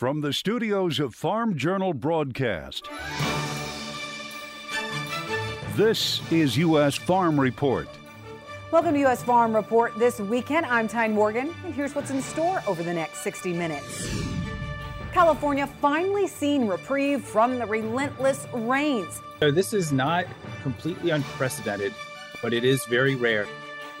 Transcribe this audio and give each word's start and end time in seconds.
From 0.00 0.22
the 0.22 0.32
studios 0.32 0.98
of 0.98 1.14
Farm 1.14 1.58
Journal 1.58 1.92
Broadcast, 1.92 2.88
this 5.76 6.22
is 6.32 6.56
U.S. 6.56 6.94
Farm 6.94 7.38
Report. 7.38 7.86
Welcome 8.72 8.94
to 8.94 9.00
U.S. 9.00 9.22
Farm 9.22 9.54
Report 9.54 9.92
this 9.98 10.18
weekend. 10.18 10.64
I'm 10.64 10.88
Tyne 10.88 11.12
Morgan, 11.12 11.54
and 11.66 11.74
here's 11.74 11.94
what's 11.94 12.10
in 12.10 12.22
store 12.22 12.62
over 12.66 12.82
the 12.82 12.94
next 12.94 13.18
60 13.18 13.52
minutes. 13.52 14.24
California 15.12 15.66
finally 15.66 16.26
seen 16.26 16.66
reprieve 16.66 17.22
from 17.22 17.58
the 17.58 17.66
relentless 17.66 18.46
rains. 18.54 19.20
So 19.40 19.50
this 19.50 19.74
is 19.74 19.92
not 19.92 20.24
completely 20.62 21.10
unprecedented, 21.10 21.92
but 22.40 22.54
it 22.54 22.64
is 22.64 22.86
very 22.86 23.16
rare. 23.16 23.46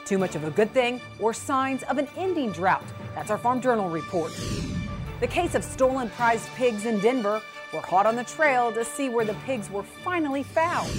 Too 0.06 0.16
much 0.16 0.34
of 0.34 0.44
a 0.44 0.50
good 0.50 0.72
thing 0.72 0.98
or 1.18 1.34
signs 1.34 1.82
of 1.82 1.98
an 1.98 2.08
ending 2.16 2.52
drought. 2.52 2.86
That's 3.14 3.30
our 3.30 3.36
Farm 3.36 3.60
Journal 3.60 3.90
report. 3.90 4.32
The 5.20 5.26
case 5.26 5.54
of 5.54 5.62
stolen 5.62 6.08
prized 6.08 6.48
pigs 6.56 6.86
in 6.86 6.98
Denver. 6.98 7.42
We're 7.74 7.82
hot 7.82 8.06
on 8.06 8.16
the 8.16 8.24
trail 8.24 8.72
to 8.72 8.82
see 8.82 9.10
where 9.10 9.26
the 9.26 9.34
pigs 9.44 9.68
were 9.68 9.82
finally 9.82 10.42
found. 10.42 10.90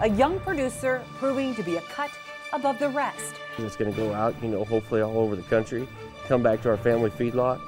A 0.00 0.10
young 0.10 0.38
producer 0.40 1.02
proving 1.16 1.54
to 1.54 1.62
be 1.62 1.78
a 1.78 1.80
cut 1.80 2.10
above 2.52 2.78
the 2.78 2.90
rest. 2.90 3.36
It's 3.56 3.74
going 3.74 3.90
to 3.90 3.96
go 3.96 4.12
out, 4.12 4.34
you 4.42 4.48
know, 4.48 4.64
hopefully 4.64 5.00
all 5.00 5.16
over 5.16 5.34
the 5.34 5.42
country, 5.44 5.88
come 6.26 6.42
back 6.42 6.60
to 6.62 6.68
our 6.68 6.76
family 6.76 7.08
feedlot, 7.08 7.58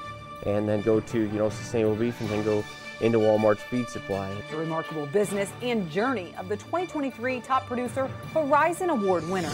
and 0.45 0.69
then 0.69 0.83
go 0.83 1.01
to, 1.01 1.19
you 1.19 1.39
know, 1.39 1.49
sustainable 1.49 1.97
beef 1.97 2.21
and 2.21 2.29
then 2.29 2.45
go 2.45 2.63
into 3.01 3.17
Walmart's 3.17 3.63
feed 3.63 3.89
supply. 3.89 4.31
The 4.51 4.59
remarkable 4.59 5.07
business 5.07 5.51
and 5.63 5.91
journey 5.91 6.35
of 6.37 6.51
the 6.51 6.59
2023 6.59 7.41
top 7.41 7.67
producer 7.67 8.07
Horizon 8.35 8.91
Award 8.91 9.27
winner. 9.31 9.53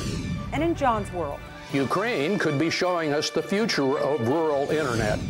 And 0.52 0.64
in 0.64 0.74
John's 0.74 1.12
world, 1.12 1.38
Ukraine 1.72 2.36
could 2.36 2.58
be 2.58 2.68
showing 2.68 3.12
us 3.12 3.30
the 3.30 3.42
future 3.42 3.96
of 3.96 4.26
rural 4.26 4.68
internet. 4.70 5.20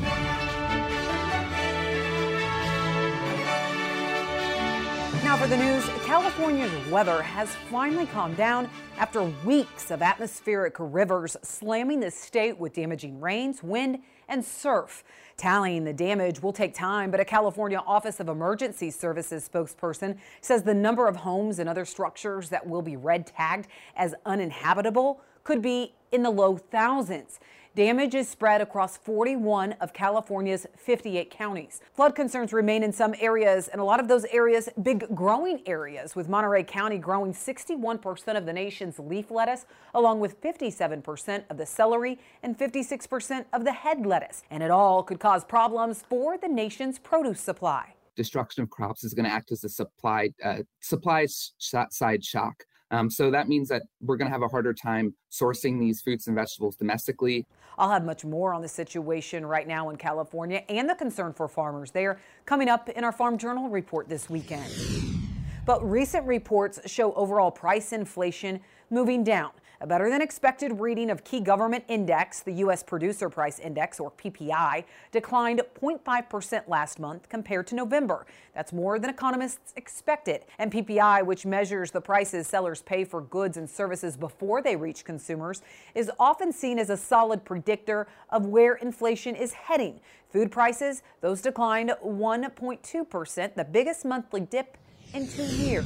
Now 5.27 5.37
for 5.37 5.49
the 5.49 5.57
news, 5.57 5.85
California's 6.05 6.71
weather 6.87 7.21
has 7.21 7.53
finally 7.69 8.07
calmed 8.07 8.37
down 8.37 8.71
after 8.97 9.25
weeks 9.45 9.91
of 9.91 10.01
atmospheric 10.01 10.77
rivers 10.79 11.37
slamming 11.43 11.99
the 11.99 12.13
state 12.13 12.57
with 12.57 12.75
damaging 12.75 13.21
rains, 13.21 13.61
wind, 13.61 13.99
and 14.29 14.45
surf. 14.45 15.03
Tallying 15.37 15.83
the 15.83 15.93
damage 15.93 16.41
will 16.41 16.53
take 16.53 16.75
time, 16.75 17.11
but 17.11 17.19
a 17.19 17.25
California 17.25 17.83
Office 17.89 18.21
of 18.21 18.29
Emergency 18.29 18.89
Services 18.89 19.51
spokesperson 19.53 20.17
says 20.43 20.63
the 20.63 20.73
number 20.73 21.09
of 21.09 21.17
homes 21.17 21.59
and 21.59 21.69
other 21.69 21.85
structures 21.85 22.49
that 22.51 22.65
will 22.65 22.81
be 22.81 22.97
red 22.97 23.27
tagged 23.27 23.67
as 23.97 24.15
uninhabitable 24.27 25.21
could 25.43 25.61
be 25.61 25.93
in 26.13 26.23
the 26.23 26.31
low 26.31 26.57
thousands. 26.57 27.41
Damage 27.77 28.15
is 28.15 28.27
spread 28.27 28.63
across 28.63 28.97
41 28.97 29.73
of 29.83 29.93
California's 29.93 30.67
58 30.79 31.31
counties. 31.31 31.83
Flood 31.93 32.15
concerns 32.15 32.55
remain 32.55 32.83
in 32.83 32.91
some 32.91 33.15
areas, 33.21 33.69
and 33.69 33.83
a 33.83 33.85
lot 33.85 34.01
of 34.01 34.09
those 34.09 34.25
areas, 34.33 34.71
big 34.83 35.15
growing 35.15 35.61
areas, 35.67 36.17
with 36.17 36.27
Monterey 36.27 36.65
County 36.65 36.97
growing 36.97 37.35
61% 37.35 38.35
of 38.35 38.47
the 38.47 38.53
nation's 38.55 38.99
leaf 38.99 39.31
lettuce, 39.31 39.67
along 39.93 40.21
with 40.21 40.41
57% 40.41 41.45
of 41.51 41.59
the 41.59 41.67
celery 41.67 42.19
and 42.43 42.59
56% 42.59 43.45
of 43.53 43.65
the 43.65 43.73
head 43.73 44.07
lettuce. 44.07 44.43
And 44.51 44.63
it 44.63 44.71
all 44.71 45.03
could 45.03 45.21
cause 45.21 45.45
problems 45.45 46.03
for 46.09 46.39
the 46.39 46.49
nation's 46.49 46.99
produce 46.99 47.43
supply. 47.43 47.93
Destruction 48.17 48.63
of 48.63 48.71
crops 48.71 49.05
is 49.05 49.13
going 49.13 49.27
to 49.27 49.31
act 49.31 49.53
as 49.53 49.63
a 49.65 49.69
supply 49.69 50.31
uh, 50.43 50.63
supply 50.81 51.27
side 51.27 52.25
shock 52.25 52.65
um, 52.91 53.11
so 53.11 53.31
that 53.31 53.49
means 53.49 53.69
that 53.69 53.83
we're 54.01 54.17
going 54.17 54.29
to 54.29 54.33
have 54.33 54.43
a 54.43 54.49
harder 54.49 54.73
time 54.73 55.15
sourcing 55.31 55.81
these 55.81 56.01
fruits 56.01 56.27
and 56.27 56.37
vegetables 56.37 56.77
domestically. 56.77 57.47
I'll 57.79 57.91
have 57.91 58.05
much 58.05 58.25
more 58.25 58.55
on 58.55 58.63
the 58.63 58.69
situation 58.69 59.45
right 59.45 59.67
now 59.67 59.91
in 59.91 59.97
California 59.97 60.63
and 60.69 60.89
the 60.89 60.95
concern 60.95 61.33
for 61.33 61.49
farmers 61.49 61.91
there 61.91 62.19
coming 62.47 62.69
up 62.69 62.89
in 62.89 63.05
our 63.05 63.13
Farm 63.13 63.39
Journal 63.39 63.69
report 63.69 64.09
this 64.09 64.31
weekend. 64.31 64.73
But 65.67 65.89
recent 65.89 66.27
reports 66.27 66.79
show 66.87 67.13
overall 67.15 67.51
price 67.51 67.93
inflation 67.93 68.61
moving 68.89 69.25
down. 69.25 69.51
A 69.79 69.87
better 69.87 70.09
than 70.09 70.23
expected 70.23 70.81
reading 70.81 71.11
of 71.11 71.23
key 71.23 71.39
government 71.39 71.85
index, 71.87 72.41
the 72.41 72.53
U.S. 72.53 72.83
Producer 72.83 73.29
Price 73.29 73.59
Index, 73.59 74.01
or 74.01 74.11
PPI, 74.13 74.85
declined 75.13 75.61
0.5% 75.79 76.67
last 76.67 76.99
month 76.99 77.29
compared 77.29 77.67
to 77.67 77.75
November. 77.75 78.25
That's 78.55 78.73
more 78.73 78.99
than 78.99 79.11
economists 79.11 79.75
expected. 79.77 80.47
And 80.59 80.73
PPI, 80.73 81.27
which 81.27 81.45
measures 81.45 81.91
the 81.91 82.01
prices 82.01 82.47
sellers 82.47 82.81
pay 82.81 83.05
for 83.05 83.21
goods 83.21 83.59
and 83.59 83.69
services 83.69 84.17
before 84.17 84.63
they 84.63 84.77
reach 84.77 85.05
consumers, 85.05 85.61
is 85.95 86.11
often 86.19 86.53
seen 86.53 86.79
as 86.79 86.89
a 86.89 86.97
solid 86.97 87.45
predictor 87.45 88.07
of 88.31 88.47
where 88.47 88.77
inflation 88.77 89.37
is 89.37 89.53
heading. 89.53 90.01
Food 90.31 90.51
prices, 90.51 91.03
those 91.21 91.43
declined 91.43 91.93
1.2%, 92.03 93.55
the 93.55 93.65
biggest 93.65 94.07
monthly 94.07 94.41
dip 94.41 94.79
in 95.13 95.29
two 95.29 95.45
years. 95.45 95.85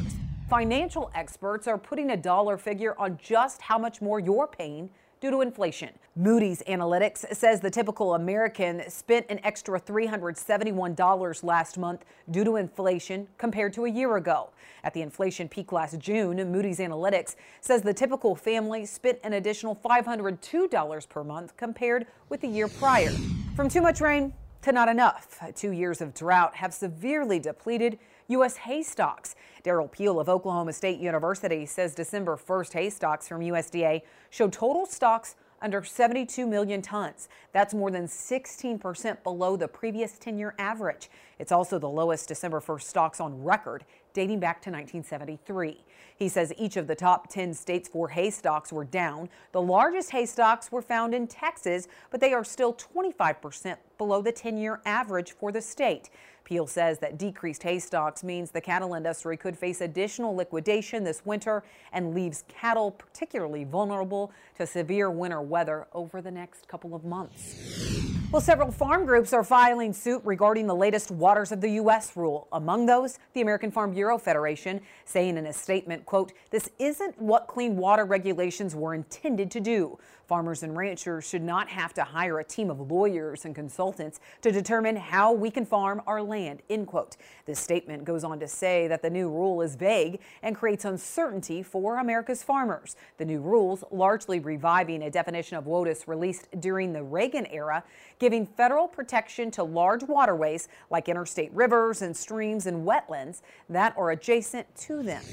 Financial 0.50 1.12
experts 1.14 1.68
are 1.68 1.78
putting 1.78 2.10
a 2.10 2.16
dollar 2.16 2.56
figure 2.56 2.98
on 2.98 3.16
just 3.22 3.62
how 3.62 3.78
much 3.78 4.02
more 4.02 4.18
you're 4.18 4.48
paying 4.48 4.90
due 5.20 5.30
to 5.30 5.42
inflation. 5.42 5.90
Moody's 6.16 6.60
Analytics 6.66 7.36
says 7.36 7.60
the 7.60 7.70
typical 7.70 8.14
American 8.14 8.82
spent 8.90 9.26
an 9.28 9.38
extra 9.44 9.80
$371 9.80 11.44
last 11.44 11.78
month 11.78 12.04
due 12.32 12.42
to 12.42 12.56
inflation 12.56 13.28
compared 13.38 13.72
to 13.74 13.84
a 13.84 13.88
year 13.88 14.16
ago. 14.16 14.50
At 14.82 14.92
the 14.92 15.02
inflation 15.02 15.48
peak 15.48 15.70
last 15.70 16.00
June, 16.00 16.38
Moody's 16.50 16.80
Analytics 16.80 17.36
says 17.60 17.82
the 17.82 17.94
typical 17.94 18.34
family 18.34 18.84
spent 18.86 19.20
an 19.22 19.34
additional 19.34 19.76
$502 19.76 21.08
per 21.08 21.22
month 21.22 21.56
compared 21.56 22.08
with 22.28 22.40
the 22.40 22.48
year 22.48 22.66
prior. 22.66 23.12
From 23.54 23.68
too 23.68 23.82
much 23.82 24.00
rain 24.00 24.32
to 24.62 24.72
not 24.72 24.88
enough, 24.88 25.38
two 25.54 25.70
years 25.70 26.00
of 26.00 26.12
drought 26.12 26.56
have 26.56 26.74
severely 26.74 27.38
depleted 27.38 28.00
U.S. 28.30 28.56
hay 28.58 28.82
stocks. 28.82 29.34
Derrell 29.64 29.90
Peel 29.90 30.20
of 30.20 30.28
Oklahoma 30.28 30.72
State 30.72 31.00
University 31.00 31.66
says 31.66 31.94
December 31.94 32.36
1st 32.36 32.72
hay 32.72 32.90
stocks 32.90 33.26
from 33.26 33.40
USDA 33.40 34.02
showed 34.30 34.52
total 34.52 34.86
stocks 34.86 35.34
under 35.62 35.82
72 35.82 36.46
million 36.46 36.80
tons. 36.80 37.28
That's 37.52 37.74
more 37.74 37.90
than 37.90 38.06
16% 38.06 39.22
below 39.22 39.56
the 39.56 39.68
previous 39.68 40.18
10 40.18 40.38
year 40.38 40.54
average. 40.58 41.10
It's 41.38 41.52
also 41.52 41.78
the 41.78 41.88
lowest 41.88 42.28
December 42.28 42.60
1st 42.60 42.82
stocks 42.82 43.20
on 43.20 43.42
record, 43.42 43.84
dating 44.12 44.40
back 44.40 44.62
to 44.62 44.70
1973. 44.70 45.84
He 46.16 46.28
says 46.28 46.52
each 46.56 46.76
of 46.76 46.86
the 46.86 46.94
top 46.94 47.28
10 47.28 47.54
states 47.54 47.88
for 47.88 48.08
hay 48.08 48.30
stocks 48.30 48.72
were 48.72 48.84
down. 48.84 49.28
The 49.52 49.62
largest 49.62 50.10
hay 50.10 50.26
stocks 50.26 50.70
were 50.70 50.82
found 50.82 51.14
in 51.14 51.26
Texas, 51.26 51.88
but 52.10 52.20
they 52.20 52.32
are 52.32 52.44
still 52.44 52.74
25% 52.74 53.76
below 53.98 54.22
the 54.22 54.32
10 54.32 54.56
year 54.56 54.80
average 54.84 55.32
for 55.32 55.50
the 55.50 55.62
state. 55.62 56.10
Peel 56.50 56.66
says 56.66 56.98
that 56.98 57.16
decreased 57.16 57.62
hay 57.62 57.78
stocks 57.78 58.24
means 58.24 58.50
the 58.50 58.60
cattle 58.60 58.94
industry 58.94 59.36
could 59.36 59.56
face 59.56 59.80
additional 59.80 60.34
liquidation 60.34 61.04
this 61.04 61.24
winter 61.24 61.62
and 61.92 62.12
leaves 62.12 62.42
cattle 62.48 62.90
particularly 62.90 63.62
vulnerable 63.62 64.32
to 64.58 64.66
severe 64.66 65.12
winter 65.12 65.40
weather 65.40 65.86
over 65.92 66.20
the 66.20 66.30
next 66.30 66.66
couple 66.66 66.92
of 66.92 67.04
months. 67.04 68.19
Well, 68.32 68.40
several 68.40 68.70
farm 68.70 69.06
groups 69.06 69.32
are 69.32 69.42
filing 69.42 69.92
suit 69.92 70.22
regarding 70.24 70.68
the 70.68 70.74
latest 70.74 71.10
Waters 71.10 71.50
of 71.50 71.60
the 71.60 71.70
U.S. 71.70 72.16
rule. 72.16 72.46
Among 72.52 72.86
those, 72.86 73.18
the 73.32 73.40
American 73.40 73.72
Farm 73.72 73.92
Bureau 73.92 74.18
Federation 74.18 74.82
saying 75.04 75.36
in 75.36 75.46
a 75.46 75.52
statement, 75.52 76.06
quote, 76.06 76.32
this 76.50 76.70
isn't 76.78 77.20
what 77.20 77.48
clean 77.48 77.76
water 77.76 78.04
regulations 78.04 78.76
were 78.76 78.94
intended 78.94 79.50
to 79.50 79.58
do. 79.58 79.98
Farmers 80.30 80.62
and 80.62 80.76
ranchers 80.76 81.28
should 81.28 81.42
not 81.42 81.68
have 81.70 81.92
to 81.94 82.04
hire 82.04 82.38
a 82.38 82.44
team 82.44 82.70
of 82.70 82.88
lawyers 82.88 83.44
and 83.44 83.52
consultants 83.52 84.20
to 84.42 84.52
determine 84.52 84.94
how 84.94 85.32
we 85.32 85.50
can 85.50 85.66
farm 85.66 86.00
our 86.06 86.22
land, 86.22 86.62
end 86.70 86.86
quote. 86.86 87.16
This 87.46 87.58
statement 87.58 88.04
goes 88.04 88.22
on 88.22 88.38
to 88.38 88.46
say 88.46 88.86
that 88.86 89.02
the 89.02 89.10
new 89.10 89.28
rule 89.28 89.60
is 89.60 89.74
vague 89.74 90.20
and 90.44 90.54
creates 90.54 90.84
uncertainty 90.84 91.64
for 91.64 91.98
America's 91.98 92.44
farmers. 92.44 92.94
The 93.18 93.24
new 93.24 93.40
rules, 93.40 93.82
largely 93.90 94.38
reviving 94.38 95.02
a 95.02 95.10
definition 95.10 95.56
of 95.56 95.64
WOTUS 95.64 96.06
released 96.06 96.46
during 96.60 96.92
the 96.92 97.02
Reagan 97.02 97.46
era, 97.46 97.82
giving 98.20 98.46
federal 98.46 98.86
protection 98.86 99.50
to 99.50 99.64
large 99.64 100.04
waterways 100.04 100.68
like 100.90 101.08
interstate 101.08 101.52
rivers 101.52 102.02
and 102.02 102.16
streams 102.16 102.66
and 102.66 102.86
wetlands 102.86 103.40
that 103.68 103.96
are 103.96 104.12
adjacent 104.12 104.72
to 104.76 105.02
them. 105.02 105.24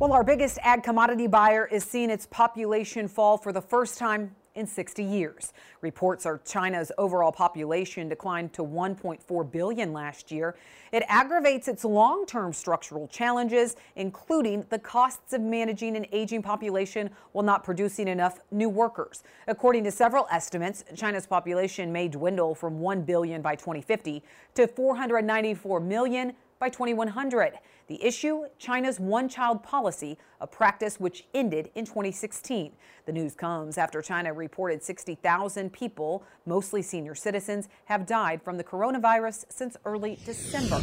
Well, 0.00 0.12
our 0.12 0.24
biggest 0.24 0.58
ag 0.62 0.82
commodity 0.82 1.28
buyer 1.28 1.66
is 1.66 1.84
seeing 1.84 2.10
its 2.10 2.26
population 2.26 3.06
fall 3.06 3.38
for 3.38 3.52
the 3.52 3.62
first 3.62 3.98
time 3.98 4.34
in 4.56 4.66
60 4.66 5.04
years. 5.04 5.52
Reports 5.82 6.26
are 6.26 6.40
China's 6.44 6.90
overall 6.98 7.30
population 7.30 8.08
declined 8.08 8.52
to 8.54 8.62
1.4 8.62 9.52
billion 9.52 9.92
last 9.92 10.32
year. 10.32 10.56
It 10.92 11.04
aggravates 11.08 11.68
its 11.68 11.84
long-term 11.84 12.52
structural 12.52 13.06
challenges, 13.08 13.76
including 13.94 14.64
the 14.70 14.78
costs 14.78 15.32
of 15.32 15.40
managing 15.40 15.96
an 15.96 16.06
aging 16.10 16.42
population 16.42 17.10
while 17.32 17.44
not 17.44 17.62
producing 17.62 18.08
enough 18.08 18.40
new 18.50 18.68
workers. 18.68 19.22
According 19.46 19.84
to 19.84 19.90
several 19.90 20.26
estimates, 20.30 20.84
China's 20.94 21.26
population 21.26 21.92
may 21.92 22.08
dwindle 22.08 22.54
from 22.54 22.80
1 22.80 23.02
billion 23.02 23.42
by 23.42 23.54
2050 23.54 24.22
to 24.54 24.66
494 24.66 25.80
million 25.80 26.32
by 26.58 26.68
2100. 26.68 27.58
The 27.88 28.04
issue 28.04 28.46
China's 28.58 28.98
one 28.98 29.28
child 29.28 29.62
policy, 29.62 30.18
a 30.40 30.46
practice 30.46 30.98
which 30.98 31.24
ended 31.34 31.70
in 31.76 31.84
2016. 31.84 32.72
The 33.04 33.12
news 33.12 33.34
comes 33.34 33.78
after 33.78 34.02
China 34.02 34.32
reported 34.32 34.82
60,000 34.82 35.72
people, 35.72 36.24
mostly 36.46 36.82
senior 36.82 37.14
citizens, 37.14 37.68
have 37.84 38.04
died 38.04 38.42
from 38.42 38.56
the 38.56 38.64
coronavirus 38.64 39.44
since 39.50 39.76
early 39.84 40.18
December. 40.24 40.82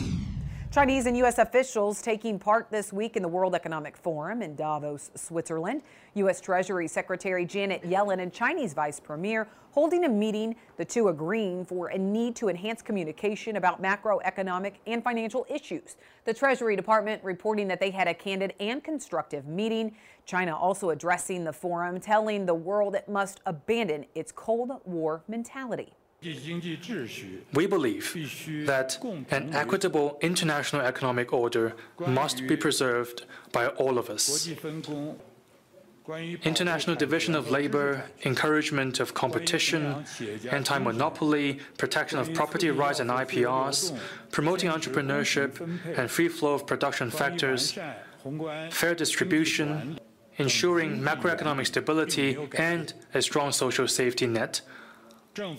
Chinese 0.74 1.06
and 1.06 1.16
U.S. 1.18 1.38
officials 1.38 2.02
taking 2.02 2.40
part 2.40 2.72
this 2.72 2.92
week 2.92 3.16
in 3.16 3.22
the 3.22 3.28
World 3.28 3.54
Economic 3.54 3.96
Forum 3.96 4.42
in 4.42 4.56
Davos, 4.56 5.12
Switzerland. 5.14 5.84
U.S. 6.16 6.42
Treasury 6.42 6.88
Secretary 6.88 7.46
Janet 7.46 7.84
Yellen 7.84 8.20
and 8.20 8.34
Chinese 8.34 8.74
Vice 8.74 9.00
Premier 9.00 9.48
holding 9.70 10.04
a 10.06 10.10
meeting, 10.10 10.56
the 10.78 10.84
two 10.84 11.10
agreeing 11.10 11.64
for 11.64 11.90
a 11.90 11.98
need 12.00 12.36
to 12.38 12.50
enhance 12.50 12.82
communication 12.82 13.58
about 13.58 13.84
macroeconomic 13.84 14.74
and 14.88 15.04
financial 15.04 15.46
issues. 15.48 15.96
The 16.26 16.34
Treasury 16.34 16.76
Department 16.76 17.24
reporting 17.24 17.68
that 17.68 17.80
they 17.80 17.92
had 17.92 18.08
a 18.08 18.14
candid 18.16 18.56
and 18.60 18.84
constructive 18.84 19.46
meeting. 19.46 19.96
China 20.26 20.58
also 20.58 20.90
addressing 20.90 21.44
the 21.44 21.54
forum, 21.54 22.00
telling 22.00 22.48
the 22.48 22.56
world 22.56 22.96
it 22.96 23.08
must 23.08 23.42
abandon 23.46 24.08
its 24.16 24.32
Cold 24.32 24.72
War 24.86 25.22
mentality. 25.28 25.94
We 27.54 27.68
believe 27.68 28.14
that 28.66 28.98
an 29.32 29.54
equitable 29.54 30.18
international 30.22 30.82
economic 30.82 31.34
order 31.34 31.74
must 32.08 32.48
be 32.48 32.56
preserved 32.56 33.26
by 33.52 33.68
all 33.68 33.98
of 33.98 34.10
us. 34.10 34.48
International 36.44 36.96
division 36.98 37.34
of 37.34 37.50
labor, 37.50 38.04
encouragement 38.26 39.00
of 39.00 39.14
competition, 39.14 40.04
anti 40.52 40.78
monopoly, 40.78 41.60
protection 41.78 42.20
of 42.20 42.34
property 42.34 42.72
rights 42.72 43.00
and 43.00 43.10
IPRs, 43.10 43.98
promoting 44.32 44.70
entrepreneurship 44.70 45.52
and 45.98 46.12
free 46.12 46.28
flow 46.28 46.54
of 46.56 46.68
production 46.68 47.10
factors, 47.10 47.78
fair 48.70 48.96
distribution, 48.96 49.98
ensuring 50.38 51.00
macroeconomic 51.00 51.68
stability, 51.68 52.38
and 52.56 52.94
a 53.14 53.22
strong 53.22 53.54
social 53.54 53.88
safety 53.88 54.28
net 54.28 54.62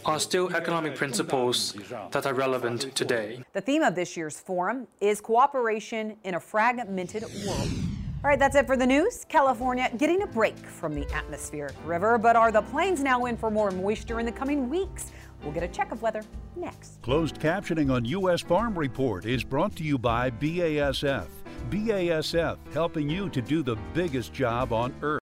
are 0.05 0.19
still 0.19 0.55
economic 0.55 0.94
principles 0.94 1.75
that 2.11 2.26
are 2.26 2.35
relevant 2.35 2.94
today. 2.94 3.43
The 3.53 3.61
theme 3.61 3.82
of 3.82 3.94
this 3.94 4.17
year's 4.17 4.38
forum 4.38 4.87
is 5.00 5.21
cooperation 5.21 6.17
in 6.25 6.35
a 6.35 6.41
fragmented 6.41 7.25
world. 7.47 7.69
All 8.25 8.31
right, 8.31 8.38
that's 8.38 8.56
it 8.56 8.67
for 8.67 8.76
the 8.76 8.87
news. 8.87 9.26
California 9.29 9.91
getting 9.99 10.23
a 10.23 10.26
break 10.26 10.56
from 10.56 10.94
the 10.94 11.06
atmospheric 11.12 11.75
river, 11.85 12.17
but 12.17 12.37
are 12.37 12.50
the 12.50 12.62
plains 12.62 13.03
now 13.03 13.26
in 13.26 13.37
for 13.37 13.50
more 13.50 13.71
moisture 13.71 14.19
in 14.19 14.25
the 14.25 14.32
coming 14.32 14.71
weeks? 14.71 15.12
We'll 15.43 15.53
get 15.53 15.62
a 15.62 15.69
check 15.69 15.93
of 15.93 16.00
weather 16.00 16.23
next. 16.56 17.03
Closed 17.03 17.38
captioning 17.38 17.93
on 17.93 18.05
U.S. 18.06 18.41
Farm 18.41 18.79
Report 18.79 19.27
is 19.27 19.44
brought 19.44 19.77
to 19.77 19.85
you 19.85 19.99
by 19.99 20.31
BASF. 20.31 21.27
BASF 21.69 22.56
helping 22.73 23.11
you 23.11 23.29
to 23.29 23.43
do 23.43 23.62
the 23.62 23.77
biggest 23.93 24.32
job 24.32 24.73
on 24.73 24.94
earth. 25.03 25.24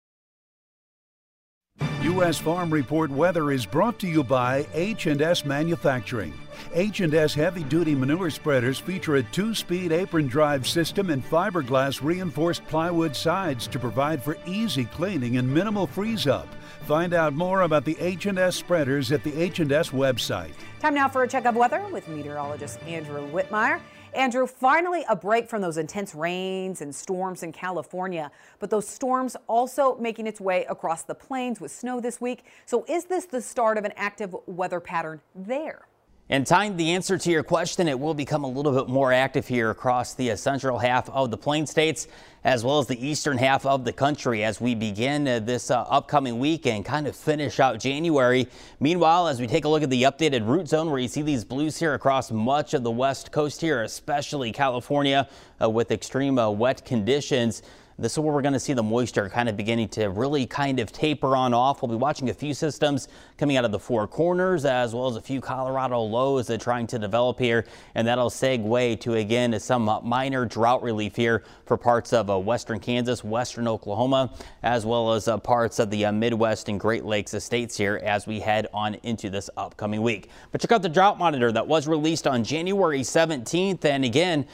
U.S. 2.16 2.38
Farm 2.38 2.72
Report 2.72 3.10
weather 3.10 3.52
is 3.52 3.66
brought 3.66 3.98
to 3.98 4.06
you 4.06 4.24
by 4.24 4.66
H&S 4.72 5.44
Manufacturing. 5.44 6.32
H&S 6.72 7.34
heavy-duty 7.34 7.94
manure 7.94 8.30
spreaders 8.30 8.78
feature 8.78 9.16
a 9.16 9.22
two-speed 9.22 9.92
apron 9.92 10.26
drive 10.26 10.66
system 10.66 11.10
and 11.10 11.22
fiberglass 11.22 12.02
reinforced 12.02 12.66
plywood 12.68 13.14
sides 13.14 13.66
to 13.66 13.78
provide 13.78 14.22
for 14.22 14.38
easy 14.46 14.86
cleaning 14.86 15.36
and 15.36 15.46
minimal 15.46 15.86
freeze-up. 15.86 16.48
Find 16.86 17.12
out 17.12 17.34
more 17.34 17.60
about 17.62 17.84
the 17.84 17.98
H&S 18.00 18.56
spreaders 18.56 19.12
at 19.12 19.22
the 19.22 19.38
H&S 19.38 19.90
website. 19.90 20.54
Time 20.80 20.94
now 20.94 21.10
for 21.10 21.22
a 21.22 21.28
check 21.28 21.44
of 21.44 21.54
weather 21.54 21.84
with 21.92 22.08
meteorologist 22.08 22.82
Andrew 22.84 23.30
Whitmire. 23.30 23.78
Andrew, 24.16 24.46
finally 24.46 25.04
a 25.10 25.14
break 25.14 25.46
from 25.46 25.60
those 25.60 25.76
intense 25.76 26.14
rains 26.14 26.80
and 26.80 26.94
storms 26.94 27.42
in 27.42 27.52
California, 27.52 28.30
but 28.58 28.70
those 28.70 28.88
storms 28.88 29.36
also 29.46 29.96
making 29.98 30.26
its 30.26 30.40
way 30.40 30.64
across 30.70 31.02
the 31.02 31.14
plains 31.14 31.60
with 31.60 31.70
snow 31.70 32.00
this 32.00 32.18
week. 32.18 32.44
So 32.64 32.86
is 32.88 33.04
this 33.04 33.26
the 33.26 33.42
start 33.42 33.76
of 33.76 33.84
an 33.84 33.92
active 33.94 34.34
weather 34.46 34.80
pattern 34.80 35.20
there? 35.34 35.86
And 36.28 36.44
Tyne 36.44 36.76
the 36.76 36.90
answer 36.90 37.16
to 37.18 37.30
your 37.30 37.44
question, 37.44 37.86
it 37.86 38.00
will 38.00 38.14
become 38.14 38.42
a 38.42 38.48
little 38.48 38.72
bit 38.72 38.88
more 38.88 39.12
active 39.12 39.46
here 39.46 39.70
across 39.70 40.14
the 40.14 40.34
central 40.36 40.78
half 40.78 41.08
of 41.10 41.30
the 41.30 41.36
plain 41.36 41.66
states 41.66 42.08
as 42.42 42.64
well 42.64 42.80
as 42.80 42.86
the 42.86 43.06
eastern 43.06 43.38
half 43.38 43.64
of 43.64 43.84
the 43.84 43.92
country 43.92 44.44
as 44.44 44.60
we 44.60 44.74
begin 44.74 45.26
uh, 45.26 45.38
this 45.40 45.70
uh, 45.70 45.82
upcoming 45.82 46.38
week 46.38 46.66
and 46.66 46.84
kind 46.84 47.06
of 47.06 47.14
finish 47.14 47.60
out 47.60 47.78
January. 47.78 48.48
Meanwhile, 48.78 49.28
as 49.28 49.40
we 49.40 49.46
take 49.46 49.64
a 49.64 49.68
look 49.68 49.82
at 49.84 49.90
the 49.90 50.04
updated 50.04 50.46
root 50.46 50.68
zone 50.68 50.90
where 50.90 51.00
you 51.00 51.08
see 51.08 51.22
these 51.22 51.44
blues 51.44 51.76
here 51.76 51.94
across 51.94 52.30
much 52.30 52.74
of 52.74 52.82
the 52.84 52.90
west 52.90 53.30
coast 53.32 53.60
here, 53.60 53.82
especially 53.82 54.50
California 54.50 55.28
uh, 55.60 55.68
with 55.70 55.92
extreme 55.92 56.38
uh, 56.38 56.50
wet 56.50 56.84
conditions. 56.84 57.62
This 57.98 58.12
is 58.12 58.18
where 58.18 58.34
we're 58.34 58.42
going 58.42 58.52
to 58.52 58.60
see 58.60 58.74
the 58.74 58.82
moisture 58.82 59.26
kind 59.30 59.48
of 59.48 59.56
beginning 59.56 59.88
to 59.90 60.10
really 60.10 60.44
kind 60.44 60.80
of 60.80 60.92
taper 60.92 61.34
on 61.34 61.54
off. 61.54 61.80
We'll 61.80 61.88
be 61.88 61.96
watching 61.96 62.28
a 62.28 62.34
few 62.34 62.52
systems 62.52 63.08
coming 63.38 63.56
out 63.56 63.64
of 63.64 63.72
the 63.72 63.78
four 63.78 64.06
corners 64.06 64.66
as 64.66 64.94
well 64.94 65.06
as 65.06 65.16
a 65.16 65.20
few 65.22 65.40
Colorado 65.40 66.02
lows 66.02 66.46
that 66.48 66.60
are 66.60 66.62
trying 66.62 66.86
to 66.88 66.98
develop 66.98 67.38
here. 67.38 67.64
And 67.94 68.06
that'll 68.06 68.28
segue 68.28 69.00
to 69.00 69.14
again 69.14 69.58
some 69.58 69.88
minor 70.04 70.44
drought 70.44 70.82
relief 70.82 71.16
here 71.16 71.42
for 71.64 71.78
parts 71.78 72.12
of 72.12 72.28
uh, 72.28 72.38
western 72.38 72.80
Kansas, 72.80 73.24
western 73.24 73.66
Oklahoma, 73.66 74.30
as 74.62 74.84
well 74.84 75.14
as 75.14 75.26
uh, 75.26 75.38
parts 75.38 75.78
of 75.78 75.88
the 75.88 76.04
uh, 76.04 76.12
Midwest 76.12 76.68
and 76.68 76.78
Great 76.78 77.06
Lakes 77.06 77.32
estates 77.32 77.78
here 77.78 77.98
as 78.04 78.26
we 78.26 78.40
head 78.40 78.66
on 78.74 78.96
into 79.04 79.30
this 79.30 79.48
upcoming 79.56 80.02
week. 80.02 80.28
But 80.52 80.60
check 80.60 80.72
out 80.72 80.82
the 80.82 80.90
drought 80.90 81.18
monitor 81.18 81.50
that 81.50 81.66
was 81.66 81.88
released 81.88 82.26
on 82.26 82.44
January 82.44 83.00
17th. 83.00 83.86
And 83.86 84.04
again, 84.04 84.46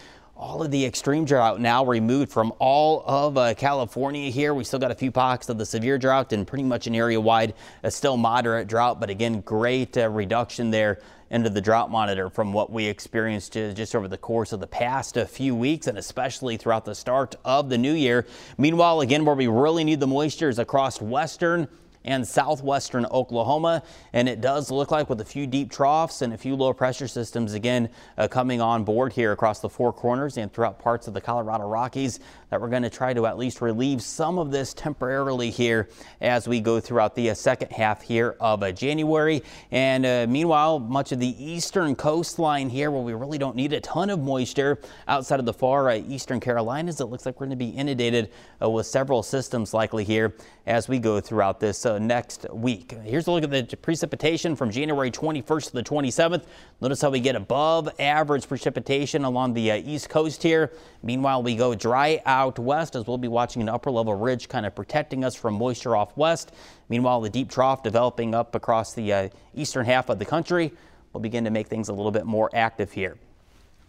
all 0.43 0.61
of 0.61 0.73
the 0.73 0.85
extreme 0.85 1.25
drought 1.25 1.61
now 1.61 1.85
removed 1.85 2.33
from 2.33 2.53
all 2.59 3.05
of 3.07 3.39
uh, 3.39 3.55
California 3.55 4.29
here. 4.29 4.53
We 4.53 4.65
still 4.65 4.81
got 4.81 4.91
a 4.91 4.95
few 4.95 5.13
pockets 5.13 5.49
of 5.49 5.57
the 5.57 5.65
severe 5.65 5.99
drought 5.99 6.33
and 6.33 6.45
pretty 6.45 6.65
much 6.65 6.89
an 6.89 6.97
area 6.97 7.21
wide, 7.21 7.55
a 7.85 7.93
still 7.93 8.17
moderate 8.17 8.67
drought, 8.67 8.99
but 8.99 9.09
again, 9.09 9.41
great 9.43 9.97
uh, 9.97 10.11
reduction 10.11 10.73
there 10.73 10.99
into 11.31 11.49
the 11.49 11.61
drought 11.61 11.93
monitor 11.93 12.29
from 12.29 12.53
what 12.53 12.73
we 12.73 12.85
experienced 12.87 13.57
uh, 13.57 13.73
just 13.73 13.95
over 13.95 14.09
the 14.09 14.19
course 14.19 14.53
of 14.53 14.59
the 14.59 14.67
past 14.67 15.17
uh, 15.17 15.25
few 15.25 15.55
weeks 15.55 15.87
and 15.87 15.97
especially 15.97 16.57
throughout 16.57 16.85
the 16.85 16.95
start 16.95 17.37
of 17.45 17.69
the 17.69 17.79
new 17.79 17.95
year. 17.95 18.27
Meanwhile, 18.59 19.01
again, 19.01 19.25
where 19.25 19.37
we 19.37 19.47
really 19.47 19.85
need 19.85 20.01
the 20.01 20.09
moisture 20.09 20.49
is 20.49 20.59
across 20.59 21.01
western 21.01 21.69
and 22.05 22.27
southwestern 22.27 23.07
Oklahoma. 23.07 23.83
And 24.13 24.29
it 24.29 24.41
does 24.41 24.71
look 24.71 24.91
like 24.91 25.09
with 25.09 25.21
a 25.21 25.25
few 25.25 25.47
deep 25.47 25.71
troughs 25.71 26.23
and 26.23 26.33
a 26.33 26.39
few 26.39 26.57
low 26.57 26.73
pressure 26.73 27.09
systems 27.09 27.55
again 27.55 27.89
uh, 28.19 28.29
coming 28.29 28.61
on 28.61 28.85
board 28.85 29.13
here 29.13 29.33
across 29.33 29.61
the 29.61 29.69
four 29.69 29.93
corners 29.93 30.37
and 30.37 30.53
throughout 30.53 30.79
parts 30.79 31.09
of 31.09 31.15
the 31.15 31.21
Colorado 31.21 31.69
Rockies 31.69 32.21
that 32.51 32.61
we're 32.61 32.69
going 32.69 32.83
to 32.83 32.91
try 32.91 33.15
to 33.15 33.27
at 33.27 33.39
least 33.39 33.63
relieve 33.63 34.03
some 34.03 34.39
of 34.39 34.51
this 34.51 34.75
temporarily 34.75 35.51
here 35.51 35.89
as 36.21 36.47
we 36.47 36.61
go 36.61 36.81
throughout 36.81 37.15
the 37.15 37.31
uh, 37.31 37.35
second 37.35 37.73
half 37.73 38.03
here 38.03 38.37
of 38.41 38.63
uh, 38.63 38.71
January. 38.71 39.43
And 39.71 40.05
uh, 40.05 40.27
meanwhile, 40.29 40.79
much 40.79 41.13
of 41.13 41.19
the 41.19 41.43
eastern 41.43 41.95
coastline 41.97 42.69
here 42.69 42.91
where 42.91 43.03
we 43.03 43.15
really 43.15 43.39
don't 43.39 43.57
need 43.57 43.73
a 43.73 43.81
ton 43.81 44.11
of 44.11 44.21
moisture 44.21 44.79
outside 45.09 45.41
of 45.41 45.47
the 45.47 45.53
far 45.53 45.89
uh, 45.89 45.95
eastern 45.95 46.41
Carolinas, 46.41 47.01
it 47.01 47.07
looks 47.07 47.25
like 47.25 47.41
we're 47.41 47.47
going 47.47 47.59
to 47.59 47.65
be 47.65 47.71
inundated 47.71 48.31
uh, 48.61 48.69
with 48.69 48.87
several 48.87 49.23
systems 49.23 49.73
likely 49.73 50.05
here 50.05 50.35
as 50.67 50.89
we 50.89 50.99
go 50.99 51.21
throughout 51.21 51.59
this 51.59 51.87
next 51.99 52.47
week. 52.53 52.93
Here's 53.05 53.27
a 53.27 53.33
look 53.33 53.45
at 53.45 53.51
the 53.51 53.77
precipitation 53.77 54.57
from 54.57 54.71
January 54.71 55.11
21st 55.11 55.67
to 55.67 55.73
the 55.73 55.83
27th. 55.83 56.45
Notice 56.81 57.01
how 57.01 57.11
we 57.11 57.21
get 57.21 57.37
above 57.37 57.89
average 57.99 58.47
precipitation 58.47 59.25
along 59.25 59.55
the 59.55 59.73
uh, 59.73 59.77
east 59.77 60.09
coast 60.09 60.43
here. 60.43 60.73
Meanwhile, 61.03 61.43
we 61.43 61.57
go 61.57 61.75
dry 61.75 62.23
out 62.27 62.59
west 62.59 62.97
as 62.97 63.07
we'll 63.07 63.19
be 63.19 63.29
watching 63.29 63.63
an 63.63 63.69
upper 63.69 63.91
level 63.91 64.15
ridge 64.15 64.49
kind 64.49 64.67
of 64.67 64.75
protecting 64.75 65.25
us 65.25 65.35
from 65.35 65.55
moisture 65.55 65.97
off 65.97 66.17
west. 66.17 66.53
Meanwhile, 66.89 67.21
the 67.21 67.31
deep 67.31 67.51
trough 67.51 67.83
developing 67.83 68.35
up 68.35 68.55
across 68.55 68.95
the 68.95 69.13
uh, 69.13 69.29
eastern 69.55 69.87
half 69.87 70.09
of 70.09 70.19
the 70.19 70.25
country 70.25 70.73
will 71.13 71.21
begin 71.21 71.45
to 71.45 71.51
make 71.51 71.69
things 71.69 71.89
a 71.89 71.93
little 71.93 72.13
bit 72.13 72.27
more 72.27 72.51
active 72.55 72.93
here. 72.93 73.19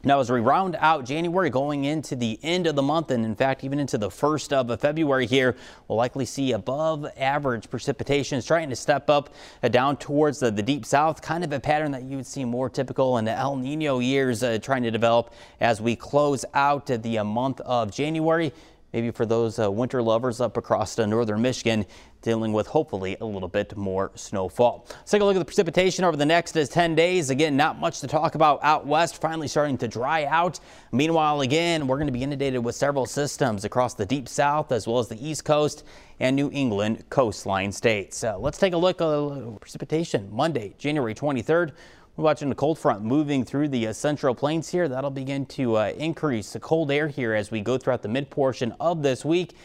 Now, 0.06 0.20
as 0.20 0.30
we 0.30 0.42
round 0.42 0.76
out 0.82 1.06
January 1.06 1.50
going 1.50 1.86
into 1.86 2.18
the 2.18 2.38
end 2.44 2.68
of 2.68 2.76
the 2.76 2.82
month, 2.82 3.10
and 3.10 3.24
in 3.24 3.36
fact, 3.36 3.64
even 3.64 3.80
into 3.80 3.98
the 3.98 4.12
first 4.12 4.52
of 4.52 4.78
February 4.82 5.26
here, 5.26 5.56
we'll 5.88 5.98
likely 5.98 6.26
see 6.26 6.52
above 6.52 7.08
average 7.16 7.70
precipitation 7.70 8.42
trying 8.42 8.70
to 8.70 8.76
step 8.76 9.10
up 9.10 9.34
uh, 9.64 9.70
down 9.70 9.96
towards 9.96 10.42
the, 10.42 10.52
the, 10.52 10.62
deep 10.62 10.86
south, 10.86 11.22
kind 11.22 11.42
of 11.42 11.54
a 11.54 11.60
pattern 11.60 11.92
that 11.92 12.04
you 12.04 12.18
would 12.18 12.26
see 12.26 12.44
more 12.44 12.70
typical 12.70 13.18
in 13.18 13.24
the 13.24 13.32
El 13.32 13.56
Nino 13.56 14.00
years 14.00 14.44
uh, 14.44 14.60
trying 14.62 14.84
to 14.84 14.92
develop 14.92 15.34
as 15.62 15.80
we 15.80 15.96
close 15.96 16.44
out 16.54 16.88
the 16.88 17.20
uh, 17.20 17.24
month 17.24 17.62
of 17.62 17.90
January 17.90 18.52
maybe 18.94 19.12
for 19.12 19.26
those 19.26 19.60
uh, 19.60 19.70
winter 19.70 20.02
lovers 20.02 20.40
up 20.40 20.56
across 20.56 20.98
uh, 20.98 21.06
northern 21.06 21.42
Michigan 21.42 21.86
dealing 22.22 22.54
with 22.54 22.68
hopefully 22.68 23.18
a 23.20 23.26
little 23.26 23.50
bit 23.50 23.76
more 23.76 24.12
snowfall. 24.16 24.86
Let's 24.90 25.12
take 25.12 25.22
a 25.22 25.26
look 25.26 25.36
at 25.36 25.40
the 25.40 25.46
precipitation 25.46 26.06
over 26.06 26.16
the 26.16 26.26
next 26.26 26.56
uh, 26.56 26.66
10 26.66 26.96
days. 26.96 27.30
Again, 27.30 27.58
not 27.58 27.80
much 27.80 28.00
to 28.00 28.08
talk 28.08 28.36
about 28.36 28.64
out 28.64 28.88
west, 28.88 29.20
finally 29.20 29.48
starting 29.48 29.78
to 29.80 29.88
dry 29.88 30.26
out. 30.26 30.60
Meanwhile, 30.92 31.42
again, 31.42 31.88
we're 31.88 31.98
going 31.98 32.08
to 32.08 32.14
be 32.14 32.24
inundated 32.24 32.64
with 32.64 32.76
several 32.76 33.06
systems 33.06 33.66
across 33.66 33.94
the 33.96 34.06
deep 34.06 34.30
south 34.30 34.72
as 34.72 34.88
well 34.88 35.00
as 35.00 35.10
the 35.10 35.28
east 35.28 35.44
coast 35.44 35.84
and 36.20 36.36
New 36.36 36.50
England 36.54 37.04
coastline 37.10 37.72
states. 37.72 38.24
Uh, 38.24 38.38
let's 38.38 38.58
take 38.58 38.74
a 38.74 38.78
look 38.78 39.02
at 39.02 39.06
uh, 39.06 39.52
precipitation 39.60 40.30
Monday, 40.32 40.74
January 40.78 41.14
23rd. 41.14 41.74
We're 42.16 42.26
watching 42.26 42.52
a 42.52 42.56
cold 42.56 42.78
front 42.78 43.04
moving 43.04 43.44
through 43.44 43.70
the 43.70 43.88
uh, 43.88 43.94
central 43.94 44.36
plains 44.36 44.70
here. 44.70 44.88
That'll 44.88 45.10
begin 45.10 45.48
to 45.48 45.78
uh, 45.78 45.94
increase 45.98 46.54
the 46.54 46.60
cold 46.60 46.92
air 46.92 47.08
here 47.08 47.34
as 47.34 47.50
we 47.50 47.60
go 47.60 47.76
throughout 47.80 48.04
the 48.04 48.08
mid 48.08 48.30
portion 48.30 48.76
of 48.80 49.02
this 49.02 49.26
week. 49.26 49.56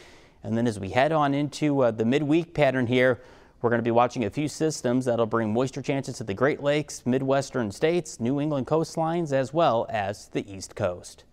And 0.43 0.57
then 0.57 0.67
as 0.67 0.81
we 0.81 0.89
head 0.89 1.13
on 1.13 1.35
into 1.35 1.83
uh, 1.83 1.91
the 1.91 2.07
midweek 2.07 2.55
pattern 2.55 2.87
here, 2.87 3.21
we're 3.61 3.69
going 3.69 3.81
to 3.81 3.85
be 3.85 3.91
watching 3.91 4.25
a 4.25 4.31
few 4.31 4.49
systems 4.49 5.05
that'll 5.05 5.27
bring 5.27 5.53
moisture 5.53 5.83
chances 5.83 6.17
to 6.17 6.25
the 6.25 6.33
Great 6.33 6.63
Lakes, 6.63 7.05
Midwestern 7.05 7.71
states, 7.71 8.19
New 8.19 8.41
England 8.41 8.67
coastlines, 8.67 9.31
as 9.31 9.53
well 9.53 9.85
as 9.91 10.29
the 10.29 10.51
East 10.51 10.75
Coast. 10.75 11.25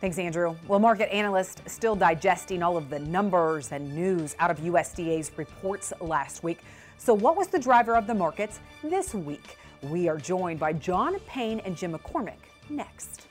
Thanks, 0.00 0.16
Andrew. 0.16 0.54
Well, 0.68 0.78
market 0.78 1.12
analysts 1.12 1.60
still 1.66 1.96
digesting 1.96 2.62
all 2.62 2.76
of 2.76 2.88
the 2.88 3.00
numbers 3.00 3.72
and 3.72 3.92
news 3.92 4.36
out 4.38 4.52
of 4.52 4.58
USDA's 4.58 5.36
reports 5.36 5.92
last 6.00 6.44
week. 6.44 6.60
So, 6.98 7.14
what 7.14 7.36
was 7.36 7.48
the 7.48 7.58
driver 7.58 7.96
of 7.96 8.06
the 8.06 8.14
markets 8.14 8.60
this 8.84 9.12
week? 9.12 9.56
We 9.82 10.08
are 10.08 10.16
joined 10.16 10.60
by 10.60 10.74
John 10.74 11.18
Payne 11.20 11.58
and 11.60 11.76
Jim 11.76 11.92
McCormick 11.92 12.38
next. 12.70 13.26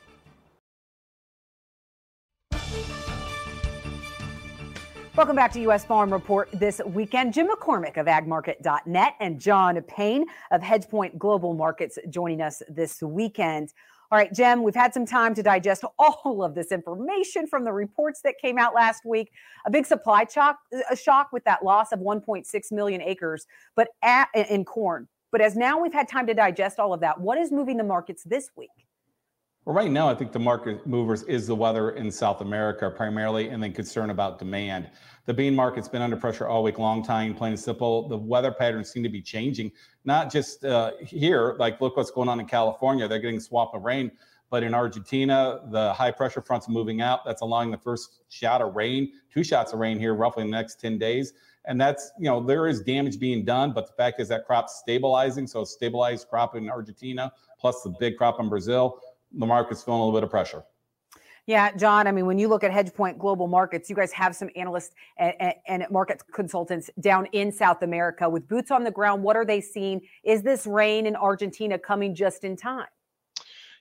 Welcome 5.16 5.36
back 5.36 5.54
to 5.54 5.62
U.S. 5.62 5.86
Farm 5.86 6.12
Report 6.12 6.50
this 6.54 6.82
weekend. 6.86 7.34
Jim 7.34 7.48
McCormick 7.48 7.96
of 7.98 8.08
agmarket.net 8.08 9.14
and 9.20 9.40
John 9.40 9.82
Payne 9.84 10.26
of 10.52 10.62
HedgePoint 10.62 11.18
Global 11.18 11.54
Markets 11.54 11.98
joining 12.10 12.42
us 12.42 12.62
this 12.68 13.02
weekend. 13.02 13.74
All 14.12 14.18
right, 14.18 14.34
Jim, 14.34 14.62
we've 14.62 14.76
had 14.76 14.94
some 14.94 15.06
time 15.06 15.34
to 15.36 15.44
digest 15.44 15.86
all 15.98 16.44
of 16.44 16.54
this 16.54 16.74
information 16.74 17.48
from 17.48 17.64
the 17.64 17.72
reports 17.72 18.20
that 18.26 18.36
came 18.42 18.58
out 18.58 18.74
last 18.74 19.06
week. 19.06 19.32
A 19.66 19.72
big 19.72 19.86
supply 19.86 20.26
shock, 20.26 20.58
a 20.90 20.98
shock 20.98 21.32
with 21.32 21.46
that 21.46 21.64
loss 21.64 21.94
of 21.94 22.00
1.6 22.00 22.72
million 22.74 23.02
acres, 23.02 23.46
but 23.76 23.88
at, 24.04 24.28
in 24.34 24.66
corn. 24.66 25.08
But 25.32 25.42
as 25.42 25.56
now 25.56 25.80
we've 25.80 25.94
had 25.94 26.10
time 26.10 26.28
to 26.28 26.34
digest 26.34 26.80
all 26.80 26.94
of 26.94 27.00
that, 27.00 27.20
what 27.20 27.38
is 27.38 27.52
moving 27.52 27.78
the 27.78 27.84
markets 27.84 28.24
this 28.24 28.52
week? 28.56 28.70
Well, 29.64 29.76
right 29.76 29.92
now, 29.92 30.10
I 30.10 30.16
think 30.16 30.32
the 30.32 30.40
market 30.40 30.86
movers 30.88 31.22
is 31.24 31.46
the 31.46 31.56
weather 31.56 31.92
in 31.92 32.12
South 32.12 32.42
America 32.42 32.90
primarily, 32.90 33.50
and 33.50 33.62
then 33.62 33.72
concern 33.72 34.10
about 34.10 34.40
demand. 34.40 34.90
The 35.28 35.36
bean 35.36 35.56
market's 35.56 35.88
been 35.88 36.02
under 36.02 36.18
pressure 36.18 36.48
all 36.48 36.64
week 36.64 36.80
long, 36.80 37.04
Tyne 37.04 37.36
plain 37.36 37.52
and 37.52 37.60
simple. 37.60 38.08
The 38.08 38.18
weather 38.18 38.52
patterns 38.52 38.90
seem 38.90 39.04
to 39.04 39.10
be 39.10 39.22
changing, 39.22 39.72
not 40.04 40.32
just 40.32 40.66
uh, 40.66 40.94
here, 41.00 41.56
like 41.60 41.80
look 41.80 41.96
what's 41.96 42.10
going 42.10 42.28
on 42.28 42.40
in 42.40 42.48
California. 42.48 43.08
They're 43.08 43.20
getting 43.20 43.38
a 43.38 43.42
swap 43.42 43.76
of 43.76 43.84
rain, 43.84 44.12
but 44.50 44.64
in 44.64 44.74
Argentina, 44.74 45.62
the 45.70 45.94
high 45.94 46.12
pressure 46.12 46.42
front's 46.42 46.68
moving 46.68 47.02
out. 47.02 47.24
That's 47.24 47.44
allowing 47.44 47.70
the 47.70 47.78
first 47.78 48.24
shot 48.30 48.62
of 48.62 48.76
rain, 48.76 49.14
two 49.32 49.44
shots 49.44 49.74
of 49.74 49.80
rain 49.80 50.00
here 50.00 50.16
roughly 50.16 50.42
in 50.42 50.50
the 50.50 50.58
next 50.58 50.82
10 50.82 50.98
days. 50.98 51.34
And 51.66 51.80
that's, 51.80 52.12
you 52.18 52.26
know, 52.26 52.44
there 52.44 52.68
is 52.68 52.82
damage 52.82 53.20
being 53.20 53.46
done, 53.46 53.72
but 53.72 53.88
the 53.88 53.94
fact 53.94 54.20
is 54.20 54.28
that 54.30 54.46
crop's 54.46 54.78
stabilizing. 54.80 55.46
So 55.46 55.64
stabilized 55.64 56.28
crop 56.28 56.56
in 56.56 56.70
Argentina, 56.70 57.32
plus 57.60 57.84
the 57.84 57.94
big 58.00 58.18
crop 58.18 58.40
in 58.40 58.50
Brazil 58.50 59.00
the 59.34 59.46
market's 59.46 59.84
feeling 59.84 60.02
a 60.02 60.04
little 60.04 60.18
bit 60.18 60.24
of 60.24 60.30
pressure. 60.30 60.64
Yeah, 61.48 61.76
John, 61.76 62.06
I 62.06 62.12
mean, 62.12 62.28
when 62.28 62.38
you 62.38 62.48
look 62.48 62.64
at 62.64 62.72
HedgePoint 62.72 63.18
Global 63.18 63.48
Markets, 63.48 63.90
you 63.90 63.96
guys 63.96 64.12
have 64.12 64.36
some 64.36 64.50
analysts 64.56 64.94
and, 65.18 65.34
and, 65.40 65.54
and, 65.68 65.86
market 65.90 66.22
consultants 66.32 66.90
down 67.00 67.26
in 67.32 67.52
South 67.52 67.82
America 67.82 68.30
with 68.30 68.48
boots 68.48 68.70
on 68.70 68.84
the 68.84 68.92
ground. 68.92 69.24
What 69.24 69.36
are 69.36 69.46
they 69.46 69.60
seeing? 69.60 70.02
Is 70.24 70.44
this 70.44 70.68
rain 70.68 71.08
in 71.08 71.16
Argentina 71.16 71.80
coming 71.80 72.14
just 72.14 72.44
in 72.44 72.56
time? 72.56 72.86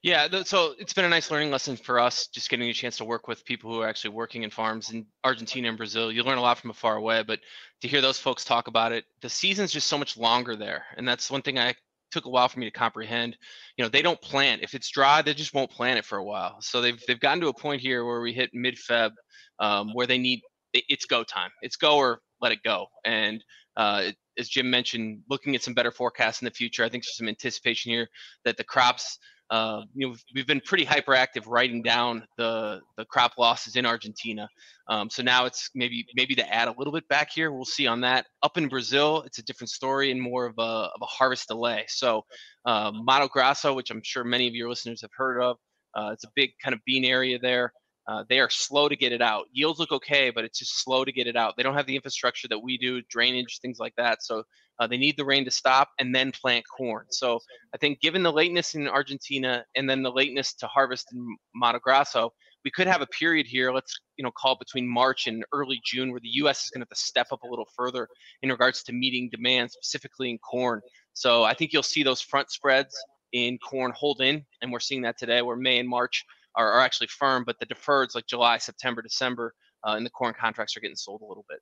Yeah, 0.02 0.28
so 0.44 0.74
it's 0.78 0.94
been 0.94 1.04
a 1.04 1.10
nice 1.10 1.30
learning 1.30 1.50
lesson 1.50 1.76
for 1.76 1.98
us, 1.98 2.28
just 2.28 2.48
getting 2.48 2.70
a 2.70 2.72
chance 2.72 2.96
to 2.98 3.04
work 3.04 3.28
with 3.28 3.44
people 3.44 3.70
who 3.70 3.82
are 3.82 3.88
actually 3.88 4.10
working 4.10 4.44
in 4.44 4.50
farms 4.50 4.90
in 4.90 5.04
Argentina 5.24 5.68
and 5.68 5.76
Brazil. 5.76 6.10
You 6.10 6.22
learn 6.22 6.38
a 6.38 6.42
lot 6.42 6.58
from 6.58 6.70
afar 6.70 6.96
away, 6.96 7.22
but 7.22 7.38
to 7.82 7.88
hear 7.88 8.00
those 8.00 8.18
folks 8.18 8.42
talk 8.42 8.66
about 8.66 8.92
it, 8.92 9.04
the 9.20 9.28
season's 9.28 9.72
just 9.72 9.88
so 9.88 9.98
much 9.98 10.16
longer 10.16 10.56
there. 10.56 10.86
And 10.96 11.06
that's 11.06 11.30
one 11.30 11.42
thing 11.42 11.58
I 11.58 11.74
took 12.12 12.24
a 12.24 12.30
while 12.30 12.48
for 12.48 12.60
me 12.60 12.66
to 12.66 12.70
comprehend. 12.70 13.36
You 13.76 13.84
know, 13.84 13.90
they 13.90 14.00
don't 14.00 14.20
plant. 14.22 14.62
If 14.62 14.72
it's 14.72 14.88
dry, 14.88 15.20
they 15.20 15.34
just 15.34 15.52
won't 15.52 15.70
plant 15.70 15.98
it 15.98 16.06
for 16.06 16.16
a 16.16 16.24
while. 16.24 16.56
So 16.62 16.80
they've 16.80 17.00
they've 17.06 17.20
gotten 17.20 17.42
to 17.42 17.48
a 17.48 17.54
point 17.54 17.82
here 17.82 18.06
where 18.06 18.22
we 18.22 18.32
hit 18.32 18.50
mid 18.54 18.76
Feb, 18.76 19.10
um, 19.58 19.90
where 19.92 20.06
they 20.06 20.18
need 20.18 20.40
it's 20.72 21.04
go 21.04 21.24
time. 21.24 21.50
It's 21.60 21.76
go 21.76 21.98
or 21.98 22.20
let 22.40 22.52
it 22.52 22.62
go. 22.64 22.86
And 23.04 23.44
uh, 23.76 24.12
as 24.38 24.48
Jim 24.48 24.70
mentioned, 24.70 25.20
looking 25.28 25.54
at 25.54 25.62
some 25.62 25.74
better 25.74 25.90
forecasts 25.90 26.40
in 26.40 26.46
the 26.46 26.50
future, 26.52 26.84
I 26.84 26.88
think 26.88 27.04
there's 27.04 27.18
some 27.18 27.28
anticipation 27.28 27.92
here 27.92 28.08
that 28.46 28.56
the 28.56 28.64
crops 28.64 29.18
uh, 29.50 29.82
you 29.94 30.08
know, 30.08 30.14
we've 30.34 30.46
been 30.46 30.60
pretty 30.60 30.86
hyperactive 30.86 31.46
writing 31.46 31.82
down 31.82 32.24
the 32.38 32.80
the 32.96 33.04
crop 33.06 33.32
losses 33.36 33.74
in 33.74 33.84
Argentina. 33.84 34.48
Um, 34.88 35.10
so 35.10 35.22
now 35.22 35.44
it's 35.44 35.70
maybe 35.74 36.06
maybe 36.14 36.36
to 36.36 36.54
add 36.54 36.68
a 36.68 36.74
little 36.78 36.92
bit 36.92 37.06
back 37.08 37.30
here. 37.32 37.50
We'll 37.50 37.64
see 37.64 37.86
on 37.88 38.00
that. 38.02 38.26
Up 38.44 38.56
in 38.56 38.68
Brazil, 38.68 39.22
it's 39.26 39.38
a 39.38 39.42
different 39.42 39.70
story 39.70 40.12
and 40.12 40.22
more 40.22 40.46
of 40.46 40.54
a 40.58 40.62
of 40.62 41.02
a 41.02 41.06
harvest 41.06 41.48
delay. 41.48 41.84
So 41.88 42.24
uh, 42.64 42.92
Mato 42.94 43.26
Grosso, 43.26 43.74
which 43.74 43.90
I'm 43.90 44.02
sure 44.04 44.22
many 44.22 44.46
of 44.46 44.54
your 44.54 44.68
listeners 44.68 45.00
have 45.02 45.10
heard 45.16 45.40
of, 45.40 45.56
uh, 45.96 46.10
it's 46.12 46.24
a 46.24 46.30
big 46.36 46.50
kind 46.62 46.72
of 46.74 46.80
bean 46.86 47.04
area 47.04 47.38
there. 47.40 47.72
Uh, 48.08 48.24
they 48.28 48.40
are 48.40 48.50
slow 48.50 48.88
to 48.88 48.96
get 48.96 49.12
it 49.12 49.22
out. 49.22 49.46
Yields 49.52 49.78
look 49.78 49.92
okay, 49.92 50.30
but 50.30 50.44
it's 50.44 50.58
just 50.58 50.82
slow 50.82 51.04
to 51.04 51.12
get 51.12 51.26
it 51.26 51.36
out. 51.36 51.54
They 51.56 51.62
don't 51.62 51.74
have 51.74 51.86
the 51.86 51.94
infrastructure 51.94 52.48
that 52.48 52.58
we 52.58 52.78
do, 52.78 53.02
drainage, 53.08 53.58
things 53.60 53.78
like 53.78 53.94
that. 53.96 54.22
So 54.22 54.42
uh, 54.80 54.86
they 54.86 54.96
need 54.96 55.16
the 55.16 55.24
rain 55.24 55.44
to 55.44 55.50
stop 55.50 55.90
and 55.98 56.14
then 56.14 56.32
plant 56.32 56.64
corn. 56.76 57.04
So 57.10 57.38
I 57.74 57.78
think 57.78 58.00
given 58.00 58.22
the 58.22 58.32
lateness 58.32 58.74
in 58.74 58.88
Argentina 58.88 59.64
and 59.76 59.88
then 59.88 60.02
the 60.02 60.10
lateness 60.10 60.54
to 60.54 60.66
harvest 60.66 61.12
in 61.12 61.36
Mato 61.54 61.78
Grosso, 61.78 62.32
we 62.64 62.70
could 62.70 62.86
have 62.86 63.02
a 63.02 63.06
period 63.06 63.46
here, 63.46 63.72
let's 63.72 63.98
you 64.16 64.24
know 64.24 64.30
call 64.36 64.56
between 64.56 64.88
March 64.88 65.26
and 65.26 65.44
early 65.52 65.80
June, 65.84 66.10
where 66.10 66.20
the 66.20 66.28
U.S. 66.28 66.64
is 66.64 66.70
going 66.70 66.80
to 66.80 66.84
have 66.84 66.96
to 66.96 67.02
step 67.02 67.28
up 67.32 67.42
a 67.42 67.46
little 67.48 67.68
further 67.76 68.08
in 68.42 68.50
regards 68.50 68.82
to 68.84 68.92
meeting 68.92 69.28
demand, 69.30 69.70
specifically 69.70 70.30
in 70.30 70.38
corn. 70.38 70.80
So 71.12 71.44
I 71.44 71.54
think 71.54 71.72
you'll 71.72 71.82
see 71.82 72.02
those 72.02 72.20
front 72.20 72.50
spreads 72.50 72.94
in 73.32 73.58
corn 73.58 73.92
hold 73.94 74.20
in, 74.20 74.44
and 74.60 74.72
we're 74.72 74.80
seeing 74.80 75.02
that 75.02 75.18
today, 75.18 75.42
where 75.42 75.56
May 75.56 75.78
and 75.78 75.88
March 75.88 76.24
are, 76.54 76.72
are 76.72 76.80
actually 76.80 77.08
firm, 77.08 77.44
but 77.44 77.58
the 77.60 77.66
deferreds 77.66 78.14
like 78.14 78.26
July, 78.26 78.58
September, 78.58 79.02
December, 79.02 79.54
uh, 79.86 79.92
and 79.92 80.04
the 80.04 80.10
corn 80.10 80.34
contracts 80.38 80.76
are 80.76 80.80
getting 80.80 80.96
sold 80.96 81.22
a 81.22 81.26
little 81.26 81.44
bit. 81.48 81.60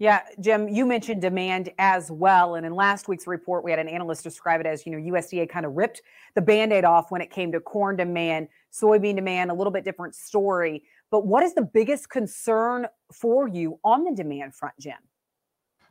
Yeah, 0.00 0.22
Jim, 0.40 0.68
you 0.68 0.86
mentioned 0.86 1.22
demand 1.22 1.70
as 1.78 2.10
well. 2.10 2.56
And 2.56 2.66
in 2.66 2.74
last 2.74 3.06
week's 3.06 3.28
report, 3.28 3.62
we 3.64 3.70
had 3.70 3.78
an 3.78 3.88
analyst 3.88 4.24
describe 4.24 4.60
it 4.60 4.66
as, 4.66 4.84
you 4.84 4.92
know, 4.92 5.12
USDA 5.12 5.48
kind 5.48 5.64
of 5.64 5.74
ripped 5.74 6.02
the 6.34 6.42
band 6.42 6.72
aid 6.72 6.84
off 6.84 7.12
when 7.12 7.20
it 7.20 7.30
came 7.30 7.52
to 7.52 7.60
corn 7.60 7.96
demand, 7.96 8.48
soybean 8.72 9.14
demand, 9.14 9.52
a 9.52 9.54
little 9.54 9.72
bit 9.72 9.84
different 9.84 10.16
story. 10.16 10.82
But 11.12 11.26
what 11.26 11.44
is 11.44 11.54
the 11.54 11.62
biggest 11.62 12.10
concern 12.10 12.88
for 13.12 13.46
you 13.46 13.78
on 13.84 14.02
the 14.02 14.10
demand 14.10 14.56
front, 14.56 14.74
Jim? 14.80 14.98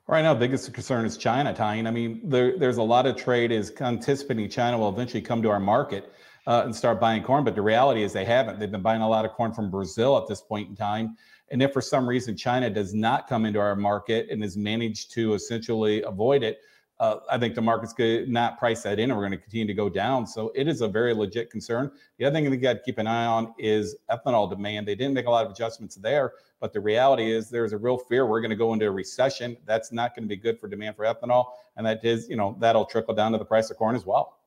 Right 0.06 0.22
now, 0.22 0.34
biggest 0.34 0.74
concern 0.74 1.06
is 1.06 1.16
China, 1.16 1.54
Tyne. 1.54 1.88
I 1.88 1.92
mean, 1.92 2.20
there, 2.26 2.58
there's 2.58 2.76
a 2.76 2.84
lot 2.84 3.06
of 3.06 3.16
trade 3.16 3.54
is 3.54 3.72
anticipating 3.80 4.50
China 4.50 4.78
will 4.78 4.90
eventually 4.90 5.22
come 5.22 5.42
to 5.42 5.50
our 5.50 5.62
market 5.62 6.14
uh, 6.46 6.64
and 6.66 6.76
start 6.76 7.00
buying 7.00 7.24
corn. 7.24 7.46
But 7.46 7.56
the 7.56 7.62
reality 7.62 8.04
is 8.04 8.12
they 8.12 8.26
haven't. 8.26 8.60
They've 8.60 8.70
been 8.70 8.82
buying 8.82 9.02
a 9.02 9.08
lot 9.08 9.24
of 9.24 9.32
corn 9.32 9.54
from 9.54 9.72
Brazil 9.72 10.18
at 10.18 10.28
this 10.28 10.42
point 10.42 10.68
in 10.68 10.76
time. 10.76 11.16
And 11.54 11.62
if 11.62 11.72
for 11.72 11.82
some 11.82 12.10
reason 12.10 12.36
China 12.36 12.68
does 12.68 12.96
not 12.96 13.30
come 13.30 13.46
into 13.46 13.60
our 13.60 13.76
market 13.76 14.28
and 14.32 14.42
has 14.42 14.58
managed 14.58 15.12
to 15.12 15.36
essentially 15.36 16.02
avoid 16.02 16.42
it, 16.42 16.62
uh, 17.00 17.18
I 17.30 17.38
think 17.38 17.54
the 17.54 17.62
market's 17.62 17.94
going 17.94 18.26
to 18.26 18.32
not 18.32 18.58
price 18.58 18.82
that 18.82 18.98
in 18.98 19.12
and 19.12 19.16
we're 19.16 19.28
going 19.28 19.38
to 19.38 19.44
continue 19.44 19.68
to 19.68 19.74
go 19.76 19.88
down. 19.88 20.26
So 20.26 20.52
it 20.56 20.68
is 20.68 20.82
a 20.82 20.88
very 20.88 21.14
legit 21.14 21.52
concern. 21.52 21.92
The 22.18 22.26
other 22.26 22.34
thing 22.34 22.50
we 22.50 22.58
got 22.58 22.74
to 22.74 22.80
keep 22.80 22.98
an 22.98 23.06
eye 23.06 23.26
on 23.28 23.54
is 23.60 23.96
ethanol 24.10 24.50
demand. 24.50 24.88
They 24.88 24.96
didn't 24.96 25.14
make 25.14 25.28
a 25.28 25.30
lot 25.30 25.46
of 25.46 25.52
adjustments 25.52 25.94
there, 25.96 26.34
but 26.60 26.74
the 26.74 26.80
reality 26.80 27.32
is 27.32 27.52
there's 27.52 27.74
a 27.74 27.78
real 27.78 28.00
fear 28.00 28.26
we're 28.26 28.42
going 28.42 28.50
to 28.50 28.56
go 28.56 28.74
into 28.74 28.88
a 28.88 28.92
recession. 28.92 29.56
That's 29.64 29.92
not 29.92 30.16
going 30.16 30.24
to 30.24 30.30
be 30.30 30.38
good 30.38 30.60
for 30.60 30.68
demand 30.68 30.96
for 30.96 31.06
ethanol. 31.06 31.52
And 31.78 31.86
that 31.86 32.04
is, 32.04 32.28
you 32.30 32.36
know, 32.36 32.58
that'll 32.62 32.86
trickle 32.86 33.14
down 33.14 33.32
to 33.34 33.38
the 33.38 33.46
price 33.46 33.70
of 33.70 33.78
corn 33.78 33.96
as 33.96 34.08
well. 34.08 34.40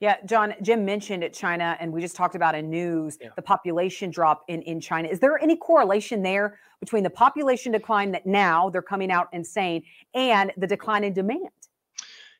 Yeah, 0.00 0.16
John, 0.24 0.54
Jim 0.62 0.86
mentioned 0.86 1.22
at 1.22 1.34
China, 1.34 1.76
and 1.78 1.92
we 1.92 2.00
just 2.00 2.16
talked 2.16 2.34
about 2.34 2.54
in 2.54 2.70
news 2.70 3.18
yeah. 3.20 3.28
the 3.36 3.42
population 3.42 4.10
drop 4.10 4.44
in, 4.48 4.62
in 4.62 4.80
China. 4.80 5.08
Is 5.08 5.20
there 5.20 5.38
any 5.38 5.56
correlation 5.56 6.22
there 6.22 6.58
between 6.80 7.02
the 7.02 7.10
population 7.10 7.72
decline 7.72 8.10
that 8.12 8.24
now 8.24 8.70
they're 8.70 8.80
coming 8.80 9.10
out 9.10 9.28
and 9.34 9.46
saying 9.46 9.82
and 10.14 10.52
the 10.56 10.66
decline 10.66 11.04
in 11.04 11.12
demand? 11.12 11.50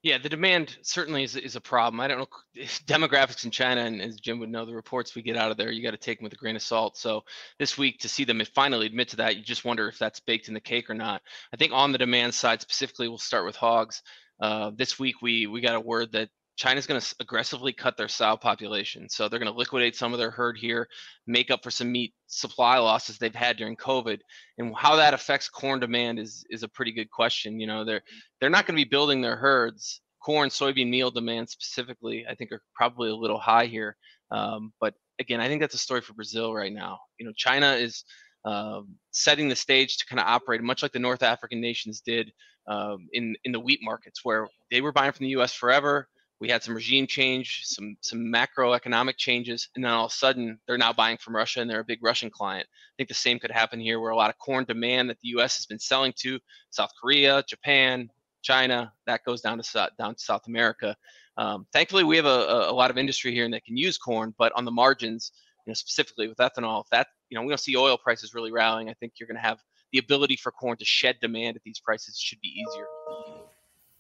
Yeah, 0.03 0.17
the 0.17 0.31
demand 0.31 0.79
certainly 0.81 1.25
is, 1.25 1.37
is 1.37 1.57
a 1.57 1.61
problem. 1.61 2.01
I 2.01 2.09
don't 2.09 2.21
know 2.21 2.29
demographics 2.87 3.45
in 3.45 3.51
China, 3.51 3.83
and 3.83 4.01
as 4.01 4.17
Jim 4.17 4.39
would 4.39 4.49
know, 4.49 4.65
the 4.65 4.75
reports 4.75 5.15
we 5.15 5.21
get 5.21 5.37
out 5.37 5.51
of 5.51 5.59
there, 5.59 5.71
you 5.71 5.83
got 5.83 5.91
to 5.91 5.99
take 5.99 6.19
them 6.19 6.25
with 6.25 6.33
a 6.33 6.37
grain 6.37 6.57
of 6.57 6.63
salt. 6.63 6.97
So 6.97 7.25
this 7.59 7.77
week 7.77 7.99
to 8.01 8.09
see 8.09 8.25
them 8.25 8.41
finally 8.55 8.87
admit 8.87 9.09
to 9.09 9.17
that, 9.17 9.37
you 9.37 9.43
just 9.43 9.67
wonder 9.67 9.87
if 9.87 9.99
that's 9.99 10.21
baked 10.21 10.49
in 10.49 10.55
the 10.55 10.61
cake 10.61 10.89
or 10.89 10.95
not. 10.95 11.21
I 11.53 11.59
think 11.59 11.75
on 11.75 11.93
the 11.93 11.99
demand 11.99 12.33
side 12.33 12.63
specifically, 12.63 13.09
we'll 13.09 13.19
start 13.19 13.45
with 13.45 13.57
hogs. 13.57 14.03
Uh, 14.41 14.71
this 14.75 14.99
week 14.99 15.21
we 15.21 15.47
we 15.47 15.61
got 15.61 15.75
a 15.75 15.81
word 15.81 16.13
that 16.13 16.31
China's 16.61 16.87
going 16.87 17.01
to 17.01 17.15
aggressively 17.21 17.73
cut 17.73 17.97
their 17.97 18.07
sow 18.07 18.37
population. 18.37 19.09
So 19.09 19.29
they're 19.29 19.39
going 19.39 19.51
to 19.51 19.59
liquidate 19.59 19.97
some 19.97 20.13
of 20.13 20.19
their 20.19 20.31
herd 20.31 20.59
here, 20.59 20.87
make 21.27 21.51
up 21.51 21.63
for 21.63 21.71
some 21.71 21.91
meat 21.91 22.13
supply 22.27 22.77
losses 22.77 23.17
they've 23.17 23.35
had 23.35 23.57
during 23.57 23.77
COVID. 23.77 24.19
And 24.59 24.77
how 24.77 24.97
that 24.97 25.15
affects 25.15 25.49
corn 25.49 25.81
demand 25.81 26.19
is 26.19 26.45
is 26.51 26.63
a 26.63 26.69
pretty 26.69 26.93
good 26.93 27.11
question. 27.11 27.61
You 27.61 27.67
know, 27.67 27.87
they're 27.87 28.03
they're 28.41 28.51
not 28.51 28.67
going 28.67 28.77
to 28.79 28.85
be 28.85 28.89
building 28.91 29.23
their 29.23 29.37
herds. 29.37 30.03
Corn, 30.23 30.51
soybean 30.51 30.91
meal 30.91 31.11
demand 31.11 31.49
specifically, 31.49 32.27
I 32.29 32.35
think, 32.35 32.53
are 32.53 32.61
probably 32.75 33.09
a 33.09 33.17
little 33.17 33.41
high 33.41 33.65
here. 33.65 33.97
Um, 34.31 34.75
but 34.83 34.93
again, 35.19 35.41
I 35.41 35.49
think 35.49 35.63
that's 35.63 35.75
a 35.75 35.79
story 35.79 36.03
for 36.03 36.13
Brazil 36.13 36.53
right 36.53 36.75
now. 36.75 36.99
You 37.19 37.25
know, 37.25 37.33
China 37.35 37.73
is 37.73 38.05
um, 38.45 38.97
setting 39.13 39.49
the 39.49 39.57
stage 39.57 39.97
to 39.97 40.05
kind 40.05 40.21
of 40.21 40.27
operate 40.27 40.61
much 40.61 40.83
like 40.83 40.93
the 40.93 40.99
North 40.99 41.23
African 41.23 41.63
nations 41.63 42.03
did 42.05 42.31
um, 42.69 43.09
in 43.15 43.35
in 43.45 43.53
the 43.53 43.61
wheat 43.61 43.81
markets, 43.83 44.21
where 44.25 44.47
they 44.71 44.83
were 44.83 44.93
buying 44.93 45.13
from 45.13 45.25
the 45.25 45.31
U.S. 45.31 45.55
forever 45.55 46.07
we 46.41 46.49
had 46.49 46.63
some 46.63 46.75
regime 46.75 47.07
change, 47.07 47.63
some 47.65 47.97
some 48.01 48.19
macroeconomic 48.21 49.17
changes, 49.19 49.69
and 49.75 49.85
then 49.85 49.93
all 49.93 50.07
of 50.07 50.11
a 50.11 50.15
sudden 50.15 50.59
they're 50.67 50.79
now 50.79 50.93
buying 50.93 51.19
from 51.19 51.37
Russia 51.37 51.61
and 51.61 51.71
they're 51.71 51.81
a 51.81 51.85
big 51.85 52.03
Russian 52.03 52.31
client. 52.31 52.67
I 52.67 52.95
think 52.97 53.09
the 53.09 53.15
same 53.15 53.39
could 53.39 53.51
happen 53.51 53.79
here, 53.79 54.01
where 54.01 54.11
a 54.11 54.17
lot 54.17 54.31
of 54.31 54.39
corn 54.39 54.65
demand 54.65 55.11
that 55.11 55.19
the 55.21 55.29
U.S. 55.29 55.57
has 55.57 55.67
been 55.67 55.79
selling 55.79 56.15
to 56.21 56.39
South 56.71 56.91
Korea, 57.01 57.45
Japan, 57.47 58.09
China, 58.43 58.93
that 59.07 59.25
goes 59.25 59.43
down 59.43 59.61
to 59.61 59.91
down 59.99 60.15
to 60.15 60.21
South 60.21 60.47
America. 60.47 60.97
Um, 61.37 61.67
thankfully, 61.73 62.05
we 62.05 62.17
have 62.17 62.27
a, 62.27 62.69
a 62.69 62.73
lot 62.73 62.91
of 62.91 62.99
industry 62.99 63.33
here 63.33 63.45
and 63.45 63.55
that 63.55 63.65
can 63.65 63.77
use 63.77 63.99
corn, 63.99 64.35
but 64.39 64.53
on 64.57 64.65
the 64.65 64.71
margins, 64.71 65.33
you 65.67 65.71
know, 65.71 65.75
specifically 65.75 66.27
with 66.27 66.39
ethanol, 66.39 66.83
if 66.83 66.89
that 66.91 67.09
you 67.29 67.37
know 67.37 67.43
we 67.43 67.49
don't 67.49 67.61
see 67.61 67.77
oil 67.77 67.99
prices 67.99 68.35
really 68.35 68.51
rallying, 68.51 68.89
I 68.89 68.95
think 68.95 69.15
you're 69.21 69.27
going 69.27 69.37
to 69.37 69.47
have 69.47 69.59
the 69.93 69.99
ability 69.99 70.37
for 70.37 70.53
corn 70.53 70.79
to 70.79 70.85
shed 70.85 71.17
demand 71.21 71.57
at 71.57 71.63
these 71.65 71.81
prices 71.81 72.19
should 72.19 72.41
be 72.41 72.49
easier. 72.49 72.87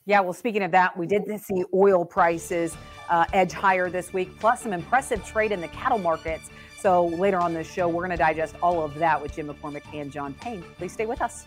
Yeah, 0.07 0.21
well, 0.21 0.33
speaking 0.33 0.62
of 0.62 0.71
that, 0.73 0.97
we 0.97 1.07
did 1.07 1.23
see 1.40 1.64
oil 1.75 2.04
prices 2.04 2.76
uh, 3.09 3.26
edge 3.33 3.52
higher 3.52 3.90
this 3.90 4.12
week, 4.12 4.38
plus 4.40 4.62
some 4.62 4.73
impressive 4.73 5.25
trade 5.25 5.52
in 5.52 5.61
the 5.61 5.69
cattle 5.69 5.99
markets. 5.99 6.50
So 6.78 7.07
later 7.07 7.38
on 7.38 7.52
this 7.52 7.71
show, 7.71 7.88
we're 7.88 8.07
going 8.07 8.11
to 8.11 8.16
digest 8.16 8.54
all 8.62 8.83
of 8.83 8.95
that 8.95 9.21
with 9.21 9.35
Jim 9.35 9.49
McCormick 9.49 9.83
and 9.92 10.11
John 10.11 10.33
Payne. 10.35 10.64
Please 10.78 10.92
stay 10.92 11.07
with 11.07 11.21
us. 11.21 11.47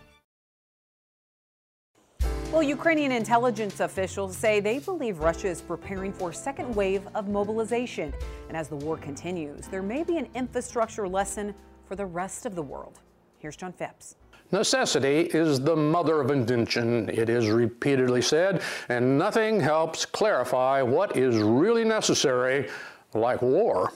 Well, 2.51 2.61
Ukrainian 2.61 3.11
intelligence 3.11 3.79
officials 3.79 4.37
say 4.37 4.59
they 4.59 4.77
believe 4.77 5.17
Russia 5.17 5.47
is 5.47 5.59
preparing 5.59 6.13
for 6.13 6.29
a 6.29 6.33
second 6.33 6.75
wave 6.75 7.01
of 7.15 7.27
mobilization. 7.27 8.13
And 8.47 8.55
as 8.55 8.67
the 8.67 8.75
war 8.75 8.95
continues, 8.95 9.65
there 9.67 9.81
may 9.81 10.03
be 10.03 10.17
an 10.17 10.27
infrastructure 10.35 11.07
lesson 11.07 11.55
for 11.85 11.95
the 11.95 12.05
rest 12.05 12.45
of 12.45 12.53
the 12.53 12.61
world. 12.61 12.99
Here's 13.39 13.55
John 13.55 13.73
Phipps. 13.73 14.17
Necessity 14.53 15.21
is 15.33 15.59
the 15.59 15.75
mother 15.75 16.21
of 16.21 16.29
invention, 16.29 17.09
it 17.09 17.27
is 17.27 17.49
repeatedly 17.49 18.21
said, 18.21 18.61
and 18.87 19.17
nothing 19.17 19.59
helps 19.59 20.05
clarify 20.05 20.79
what 20.79 21.17
is 21.17 21.37
really 21.37 21.83
necessary 21.83 22.69
like 23.15 23.41
war. 23.41 23.91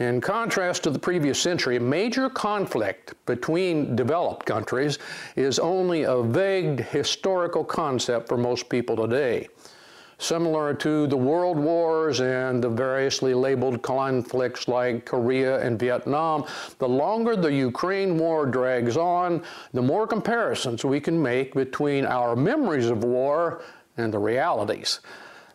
In 0.00 0.20
contrast 0.20 0.82
to 0.82 0.90
the 0.90 0.98
previous 0.98 1.38
century, 1.38 1.78
major 1.78 2.28
conflict 2.28 3.14
between 3.26 3.94
developed 3.94 4.44
countries 4.44 4.98
is 5.36 5.60
only 5.60 6.02
a 6.02 6.20
vague 6.20 6.80
historical 6.86 7.62
concept 7.62 8.26
for 8.26 8.36
most 8.36 8.68
people 8.68 8.96
today 8.96 9.46
similar 10.22 10.72
to 10.72 11.06
the 11.08 11.16
world 11.16 11.58
wars 11.58 12.20
and 12.20 12.62
the 12.62 12.68
variously 12.68 13.34
labeled 13.34 13.82
conflicts 13.82 14.68
like 14.68 15.04
Korea 15.04 15.60
and 15.60 15.78
Vietnam, 15.78 16.44
the 16.78 16.88
longer 16.88 17.34
the 17.34 17.52
Ukraine 17.52 18.16
war 18.16 18.46
drags 18.46 18.96
on, 18.96 19.42
the 19.72 19.82
more 19.82 20.06
comparisons 20.06 20.84
we 20.84 21.00
can 21.00 21.20
make 21.20 21.54
between 21.54 22.06
our 22.06 22.36
memories 22.36 22.88
of 22.88 23.04
war 23.04 23.62
and 23.96 24.12
the 24.12 24.18
realities. 24.18 25.00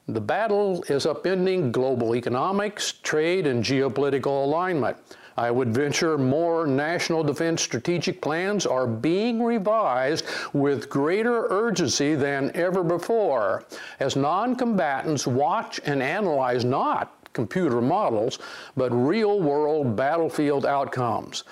The 0.09 0.21
battle 0.21 0.83
is 0.87 1.05
upending 1.05 1.71
global 1.71 2.15
economics, 2.15 2.93
trade, 3.03 3.45
and 3.45 3.63
geopolitical 3.63 4.45
alignment. 4.45 4.97
I 5.37 5.51
would 5.51 5.71
venture 5.71 6.17
more 6.17 6.65
national 6.65 7.23
defense 7.23 7.61
strategic 7.61 8.21
plans 8.21 8.65
are 8.65 8.87
being 8.87 9.43
revised 9.43 10.25
with 10.51 10.89
greater 10.89 11.45
urgency 11.51 12.15
than 12.15 12.51
ever 12.55 12.83
before 12.83 13.63
as 13.99 14.15
non 14.15 14.55
combatants 14.55 15.27
watch 15.27 15.79
and 15.85 16.01
analyze 16.01 16.65
not 16.65 17.13
computer 17.33 17.81
models, 17.81 18.39
but 18.75 18.89
real 18.91 19.39
world 19.39 19.95
battlefield 19.95 20.65
outcomes. 20.65 21.43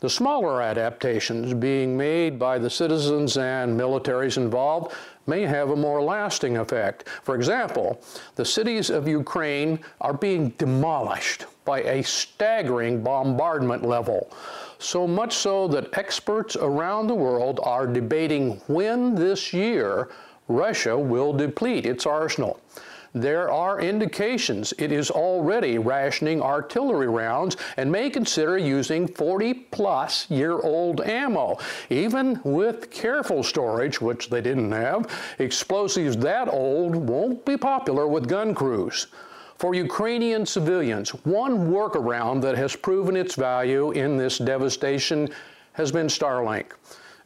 The 0.00 0.08
smaller 0.08 0.62
adaptations 0.62 1.52
being 1.52 1.96
made 1.96 2.38
by 2.38 2.58
the 2.58 2.70
citizens 2.70 3.36
and 3.36 3.78
militaries 3.78 4.38
involved 4.38 4.94
may 5.26 5.42
have 5.42 5.70
a 5.70 5.76
more 5.76 6.02
lasting 6.02 6.56
effect. 6.56 7.08
For 7.22 7.34
example, 7.34 8.02
the 8.36 8.44
cities 8.44 8.88
of 8.88 9.06
Ukraine 9.06 9.80
are 10.00 10.14
being 10.14 10.50
demolished 10.50 11.46
by 11.64 11.82
a 11.82 12.02
staggering 12.02 13.02
bombardment 13.02 13.84
level. 13.84 14.30
So 14.78 15.06
much 15.06 15.34
so 15.36 15.68
that 15.68 15.96
experts 15.96 16.56
around 16.56 17.06
the 17.06 17.14
world 17.14 17.60
are 17.62 17.86
debating 17.86 18.60
when 18.66 19.14
this 19.14 19.52
year 19.52 20.10
Russia 20.48 20.98
will 20.98 21.32
deplete 21.32 21.86
its 21.86 22.06
arsenal 22.06 22.60
there 23.14 23.48
are 23.50 23.80
indications 23.80 24.74
it 24.76 24.90
is 24.90 25.10
already 25.10 25.78
rationing 25.78 26.42
artillery 26.42 27.06
rounds 27.06 27.56
and 27.76 27.90
may 27.90 28.10
consider 28.10 28.58
using 28.58 29.06
40 29.06 29.54
plus 29.54 30.28
year 30.30 30.58
old 30.58 31.00
ammo. 31.00 31.56
Even 31.90 32.40
with 32.42 32.90
careful 32.90 33.44
storage, 33.44 34.00
which 34.00 34.30
they 34.30 34.40
didn't 34.40 34.72
have, 34.72 35.08
explosives 35.38 36.16
that 36.16 36.48
old 36.48 36.96
won't 36.96 37.44
be 37.44 37.56
popular 37.56 38.08
with 38.08 38.28
gun 38.28 38.52
crews. 38.52 39.06
For 39.64 39.74
Ukrainian 39.74 40.44
civilians, 40.44 41.08
one 41.24 41.70
workaround 41.72 42.42
that 42.42 42.54
has 42.54 42.76
proven 42.76 43.16
its 43.16 43.34
value 43.34 43.92
in 43.92 44.18
this 44.18 44.36
devastation 44.36 45.30
has 45.72 45.90
been 45.90 46.06
Starlink 46.06 46.72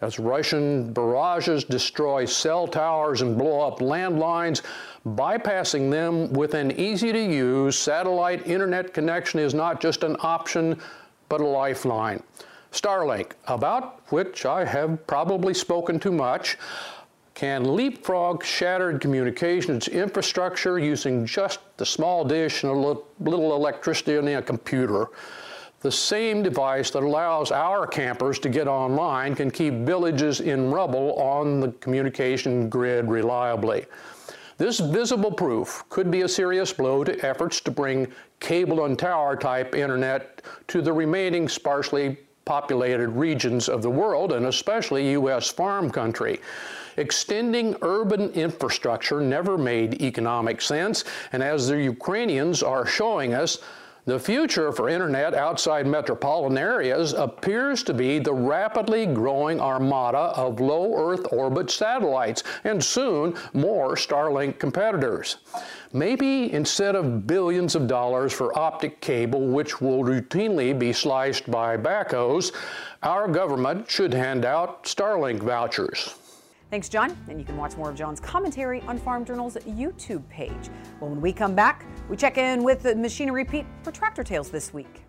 as 0.03 0.21
Russian 0.21 0.93
barrages 0.93 1.65
destroy 1.65 2.27
cell 2.27 2.69
towers 2.69 3.23
and 3.23 3.37
blow 3.37 3.63
up 3.63 3.81
landlines, 3.81 4.63
bypassing 5.05 5.91
them 5.91 6.33
with 6.33 6.55
an 6.55 6.71
easy 6.79 7.11
to 7.11 7.21
use 7.21 7.77
satellite 7.77 8.47
internet 8.47 8.95
connection 8.95 9.41
is 9.41 9.53
not 9.53 9.81
just 9.81 10.05
an 10.05 10.15
option, 10.21 10.81
but 11.29 11.41
a 11.41 11.45
lifeline. 11.45 12.23
Starlink, 12.71 13.33
about 13.49 14.01
which 14.13 14.47
I 14.47 14.65
have 14.65 15.05
probably 15.09 15.55
spoken 15.55 15.99
too 15.99 16.13
much, 16.13 16.57
can 17.39 17.77
leapfrog 17.77 18.43
shattered 18.43 19.01
communications 19.01 19.87
infrastructure 19.87 20.81
using 20.81 21.25
just 21.25 21.61
the 21.77 21.87
small 21.87 22.25
dish 22.25 22.65
and 22.65 22.73
a 22.73 22.75
little 22.75 23.55
electricity 23.55 24.17
in 24.17 24.27
a 24.27 24.43
computer. 24.43 25.07
The 25.79 25.93
same 25.93 26.43
device 26.43 26.91
that 26.91 27.05
allows 27.05 27.53
our 27.53 27.87
campers 27.87 28.41
to 28.41 28.49
get 28.49 28.67
online 28.67 29.37
can 29.37 29.53
keep 29.53 29.73
villages 29.73 30.41
in 30.41 30.73
rubble 30.73 31.13
on 31.13 31.61
the 31.61 31.69
communication 31.79 32.69
grid 32.69 33.09
reliably. 33.09 33.87
This 34.57 34.81
visible 34.81 35.31
proof 35.31 35.85
could 35.91 36.11
be 36.11 36.23
a 36.23 36.29
serious 36.29 36.73
blow 36.73 37.05
to 37.05 37.25
efforts 37.25 37.61
to 37.61 37.71
bring 37.71 38.09
cable 38.41 38.85
and 38.85 38.99
tower 38.99 39.37
type 39.37 39.77
internet 39.77 40.43
to 40.67 40.83
the 40.83 40.93
remaining 40.93 41.49
sparsely 41.49 42.17
populated 42.45 43.11
regions 43.11 43.69
of 43.69 43.83
the 43.83 43.91
world 43.91 44.33
and 44.33 44.47
especially 44.47 45.13
U.S. 45.13 45.49
farm 45.49 45.89
country. 45.89 46.41
Extending 46.99 47.77
urban 47.83 48.31
infrastructure 48.31 49.21
never 49.21 49.57
made 49.57 50.03
economic 50.03 50.61
sense, 50.61 51.05
and 51.33 51.45
as 51.45 51.69
the 51.69 51.81
Ukrainians 51.81 52.61
are 52.61 52.85
showing 52.85 53.35
us, 53.35 53.59
the 54.05 54.19
future 54.19 54.73
for 54.73 54.89
internet 54.89 55.33
outside 55.33 55.87
metropolitan 55.87 56.59
areas 56.59 57.13
appears 57.13 57.85
to 57.85 57.95
be 57.95 58.19
the 58.19 58.33
rapidly 58.33 59.07
growing 59.07 59.61
armada 59.61 60.33
of 60.35 60.59
low 60.59 60.97
Earth 60.97 61.33
orbit 61.33 61.71
satellites 61.71 62.43
and 62.65 62.83
soon 62.83 63.37
more 63.53 63.95
Starlink 63.95 64.59
competitors. 64.59 65.37
Maybe 65.93 66.53
instead 66.53 66.97
of 66.97 67.29
billions 67.29 67.77
of 67.77 67.87
dollars 67.87 68.33
for 68.33 68.59
optic 68.59 69.01
cable, 69.01 69.47
which 69.47 69.81
will 69.81 70.03
routinely 70.03 70.77
be 70.77 70.93
sliced 70.93 71.49
by 71.49 71.77
backhoes, 71.77 72.53
our 73.05 73.29
government 73.29 73.89
should 73.89 74.13
hand 74.13 74.45
out 74.45 74.83
Starlink 74.83 75.39
vouchers. 75.41 76.18
Thanks, 76.71 76.91
John. 76.91 77.17
And 77.29 77.39
you 77.39 77.47
can 77.47 77.57
watch 77.57 77.77
more 77.77 77.89
of 77.89 77.97
John's 77.97 78.21
commentary 78.21 78.83
on 78.83 78.99
Farm 78.99 79.25
Journal's 79.25 79.57
YouTube 79.57 80.29
page. 80.29 80.69
Well, 81.01 81.11
when 81.11 81.21
we 81.21 81.33
come 81.33 81.55
back, 81.55 81.87
we 82.11 82.17
check 82.17 82.37
in 82.37 82.63
with 82.63 82.83
the 82.83 82.95
machinery 82.95 83.45
Pete 83.45 83.65
for 83.83 83.91
Tractor 83.91 84.23
Tales 84.23 84.51
this 84.51 84.75
week. 84.75 85.05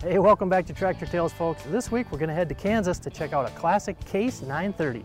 Hey, 0.00 0.18
welcome 0.18 0.50
back 0.50 0.66
to 0.66 0.74
Tractor 0.74 1.06
Tales, 1.06 1.32
folks. 1.32 1.62
This 1.62 1.90
week 1.90 2.10
we're 2.12 2.18
going 2.18 2.28
to 2.28 2.34
head 2.34 2.48
to 2.50 2.54
Kansas 2.54 2.98
to 2.98 3.10
check 3.10 3.32
out 3.32 3.48
a 3.48 3.52
classic 3.52 3.98
Case 4.04 4.42
930. 4.42 5.04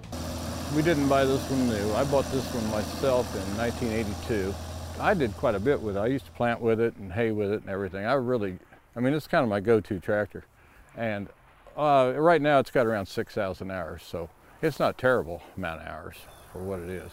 We 0.76 0.82
didn't 0.82 1.08
buy 1.08 1.26
this 1.26 1.42
one 1.50 1.70
new. 1.70 1.94
I 1.94 2.04
bought 2.06 2.30
this 2.32 2.46
one 2.54 2.70
myself 2.72 3.34
in 3.34 3.58
1982. 3.58 4.54
I 5.00 5.14
did 5.14 5.32
quite 5.38 5.56
a 5.56 5.60
bit 5.60 5.80
with 5.80 5.96
it. 5.96 6.00
I 6.00 6.08
used 6.08 6.26
to 6.26 6.32
plant 6.32 6.60
with 6.60 6.82
it 6.82 6.96
and 6.98 7.14
hay 7.14 7.32
with 7.32 7.52
it 7.52 7.62
and 7.62 7.70
everything. 7.70 8.06
I 8.06 8.14
really 8.14 8.60
I 8.96 9.00
mean, 9.00 9.14
it's 9.14 9.28
kind 9.28 9.44
of 9.44 9.50
my 9.50 9.60
go-to 9.60 10.00
tractor. 10.00 10.46
And 10.96 11.30
uh, 11.78 12.14
right 12.16 12.42
now 12.42 12.60
it's 12.60 12.72
got 12.72 12.86
around 12.86 13.06
6,000 13.06 13.72
hours, 13.72 14.04
so 14.04 14.30
it's 14.62 14.80
not 14.80 14.98
terrible 14.98 15.42
amount 15.56 15.82
of 15.82 15.88
hours 15.88 16.18
for 16.52 16.60
what 16.60 16.80
it 16.80 16.90
is. 16.90 17.12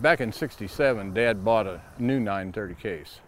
Back 0.00 0.20
in 0.20 0.32
67, 0.32 1.12
Dad 1.12 1.44
bought 1.44 1.66
a 1.66 1.80
new 1.98 2.20
930 2.20 2.74
case. 2.74 3.20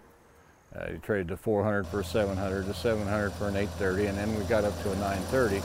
Uh, 0.74 0.87
he 0.87 0.98
traded 0.98 1.29
the 1.29 1.37
400 1.37 1.87
for 1.87 2.00
a 2.00 2.05
700, 2.05 2.66
the 2.66 2.74
700 2.74 3.31
for 3.33 3.48
an 3.48 3.57
830, 3.57 4.07
and 4.07 4.16
then 4.18 4.38
we 4.38 4.44
got 4.44 4.64
up 4.64 4.81
to 4.83 4.92
a 4.92 4.96
930. 4.96 5.61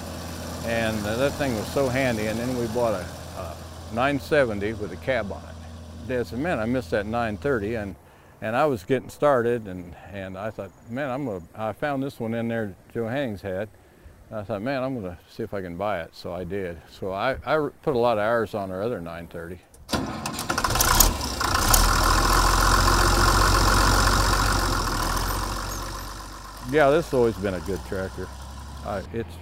And 0.68 0.98
uh, 1.06 1.16
that 1.18 1.34
thing 1.34 1.56
was 1.56 1.68
so 1.68 1.88
handy, 1.88 2.26
and 2.26 2.40
then 2.40 2.58
we 2.58 2.66
bought 2.68 2.94
a, 2.94 3.06
a 3.40 3.56
970 3.94 4.74
with 4.74 4.92
a 4.92 4.98
cab 4.98 5.32
on 5.32 5.44
it. 5.44 6.08
Dad 6.08 6.26
said, 6.26 6.40
man, 6.40 6.60
I 6.60 6.66
missed 6.66 6.90
that 6.92 7.06
930, 7.06 7.76
and 7.76 7.96
and 8.46 8.56
I 8.56 8.68
was 8.68 8.84
getting 8.84 9.10
started 9.10 9.68
and, 9.68 9.96
and 10.14 10.38
I 10.38 10.52
thought, 10.52 10.70
man, 10.88 11.10
I'm 11.10 11.26
gonna, 11.26 11.42
I 11.56 11.74
found 11.74 12.04
this 12.04 12.20
one 12.20 12.36
in 12.36 12.48
there 12.48 12.76
Joe 12.94 13.08
Hennings 13.08 13.42
had 13.42 13.70
And 14.30 14.40
I 14.40 14.44
thought, 14.44 14.62
man, 14.62 14.84
I'm 14.84 15.02
to 15.02 15.18
see 15.32 15.42
if 15.42 15.52
I 15.56 15.64
can 15.64 15.78
buy 15.78 16.02
it. 16.02 16.16
So 16.16 16.32
I 16.32 16.44
did. 16.44 16.80
So 16.88 17.12
I, 17.12 17.38
I 17.44 17.70
put 17.82 17.96
a 17.96 17.98
lot 17.98 18.20
of 18.20 18.24
hours 18.24 18.54
on 18.54 18.70
our 18.70 18.84
other 18.84 19.02
930. 19.02 19.56
Yeah, 26.72 26.92
this 26.92 27.06
has 27.06 27.14
always 27.16 27.36
been 27.38 27.56
a 27.56 27.60
good 27.62 27.80
tractor. 27.88 28.28
Uh, 28.86 29.02
it's 29.12 29.34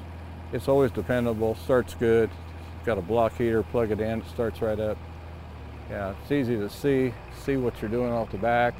it's 0.53 0.69
always 0.69 0.91
dependable, 0.91 1.55
starts 1.55 1.93
good. 1.93 2.29
Got 2.85 2.99
a 2.99 3.01
block 3.01 3.37
heater, 3.37 3.63
plug 3.63 3.91
it 3.91 3.99
in, 3.99 4.21
it 4.21 4.27
starts 4.29 4.61
right 4.61 4.79
up. 4.79 4.97
Yeah, 5.89 6.13
it's 6.21 6.31
easy 6.31 6.55
to 6.55 6.69
see, 6.69 7.13
see 7.43 7.57
what 7.57 7.81
you're 7.81 7.91
doing 7.91 8.13
off 8.13 8.31
the 8.31 8.37
back. 8.37 8.73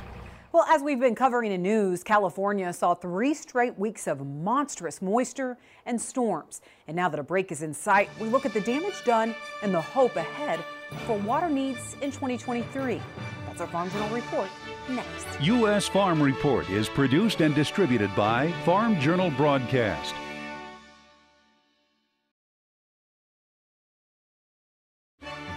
Well, 0.53 0.65
as 0.69 0.83
we've 0.83 0.99
been 0.99 1.15
covering 1.15 1.51
in 1.51 1.63
news, 1.63 2.03
California 2.03 2.71
saw 2.73 2.93
three 2.93 3.33
straight 3.33 3.79
weeks 3.79 4.05
of 4.05 4.23
monstrous 4.23 5.01
moisture 5.01 5.57
and 5.87 5.99
storms. 5.99 6.61
And 6.87 6.95
now 6.95 7.09
that 7.09 7.19
a 7.19 7.23
break 7.23 7.51
is 7.51 7.63
in 7.63 7.73
sight, 7.73 8.07
we 8.19 8.29
look 8.29 8.45
at 8.45 8.53
the 8.53 8.61
damage 8.61 9.03
done 9.03 9.33
and 9.63 9.73
the 9.73 9.81
hope 9.81 10.15
ahead 10.15 10.59
for 11.07 11.17
water 11.17 11.49
needs 11.49 11.95
in 12.03 12.11
2023. 12.11 13.01
That's 13.47 13.61
our 13.61 13.67
Farm 13.67 13.89
Journal 13.89 14.09
report 14.09 14.47
next. 14.89 15.25
U.S. 15.41 15.87
Farm 15.87 16.21
Report 16.21 16.69
is 16.69 16.87
produced 16.87 17.41
and 17.41 17.55
distributed 17.55 18.15
by 18.15 18.51
Farm 18.63 18.99
Journal 18.99 19.31
Broadcast. 19.31 20.13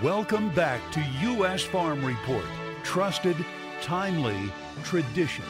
Welcome 0.02 0.48
back 0.54 0.80
to 0.92 1.04
U.S. 1.20 1.64
Farm 1.64 2.02
Report. 2.02 2.46
Trusted, 2.82 3.36
timely, 3.82 4.50
tradition. 4.84 5.44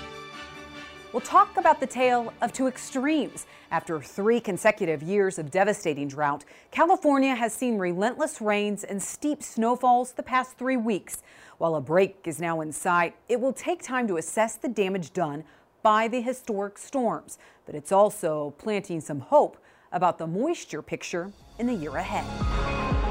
We'll 1.13 1.21
talk 1.23 1.57
about 1.57 1.81
the 1.81 1.87
tale 1.87 2.33
of 2.43 2.53
two 2.53 2.67
extremes. 2.67 3.47
After 3.71 4.01
three 4.01 4.39
consecutive 4.39 5.03
years 5.03 5.39
of 5.39 5.51
devastating 5.51 6.09
drought, 6.09 6.45
California 6.71 7.35
has 7.35 7.55
seen 7.55 7.79
relentless 7.79 8.41
rains 8.41 8.85
and 8.85 9.03
steep 9.03 9.43
snowfalls 9.43 10.13
the 10.13 10.23
past 10.23 10.59
three 10.59 10.77
weeks. 10.77 11.23
While 11.59 11.75
a 11.75 11.81
break 11.81 12.19
is 12.25 12.39
now 12.39 12.61
in 12.61 12.71
sight, 12.71 13.15
it 13.29 13.41
will 13.41 13.55
take 13.55 13.83
time 13.83 14.07
to 14.09 14.19
assess 14.19 14.57
the 14.57 14.69
damage 14.69 15.13
done 15.13 15.45
by 15.83 16.07
the 16.07 16.21
historic 16.21 16.77
storms. 16.77 17.39
But 17.65 17.75
it's 17.75 17.93
also 17.93 18.55
planting 18.59 19.01
some 19.01 19.21
hope 19.21 19.57
about 19.93 20.19
the 20.19 20.27
moisture 20.27 20.83
picture 20.83 21.33
in 21.59 21.67
the 21.67 21.75
year 21.75 21.97
ahead. 21.97 23.06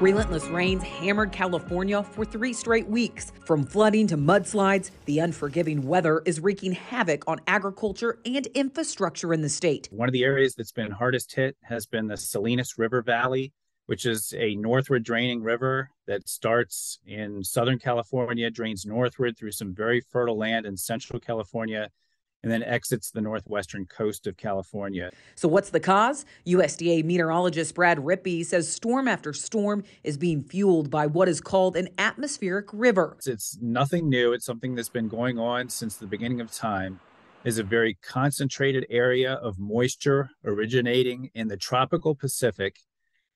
Relentless 0.00 0.46
rains 0.46 0.82
hammered 0.82 1.32
California 1.32 2.02
for 2.02 2.24
three 2.24 2.52
straight 2.52 2.88
weeks. 2.88 3.32
From 3.44 3.64
flooding 3.64 4.06
to 4.08 4.16
mudslides, 4.16 4.90
the 5.04 5.20
unforgiving 5.20 5.86
weather 5.86 6.22
is 6.24 6.40
wreaking 6.40 6.72
havoc 6.72 7.22
on 7.28 7.40
agriculture 7.46 8.18
and 8.24 8.46
infrastructure 8.48 9.32
in 9.32 9.42
the 9.42 9.48
state. 9.48 9.88
One 9.92 10.08
of 10.08 10.12
the 10.12 10.24
areas 10.24 10.54
that's 10.54 10.72
been 10.72 10.90
hardest 10.90 11.34
hit 11.34 11.56
has 11.62 11.86
been 11.86 12.08
the 12.08 12.16
Salinas 12.16 12.78
River 12.78 13.02
Valley, 13.02 13.52
which 13.86 14.06
is 14.06 14.34
a 14.36 14.56
northward 14.56 15.04
draining 15.04 15.42
river 15.42 15.90
that 16.06 16.28
starts 16.28 16.98
in 17.06 17.44
Southern 17.44 17.78
California, 17.78 18.50
drains 18.50 18.84
northward 18.84 19.36
through 19.36 19.52
some 19.52 19.74
very 19.74 20.00
fertile 20.00 20.36
land 20.36 20.66
in 20.66 20.76
Central 20.76 21.20
California, 21.20 21.88
and 22.42 22.50
then 22.50 22.62
exits 22.62 23.10
the 23.10 23.20
northwestern 23.20 23.86
coast 23.86 24.26
of 24.26 24.36
California. 24.36 25.10
So, 25.34 25.48
what's 25.48 25.70
the 25.70 25.80
cause? 25.80 26.24
USDA 26.46 27.04
meteorologist 27.04 27.74
Brad 27.74 27.98
Rippey 27.98 28.44
says 28.44 28.70
storm 28.70 29.08
after 29.08 29.32
storm 29.32 29.84
is 30.04 30.16
being 30.16 30.42
fueled 30.42 30.90
by 30.90 31.06
what 31.06 31.28
is 31.28 31.40
called 31.40 31.76
an 31.76 31.88
atmospheric 31.98 32.68
river. 32.72 33.16
It's 33.26 33.58
nothing 33.60 34.08
new, 34.08 34.32
it's 34.32 34.46
something 34.46 34.74
that's 34.74 34.88
been 34.88 35.08
going 35.08 35.38
on 35.38 35.68
since 35.68 35.96
the 35.96 36.06
beginning 36.06 36.40
of 36.40 36.52
time. 36.52 37.00
Is 37.44 37.58
a 37.58 37.64
very 37.64 37.98
concentrated 38.04 38.86
area 38.88 39.32
of 39.32 39.58
moisture 39.58 40.30
originating 40.44 41.28
in 41.34 41.48
the 41.48 41.56
tropical 41.56 42.14
Pacific 42.14 42.76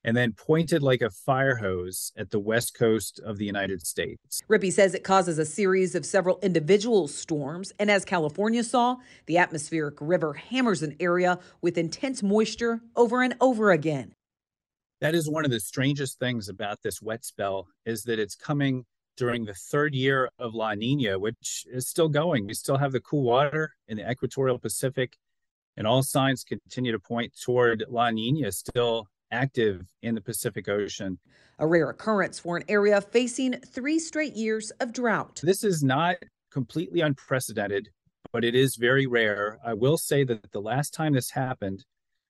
and 0.07 0.17
then 0.17 0.33
pointed 0.33 0.83
like 0.85 1.03
a 1.03 1.11
fire 1.11 1.57
hose 1.57 2.13
at 2.17 2.31
the 2.31 2.39
west 2.39 2.75
coast 2.75 3.21
of 3.27 3.39
the 3.39 3.45
United 3.45 3.85
States. 3.85 4.41
Rippey 4.49 4.73
says 4.73 4.95
it 4.95 5.03
causes 5.03 5.37
a 5.37 5.45
series 5.45 5.97
of 5.97 6.07
several 6.07 6.39
individual 6.43 7.09
storms, 7.09 7.73
and 7.81 7.91
as 7.91 8.05
California 8.05 8.63
saw, 8.63 8.97
the 9.27 9.37
atmospheric 9.37 9.97
river 10.01 10.33
hammers 10.33 10.85
an 10.85 10.95
area 11.01 11.41
with 11.61 11.77
intense 11.77 12.23
moisture 12.23 12.81
over 12.95 13.21
and 13.21 13.35
over 13.41 13.73
again. 13.73 14.15
That 15.01 15.17
is 15.17 15.29
one 15.29 15.45
of 15.45 15.51
the 15.51 15.61
strangest 15.61 16.21
things 16.21 16.49
about 16.49 16.83
this 16.83 17.03
wet 17.03 17.25
spell 17.25 17.67
is 17.85 18.05
that 18.05 18.21
it's 18.21 18.37
coming 18.37 18.85
during 19.17 19.45
the 19.45 19.55
third 19.55 19.93
year 19.93 20.31
of 20.39 20.55
La 20.55 20.75
Nina, 20.75 21.19
which 21.19 21.65
is 21.71 21.89
still 21.89 22.09
going. 22.09 22.47
We 22.47 22.55
still 22.55 22.79
have 22.79 22.93
the 22.93 23.01
cool 23.01 23.25
water 23.25 23.73
in 23.89 23.97
the 23.97 24.09
equatorial 24.09 24.59
Pacific, 24.59 25.17
and 25.77 25.85
all 25.85 26.03
signs 26.05 26.45
continue 26.45 26.93
to 26.93 27.01
point 27.01 27.33
toward 27.43 27.85
La 27.89 28.11
Nina 28.11 28.53
still 28.53 29.09
active 29.31 29.87
in 30.03 30.15
the 30.15 30.21
Pacific 30.21 30.69
Ocean. 30.69 31.19
A 31.59 31.67
rare 31.67 31.91
occurrence 31.91 32.39
for 32.39 32.57
an 32.57 32.65
area 32.69 33.01
facing 33.01 33.55
three 33.55 33.99
straight 33.99 34.35
years 34.35 34.71
of 34.73 34.93
drought. 34.93 35.41
This 35.43 35.65
is 35.65 35.83
not 35.83 36.17
completely 36.51 37.01
unprecedented, 37.01 37.89
but 38.33 38.45
it 38.45 38.55
is 38.55 38.77
very 38.77 39.07
rare. 39.07 39.59
I 39.65 39.75
will 39.75 39.97
say 39.97 40.25
that 40.25 40.53
the 40.53 40.61
last 40.61 40.93
time 40.93 41.15
this 41.15 41.31
happened 41.31 41.85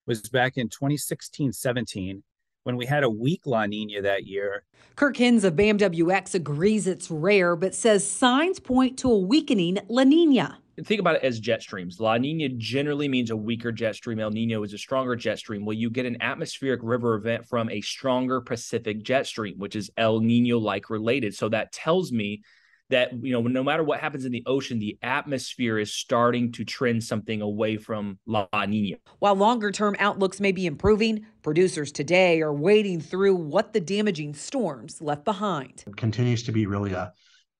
was 0.06 0.22
back 0.22 0.56
in 0.56 0.68
2016 0.68 1.52
17 1.52 2.22
when 2.62 2.76
we 2.76 2.86
had 2.86 3.04
a 3.04 3.10
weak 3.10 3.46
La 3.46 3.64
Nina 3.66 4.02
that 4.02 4.26
year. 4.26 4.64
Kirk 4.96 5.16
Hinz 5.16 5.44
of 5.44 5.54
BAMWX 5.54 6.34
agrees 6.34 6.88
it's 6.88 7.10
rare, 7.10 7.54
but 7.54 7.74
says 7.74 8.08
signs 8.08 8.58
point 8.58 8.98
to 8.98 9.10
a 9.10 9.18
weakening 9.18 9.78
La 9.88 10.02
Nina 10.02 10.58
think 10.84 11.00
about 11.00 11.16
it 11.16 11.22
as 11.22 11.40
jet 11.40 11.62
streams. 11.62 12.00
La 12.00 12.16
Nina 12.18 12.48
generally 12.50 13.08
means 13.08 13.30
a 13.30 13.36
weaker 13.36 13.72
jet 13.72 13.94
stream. 13.94 14.20
El 14.20 14.30
Nino 14.30 14.62
is 14.62 14.72
a 14.72 14.78
stronger 14.78 15.16
jet 15.16 15.38
stream. 15.38 15.64
Well, 15.64 15.74
you 15.74 15.90
get 15.90 16.06
an 16.06 16.20
atmospheric 16.20 16.80
river 16.82 17.14
event 17.14 17.46
from 17.46 17.70
a 17.70 17.80
stronger 17.80 18.40
Pacific 18.40 19.02
jet 19.02 19.26
stream, 19.26 19.58
which 19.58 19.76
is 19.76 19.90
El 19.96 20.20
Nino 20.20 20.58
like 20.58 20.90
related. 20.90 21.34
So 21.34 21.48
that 21.48 21.72
tells 21.72 22.12
me 22.12 22.42
that 22.88 23.12
you 23.24 23.32
know 23.32 23.42
no 23.42 23.62
matter 23.64 23.82
what 23.82 24.00
happens 24.00 24.24
in 24.24 24.32
the 24.32 24.42
ocean 24.46 24.78
the 24.78 24.98
atmosphere 25.02 25.78
is 25.78 25.92
starting 25.92 26.52
to 26.52 26.64
trend 26.64 27.02
something 27.02 27.40
away 27.40 27.76
from 27.76 28.18
la 28.26 28.46
nina 28.66 28.96
while 29.18 29.34
longer 29.34 29.70
term 29.70 29.96
outlooks 29.98 30.40
may 30.40 30.52
be 30.52 30.66
improving 30.66 31.26
producers 31.42 31.90
today 31.90 32.40
are 32.40 32.52
wading 32.52 33.00
through 33.00 33.34
what 33.34 33.72
the 33.72 33.80
damaging 33.80 34.34
storms 34.34 35.00
left 35.00 35.24
behind 35.24 35.84
it 35.86 35.96
continues 35.96 36.42
to 36.42 36.52
be 36.52 36.66
really 36.66 36.92
a 36.92 37.12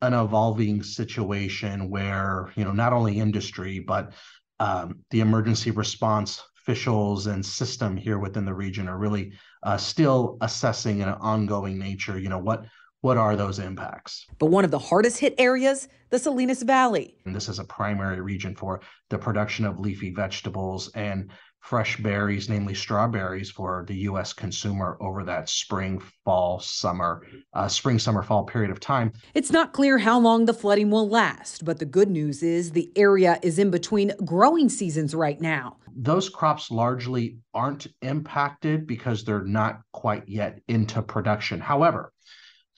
an 0.03 0.15
evolving 0.15 0.83
situation 0.83 1.91
where 1.91 2.53
you 2.57 2.65
know 2.65 2.73
not 2.73 2.93
only 2.93 3.19
industry 3.19 3.79
but 3.79 4.13
um, 4.61 4.99
the 5.11 5.21
emergency 5.21 5.71
response 5.71 6.43
officials 6.59 7.27
and 7.27 7.45
system 7.45 7.97
here 7.97 8.19
within 8.19 8.45
the 8.45 8.55
region 8.55 8.89
are 8.89 8.99
really 8.99 9.33
uh, 9.63 9.77
still 9.77 10.37
assessing 10.41 11.01
in 11.01 11.09
an 11.09 11.17
ongoing 11.21 11.79
nature 11.79 12.19
you 12.19 12.29
know 12.29 12.39
what 12.39 12.67
what 13.07 13.17
are 13.17 13.37
those 13.37 13.61
impacts? 13.61 14.27
But 14.39 14.47
one 14.47 14.65
of 14.65 14.73
the 14.73 14.81
hardest 14.81 15.19
hit 15.19 15.37
areas 15.39 15.89
the 16.11 16.19
salinas 16.19 16.63
valley. 16.63 17.17
And 17.25 17.35
this 17.35 17.49
is 17.49 17.59
a 17.59 17.65
primary 17.65 18.21
region 18.21 18.55
for 18.55 18.81
the 19.11 19.19
production 19.19 19.65
of 19.65 19.79
leafy 19.79 20.13
vegetables 20.13 20.91
and 20.95 21.31
fresh 21.61 21.97
berries, 21.97 22.49
namely 22.49 22.75
strawberries, 22.75 23.51
for 23.51 23.85
the 23.89 23.97
U.S. 24.11 24.33
consumer 24.33 24.97
over 25.01 25.25
that 25.25 25.49
spring, 25.49 26.01
fall, 26.25 26.61
summer, 26.61 27.27
uh, 27.55 27.67
spring, 27.69 27.99
summer, 27.99 28.23
fall 28.23 28.45
period 28.45 28.71
of 28.71 28.79
time. 28.79 29.13
It's 29.35 29.51
not 29.51 29.73
clear 29.73 29.99
how 29.99 30.19
long 30.21 30.45
the 30.45 30.55
flooding 30.55 30.91
will 30.91 31.09
last, 31.09 31.65
but 31.65 31.79
the 31.79 31.85
good 31.85 32.09
news 32.09 32.43
is 32.43 32.71
the 32.71 32.93
area 32.97 33.39
is 33.43 33.59
in 33.59 33.71
between 33.71 34.13
growing 34.25 34.69
seasons 34.69 35.15
right 35.15 35.41
now. 35.41 35.79
Those 35.97 36.29
crops 36.29 36.71
largely 36.71 37.39
aren't 37.53 37.87
impacted 38.03 38.87
because 38.87 39.25
they're 39.25 39.43
not 39.45 39.81
quite 39.93 40.29
yet 40.29 40.61
into 40.69 41.03
production. 41.03 41.59
However, 41.59 42.13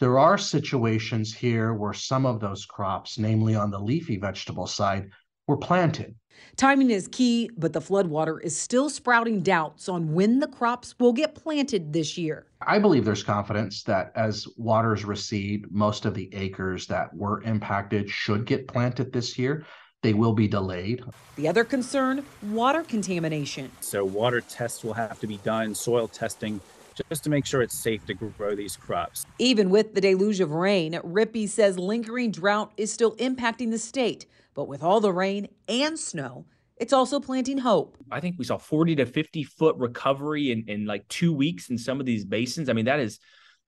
there 0.01 0.19
are 0.19 0.39
situations 0.39 1.35
here 1.35 1.75
where 1.75 1.93
some 1.93 2.25
of 2.25 2.39
those 2.39 2.65
crops, 2.65 3.19
namely 3.19 3.57
on 3.57 3.73
the 3.73 3.81
leafy 3.81 4.17
vegetable 4.17 4.69
side, 4.69 5.11
were 5.49 5.57
planted. 5.57 6.15
Timing 6.57 6.91
is 6.91 7.09
key, 7.09 7.51
but 7.57 7.73
the 7.73 7.81
floodwater 7.81 8.41
is 8.41 8.57
still 8.57 8.89
sprouting 8.91 9.41
doubts 9.41 9.89
on 9.89 10.13
when 10.13 10.39
the 10.39 10.47
crops 10.47 10.95
will 11.01 11.13
get 11.13 11.35
planted 11.35 11.93
this 11.93 12.17
year. 12.17 12.47
I 12.65 12.79
believe 12.79 13.05
there's 13.05 13.25
confidence 13.25 13.83
that 13.85 14.13
as 14.15 14.47
waters 14.57 15.05
recede, 15.05 15.67
most 15.71 16.05
of 16.05 16.15
the 16.15 16.33
acres 16.33 16.87
that 16.87 17.15
were 17.15 17.43
impacted 17.43 18.09
should 18.09 18.45
get 18.45 18.69
planted 18.69 19.13
this 19.13 19.39
year. 19.39 19.65
They 20.03 20.15
will 20.15 20.33
be 20.33 20.47
delayed. 20.47 21.03
The 21.35 21.49
other 21.49 21.65
concern 21.65 22.25
water 22.43 22.85
contamination. 22.85 23.71
So, 23.81 24.05
water 24.05 24.41
tests 24.41 24.85
will 24.85 24.95
have 24.95 25.19
to 25.21 25.27
be 25.27 25.39
done, 25.39 25.75
soil 25.75 26.07
testing 26.07 26.61
just 27.09 27.25
to 27.25 27.31
make 27.31 27.47
sure 27.47 27.63
it's 27.63 27.79
safe 27.79 28.05
to 28.07 28.15
grow 28.15 28.55
these 28.55 28.77
crops. 28.77 29.25
Even 29.39 29.71
with 29.71 29.95
the 29.95 30.01
deluge 30.01 30.41
of 30.41 30.53
rain, 30.53 30.93
Rippey 31.05 31.49
says 31.49 31.79
lingering 31.79 32.31
drought 32.31 32.73
is 32.77 32.93
still 32.93 33.17
impacting 33.17 33.71
the 33.71 33.79
state. 33.79 34.27
But 34.55 34.69
with 34.69 34.83
all 34.83 35.01
the 35.01 35.13
rain 35.13 35.49
and 35.69 35.99
snow, 35.99 36.45
it's 36.77 36.93
also 36.93 37.21
planting 37.21 37.59
hope. 37.59 37.97
I 38.11 38.21
think 38.21 38.37
we 38.39 38.45
saw 38.45 38.57
40 38.57 38.97
to 38.97 39.07
50 39.07 39.45
foot 39.45 39.77
recovery 39.77 40.51
in, 40.51 40.65
in 40.67 40.87
like 40.87 41.07
two 41.09 41.33
weeks 41.33 41.71
in 41.71 41.79
some 41.79 42.01
of 42.01 42.07
these 42.07 42.25
basins. 42.25 42.69
I 42.69 42.73
mean, 42.73 42.85
that 42.87 43.01
is 43.01 43.21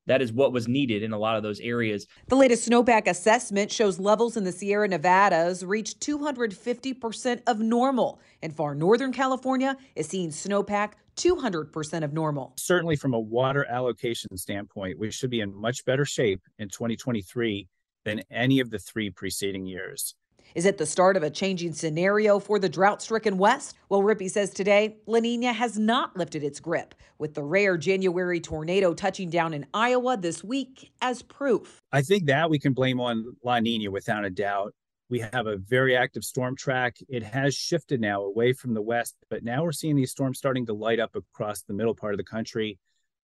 that 0.07 0.23
is 0.23 0.33
what 0.33 0.53
was 0.53 0.67
needed 0.69 1.03
in 1.03 1.13
a 1.13 1.19
lot 1.19 1.37
of 1.37 1.43
those 1.43 1.61
areas. 1.61 2.07
The 2.29 2.37
latest 2.37 2.69
snowpack 2.69 3.07
assessment 3.07 3.71
shows 3.71 3.99
levels 3.99 4.37
in 4.37 4.45
the 4.45 4.53
Sierra 4.53 4.89
Nevadas 4.89 5.65
reached 5.65 6.01
250% 6.01 7.43
of 7.47 7.61
normal, 7.61 8.21
and 8.43 8.55
far 8.55 8.75
northern 8.75 9.13
California 9.13 9.77
is 9.95 10.09
seeing 10.09 10.31
snowpack 10.31 10.93
200% 11.17 12.05
of 12.05 12.13
normal. 12.13 12.55
Certainly, 12.57 12.97
from 12.97 13.15
a 13.15 13.21
water 13.21 13.67
allocation 13.67 14.37
standpoint, 14.37 14.99
we 14.99 15.11
should 15.11 15.31
be 15.31 15.41
in 15.41 15.55
much 15.55 15.85
better 15.85 16.05
shape 16.05 16.41
in 16.59 16.69
2023 16.69 17.69
than 18.05 18.23
any 18.31 18.61
of 18.61 18.71
the 18.71 18.79
three 18.79 19.11
preceding 19.11 19.67
years. 19.67 20.15
Is 20.55 20.67
it 20.67 20.79
the 20.79 20.87
start 20.87 21.17
of 21.17 21.23
a 21.23 21.31
changing 21.31 21.75
scenario 21.75 22.41
for 22.41 22.59
the 22.59 22.69
drought 22.69 23.01
stricken 23.01 23.39
West? 23.39 23.77
Well, 23.89 24.03
Rippey 24.03 24.29
says 24.29 24.51
today 24.51 24.97
La 25.07 25.21
Nina 25.21 25.53
has 25.53 25.79
not 25.79 26.17
lifted 26.17 26.43
its 26.43 26.59
grip, 26.59 26.95
with 27.19 27.35
the 27.35 27.43
rare 27.45 27.77
January 27.77 28.41
tornado 28.41 28.93
touching 28.93 29.31
down 29.31 29.55
in 29.55 29.67
Iowa 29.73 30.17
this 30.17 30.43
week 30.43 30.91
as 31.01 31.23
proof. 31.23 31.81
I 31.93 32.03
think 32.03 32.27
that 32.27 32.51
we 32.51 32.59
can 32.59 32.73
blame 32.73 33.01
on 33.01 33.37
La 33.45 33.61
Nina 33.61 33.93
without 33.93 34.25
a 34.25 34.31
doubt. 34.31 34.75
We 35.09 35.21
have 35.21 35.47
a 35.47 35.57
very 35.57 35.97
active 35.97 36.25
storm 36.25 36.57
track. 36.57 36.97
It 37.09 37.23
has 37.23 37.55
shifted 37.55 38.01
now 38.01 38.23
away 38.23 38.53
from 38.53 38.75
the 38.75 38.83
west, 38.83 39.17
but 39.29 39.45
now 39.45 39.63
we're 39.63 39.73
seeing 39.73 39.95
these 39.95 40.11
storms 40.11 40.39
starting 40.39 40.67
to 40.67 40.73
light 40.73 40.99
up 40.99 41.15
across 41.15 41.63
the 41.63 41.75
middle 41.75 41.95
part 41.95 42.15
of 42.15 42.19
the 42.19 42.25
country, 42.25 42.79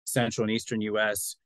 central 0.03 0.43
and 0.43 0.51
eastern 0.51 0.81
U.S 0.81 1.37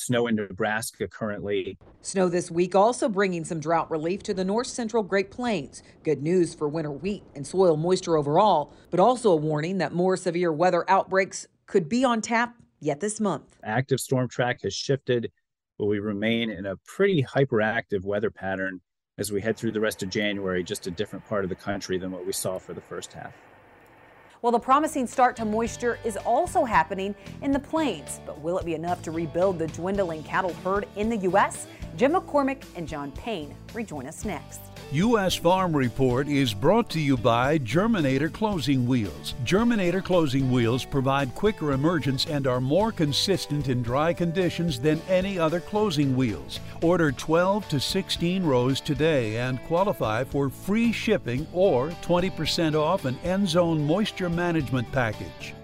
snow 0.00 0.26
in 0.26 0.34
Nebraska 0.36 1.06
currently. 1.06 1.78
Snow 2.00 2.28
this 2.28 2.50
week 2.50 2.74
also 2.74 3.08
bringing 3.08 3.44
some 3.44 3.60
drought 3.60 3.90
relief 3.90 4.22
to 4.24 4.34
the 4.34 4.44
north 4.44 4.66
central 4.66 5.02
Great 5.02 5.30
Plains. 5.30 5.82
Good 6.02 6.22
news 6.22 6.54
for 6.54 6.68
winter 6.68 6.90
wheat 6.90 7.22
and 7.34 7.46
soil 7.46 7.76
moisture 7.76 8.16
overall, 8.16 8.72
but 8.90 9.00
also 9.00 9.30
a 9.30 9.36
warning 9.36 9.78
that 9.78 9.92
more 9.92 10.16
severe 10.16 10.52
weather 10.52 10.88
outbreaks 10.88 11.46
could 11.66 11.88
be 11.88 12.04
on 12.04 12.20
tap 12.20 12.56
yet 12.80 13.00
this 13.00 13.20
month. 13.20 13.58
Active 13.62 14.00
storm 14.00 14.28
track 14.28 14.62
has 14.62 14.74
shifted, 14.74 15.30
but 15.78 15.86
we 15.86 15.98
remain 15.98 16.50
in 16.50 16.66
a 16.66 16.76
pretty 16.86 17.22
hyperactive 17.22 18.04
weather 18.04 18.30
pattern 18.30 18.80
as 19.18 19.30
we 19.30 19.40
head 19.42 19.56
through 19.56 19.72
the 19.72 19.80
rest 19.80 20.02
of 20.02 20.08
January, 20.08 20.64
just 20.64 20.86
a 20.86 20.90
different 20.90 21.26
part 21.26 21.44
of 21.44 21.50
the 21.50 21.54
country 21.54 21.98
than 21.98 22.10
what 22.10 22.24
we 22.24 22.32
saw 22.32 22.58
for 22.58 22.72
the 22.72 22.80
first 22.80 23.12
half. 23.12 23.34
Well, 24.42 24.52
the 24.52 24.58
promising 24.58 25.06
start 25.06 25.36
to 25.36 25.44
moisture 25.44 25.98
is 26.02 26.16
also 26.16 26.64
happening 26.64 27.14
in 27.42 27.52
the 27.52 27.58
plains, 27.58 28.20
but 28.24 28.40
will 28.40 28.56
it 28.56 28.64
be 28.64 28.74
enough 28.74 29.02
to 29.02 29.10
rebuild 29.10 29.58
the 29.58 29.66
dwindling 29.66 30.22
cattle 30.22 30.54
herd 30.64 30.88
in 30.96 31.10
the 31.10 31.18
U.S.? 31.18 31.66
Jim 31.96 32.12
McCormick 32.12 32.62
and 32.74 32.88
John 32.88 33.12
Payne 33.12 33.54
rejoin 33.74 34.06
us 34.06 34.24
next. 34.24 34.69
U.S. 34.92 35.36
Farm 35.36 35.76
Report 35.76 36.26
is 36.26 36.52
brought 36.52 36.90
to 36.90 37.00
you 37.00 37.16
by 37.16 37.60
Germinator 37.60 38.32
Closing 38.32 38.88
Wheels. 38.88 39.34
Germinator 39.44 40.02
Closing 40.02 40.50
Wheels 40.50 40.84
provide 40.84 41.32
quicker 41.36 41.70
emergence 41.70 42.26
and 42.26 42.48
are 42.48 42.60
more 42.60 42.90
consistent 42.90 43.68
in 43.68 43.84
dry 43.84 44.12
conditions 44.12 44.80
than 44.80 45.00
any 45.08 45.38
other 45.38 45.60
closing 45.60 46.16
wheels. 46.16 46.58
Order 46.82 47.12
12 47.12 47.68
to 47.68 47.78
16 47.78 48.42
rows 48.42 48.80
today 48.80 49.36
and 49.36 49.62
qualify 49.66 50.24
for 50.24 50.50
free 50.50 50.90
shipping 50.90 51.46
or 51.52 51.90
20% 52.02 52.74
off 52.74 53.04
an 53.04 53.16
end 53.22 53.48
zone 53.48 53.86
moisture 53.86 54.28
management 54.28 54.90
package. 54.90 55.54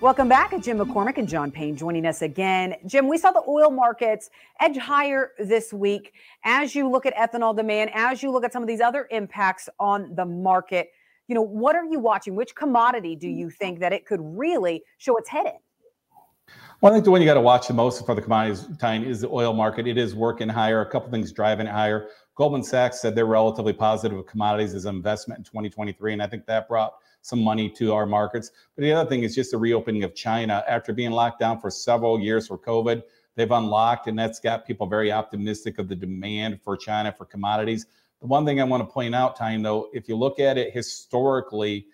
Welcome 0.00 0.28
back. 0.28 0.52
Jim 0.62 0.78
McCormick 0.78 1.18
and 1.18 1.28
John 1.28 1.50
Payne 1.50 1.74
joining 1.74 2.06
us 2.06 2.22
again. 2.22 2.76
Jim, 2.86 3.08
we 3.08 3.18
saw 3.18 3.32
the 3.32 3.42
oil 3.48 3.68
markets 3.68 4.30
edge 4.60 4.76
higher 4.76 5.32
this 5.40 5.72
week. 5.72 6.12
As 6.44 6.72
you 6.72 6.88
look 6.88 7.04
at 7.04 7.16
ethanol 7.16 7.56
demand, 7.56 7.90
as 7.92 8.22
you 8.22 8.30
look 8.30 8.44
at 8.44 8.52
some 8.52 8.62
of 8.62 8.68
these 8.68 8.80
other 8.80 9.08
impacts 9.10 9.68
on 9.80 10.14
the 10.14 10.24
market, 10.24 10.90
you 11.26 11.34
know, 11.34 11.42
what 11.42 11.74
are 11.74 11.84
you 11.84 11.98
watching? 11.98 12.36
Which 12.36 12.54
commodity 12.54 13.16
do 13.16 13.28
you 13.28 13.50
think 13.50 13.80
that 13.80 13.92
it 13.92 14.06
could 14.06 14.20
really 14.22 14.84
show 14.98 15.16
its 15.16 15.28
head 15.28 15.46
in? 15.46 16.54
Well, 16.80 16.92
I 16.92 16.94
think 16.94 17.04
the 17.04 17.10
one 17.10 17.20
you 17.20 17.26
got 17.26 17.34
to 17.34 17.40
watch 17.40 17.66
the 17.66 17.74
most 17.74 18.06
for 18.06 18.14
the 18.14 18.22
commodities 18.22 18.68
time 18.78 19.02
is 19.02 19.22
the 19.22 19.28
oil 19.28 19.52
market. 19.52 19.88
It 19.88 19.98
is 19.98 20.14
working 20.14 20.48
higher. 20.48 20.80
A 20.80 20.88
couple 20.88 21.10
things 21.10 21.32
driving 21.32 21.66
it 21.66 21.72
higher. 21.72 22.10
Goldman 22.36 22.62
Sachs 22.62 23.00
said 23.00 23.16
they're 23.16 23.26
relatively 23.26 23.72
positive 23.72 24.16
of 24.16 24.26
commodities 24.26 24.74
as 24.74 24.84
an 24.84 24.94
investment 24.94 25.38
in 25.38 25.44
2023, 25.44 26.12
and 26.12 26.22
I 26.22 26.28
think 26.28 26.46
that 26.46 26.68
brought 26.68 26.92
some 27.22 27.42
money 27.42 27.68
to 27.70 27.92
our 27.92 28.06
markets. 28.06 28.50
But 28.74 28.82
the 28.82 28.92
other 28.92 29.08
thing 29.08 29.22
is 29.22 29.34
just 29.34 29.50
the 29.50 29.58
reopening 29.58 30.04
of 30.04 30.14
China 30.14 30.64
after 30.68 30.92
being 30.92 31.10
locked 31.10 31.40
down 31.40 31.60
for 31.60 31.70
several 31.70 32.20
years 32.20 32.46
for 32.46 32.58
COVID. 32.58 33.02
They've 33.36 33.50
unlocked, 33.50 34.08
and 34.08 34.18
that's 34.18 34.40
got 34.40 34.66
people 34.66 34.86
very 34.86 35.12
optimistic 35.12 35.78
of 35.78 35.88
the 35.88 35.94
demand 35.94 36.60
for 36.62 36.76
China 36.76 37.12
for 37.12 37.24
commodities. 37.24 37.86
The 38.20 38.26
one 38.26 38.44
thing 38.44 38.60
I 38.60 38.64
want 38.64 38.88
to 38.88 38.92
point 38.92 39.14
out, 39.14 39.36
Tyne, 39.36 39.62
though, 39.62 39.88
if 39.92 40.08
you 40.08 40.16
look 40.16 40.40
at 40.40 40.58
it 40.58 40.72
historically, 40.72 41.86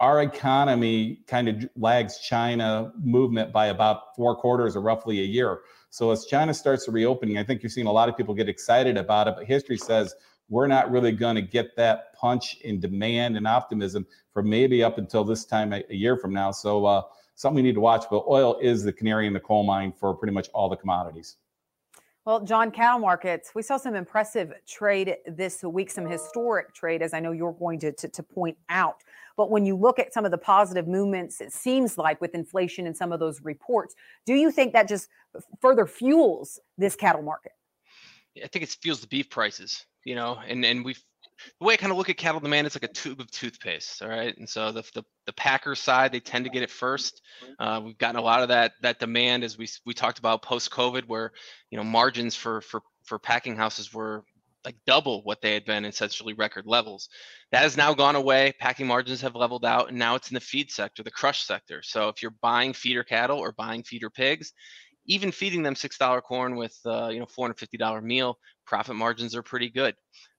our 0.00 0.22
economy 0.22 1.20
kind 1.26 1.48
of 1.48 1.68
lags 1.76 2.18
China 2.18 2.92
movement 3.02 3.52
by 3.52 3.66
about 3.66 4.14
four 4.14 4.36
quarters 4.36 4.76
or 4.76 4.80
roughly 4.80 5.18
a 5.20 5.24
year. 5.24 5.62
So 5.90 6.10
as 6.12 6.26
China 6.26 6.54
starts 6.54 6.84
to 6.84 6.92
reopening, 6.92 7.38
I 7.38 7.42
think 7.42 7.62
you're 7.62 7.70
seeing 7.70 7.88
a 7.88 7.92
lot 7.92 8.08
of 8.08 8.16
people 8.16 8.34
get 8.34 8.48
excited 8.48 8.96
about 8.96 9.26
it, 9.26 9.34
but 9.36 9.46
history 9.46 9.78
says 9.78 10.14
we're 10.48 10.66
not 10.66 10.90
really 10.90 11.12
going 11.12 11.36
to 11.36 11.42
get 11.42 11.76
that 11.76 12.14
punch 12.14 12.56
in 12.62 12.80
demand 12.80 13.36
and 13.36 13.46
optimism 13.46 14.06
for 14.32 14.42
maybe 14.42 14.82
up 14.82 14.98
until 14.98 15.24
this 15.24 15.44
time 15.44 15.72
a, 15.72 15.82
a 15.90 15.94
year 15.94 16.16
from 16.16 16.32
now. 16.32 16.50
So 16.50 16.86
uh, 16.86 17.02
something 17.34 17.56
we 17.56 17.62
need 17.62 17.74
to 17.74 17.80
watch. 17.80 18.04
But 18.10 18.24
oil 18.28 18.58
is 18.60 18.82
the 18.82 18.92
canary 18.92 19.26
in 19.26 19.32
the 19.32 19.40
coal 19.40 19.62
mine 19.62 19.92
for 19.92 20.14
pretty 20.14 20.32
much 20.32 20.48
all 20.54 20.68
the 20.68 20.76
commodities. 20.76 21.36
Well, 22.24 22.40
John, 22.40 22.70
cattle 22.70 22.98
markets, 22.98 23.52
we 23.54 23.62
saw 23.62 23.78
some 23.78 23.94
impressive 23.94 24.52
trade 24.66 25.16
this 25.26 25.62
week, 25.62 25.90
some 25.90 26.04
historic 26.04 26.74
trade, 26.74 27.00
as 27.00 27.14
I 27.14 27.20
know 27.20 27.32
you're 27.32 27.54
going 27.54 27.78
to, 27.80 27.92
to, 27.92 28.06
to, 28.06 28.22
point 28.22 28.58
out. 28.68 28.96
But 29.38 29.50
when 29.50 29.64
you 29.64 29.74
look 29.74 29.98
at 29.98 30.12
some 30.12 30.26
of 30.26 30.30
the 30.30 30.36
positive 30.36 30.86
movements, 30.86 31.40
it 31.40 31.54
seems 31.54 31.96
like 31.96 32.20
with 32.20 32.34
inflation 32.34 32.86
and 32.86 32.94
some 32.94 33.12
of 33.12 33.20
those 33.20 33.40
reports, 33.42 33.94
do 34.26 34.34
you 34.34 34.50
think 34.50 34.74
that 34.74 34.88
just 34.88 35.08
further 35.62 35.86
fuels 35.86 36.60
this 36.76 36.94
cattle 36.96 37.22
market? 37.22 37.52
I 38.44 38.46
think 38.46 38.62
it 38.62 38.76
fuels 38.82 39.00
the 39.00 39.06
beef 39.06 39.30
prices 39.30 39.86
you 40.08 40.14
know, 40.14 40.38
and 40.48 40.64
and 40.64 40.84
we 40.84 40.94
the 41.60 41.66
way 41.66 41.74
I 41.74 41.76
kind 41.76 41.92
of 41.92 41.98
look 41.98 42.08
at 42.08 42.16
cattle 42.16 42.40
demand 42.40 42.66
it's 42.66 42.74
like 42.74 42.90
a 42.90 42.92
tube 42.92 43.20
of 43.20 43.30
toothpaste, 43.30 44.02
all 44.02 44.08
right. 44.08 44.36
And 44.38 44.48
so 44.48 44.72
the 44.72 44.82
the, 44.94 45.04
the 45.26 45.34
packer 45.34 45.74
side, 45.74 46.12
they 46.12 46.20
tend 46.20 46.46
to 46.46 46.50
get 46.50 46.62
it 46.62 46.70
first. 46.70 47.20
Uh, 47.58 47.82
we've 47.84 47.98
gotten 47.98 48.16
a 48.16 48.22
lot 48.22 48.42
of 48.42 48.48
that 48.48 48.72
that 48.80 48.98
demand 48.98 49.44
as 49.44 49.58
we 49.58 49.68
we 49.84 49.92
talked 49.92 50.18
about 50.18 50.40
post 50.40 50.70
COVID, 50.70 51.04
where 51.06 51.32
you 51.70 51.76
know 51.76 51.84
margins 51.84 52.34
for 52.34 52.62
for 52.62 52.80
for 53.04 53.18
packing 53.18 53.54
houses 53.54 53.92
were 53.92 54.24
like 54.64 54.76
double 54.86 55.22
what 55.22 55.40
they 55.40 55.52
had 55.54 55.64
been 55.66 55.84
essentially 55.84 56.32
record 56.32 56.66
levels. 56.66 57.10
That 57.52 57.62
has 57.62 57.76
now 57.76 57.92
gone 57.92 58.16
away. 58.16 58.54
Packing 58.58 58.86
margins 58.86 59.20
have 59.20 59.36
leveled 59.36 59.66
out, 59.66 59.90
and 59.90 59.98
now 59.98 60.14
it's 60.14 60.30
in 60.30 60.34
the 60.34 60.40
feed 60.40 60.70
sector, 60.70 61.02
the 61.02 61.10
crush 61.10 61.44
sector. 61.44 61.82
So 61.82 62.08
if 62.08 62.22
you're 62.22 62.34
buying 62.40 62.72
feeder 62.72 63.04
cattle 63.04 63.38
or 63.38 63.52
buying 63.52 63.82
feeder 63.82 64.10
pigs, 64.10 64.54
even 65.08 65.32
feeding 65.32 65.62
them 65.62 65.74
six 65.74 65.98
dollar 65.98 66.20
corn 66.20 66.54
with 66.54 66.78
uh, 66.86 67.08
you 67.08 67.18
know 67.18 67.26
four 67.26 67.46
hundred 67.46 67.58
fifty 67.58 67.76
dollar 67.76 68.00
meal, 68.00 68.38
profit 68.66 68.94
margins 68.94 69.34
are 69.34 69.42
pretty 69.42 69.70
good. 69.70 69.94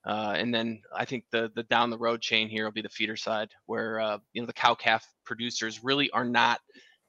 Uh, 0.06 0.34
and 0.38 0.54
then 0.54 0.82
I 0.96 1.06
think 1.06 1.26
the 1.32 1.52
the 1.56 1.64
down 1.64 1.90
the 1.90 1.98
road 1.98 2.22
chain 2.22 2.48
here 2.48 2.64
will 2.64 2.72
be 2.72 2.82
the 2.82 2.90
feeder 2.90 3.18
side, 3.18 3.50
where 3.66 4.00
uh, 4.00 4.18
you 4.34 4.42
know 4.42 4.48
the 4.48 4.54
cow 4.54 4.76
calf 4.76 5.06
producers 5.26 5.84
really 5.84 6.10
are 6.12 6.26
not 6.26 6.60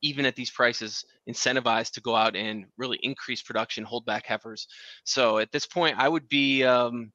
even 0.03 0.25
at 0.25 0.35
these 0.35 0.51
prices 0.51 1.05
incentivized 1.29 1.93
to 1.93 2.01
go 2.01 2.17
out 2.17 2.35
and 2.35 2.65
really 2.79 2.99
increase 3.03 3.43
production, 3.43 3.85
hold 3.85 4.07
back 4.07 4.27
heifers. 4.27 4.67
So 5.05 5.39
at 5.39 5.53
this 5.53 5.67
point, 5.67 5.99
I 5.99 6.09
would 6.09 6.27
be 6.29 6.65
um, 6.65 7.13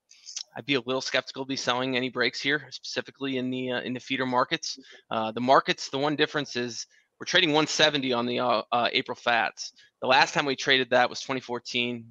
I'd 0.55 0.65
be 0.65 0.75
a 0.75 0.81
little 0.81 1.01
skeptical 1.01 1.43
to 1.43 1.49
be 1.49 1.55
selling 1.55 1.97
any 1.97 2.09
breaks 2.09 2.39
here, 2.39 2.67
specifically 2.69 3.37
in 3.37 3.49
the 3.49 3.71
uh, 3.71 3.81
in 3.81 3.93
the 3.93 3.99
feeder 3.99 4.25
markets. 4.25 4.77
Uh, 5.09 5.31
the 5.31 5.41
markets, 5.41 5.89
the 5.89 5.97
one 5.97 6.15
difference 6.15 6.55
is 6.55 6.85
we're 7.19 7.25
trading 7.25 7.49
170 7.49 8.13
on 8.13 8.25
the 8.25 8.39
uh, 8.39 8.61
uh, 8.71 8.89
April 8.91 9.15
fats. 9.15 9.73
The 10.01 10.07
last 10.07 10.33
time 10.33 10.45
we 10.45 10.55
traded 10.55 10.89
that 10.89 11.09
was 11.09 11.21
2014, 11.21 12.05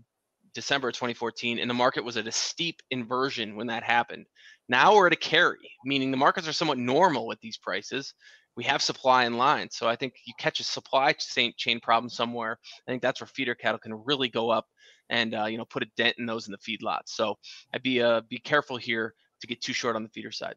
December 0.55 0.93
2014, 0.93 1.59
and 1.59 1.69
the 1.69 1.75
market 1.75 2.05
was 2.05 2.17
at 2.17 2.27
a 2.27 2.33
steep 2.33 2.81
inversion 2.91 3.57
when 3.57 3.67
that 3.67 3.83
happened. 3.83 4.27
Now 4.69 4.95
we're 4.95 5.09
at 5.09 5.13
a 5.13 5.17
carry, 5.17 5.71
meaning 5.85 6.11
the 6.11 6.17
markets 6.17 6.49
are 6.49 6.53
somewhat 6.53 6.79
normal 6.79 7.33
at 7.33 7.41
these 7.41 7.59
prices. 7.59 8.15
We 8.57 8.65
have 8.65 8.81
supply 8.81 9.25
in 9.25 9.37
line. 9.37 9.69
So 9.71 9.89
I 9.89 9.97
think 9.97 10.15
you 10.27 10.33
catch 10.39 10.61
a 10.61 10.65
supply 10.65 11.13
chain 11.13 11.81
problem 11.81 12.09
somewhere. 12.09 12.59
I 12.87 12.91
think 12.91 13.03
that's 13.03 13.21
where 13.21 13.27
feeder 13.27 13.55
cattle 13.55 13.81
can 13.81 13.95
really 14.05 14.29
go 14.29 14.49
up 14.49 14.67
and 15.11 15.35
uh, 15.35 15.45
you 15.47 15.59
know 15.59 15.65
put 15.65 15.83
a 15.83 15.87
dent 15.97 16.17
in 16.19 16.25
those 16.25 16.47
in 16.47 16.53
the 16.53 16.59
feedlots. 16.59 17.09
So 17.09 17.37
I'd 17.75 17.83
be 17.83 18.01
uh, 18.01 18.23
be 18.29 18.39
careful 18.39 18.77
here 18.77 19.15
to 19.41 19.47
get 19.47 19.61
too 19.61 19.73
short 19.73 19.97
on 19.97 20.03
the 20.03 20.09
feeder 20.09 20.31
side. 20.31 20.55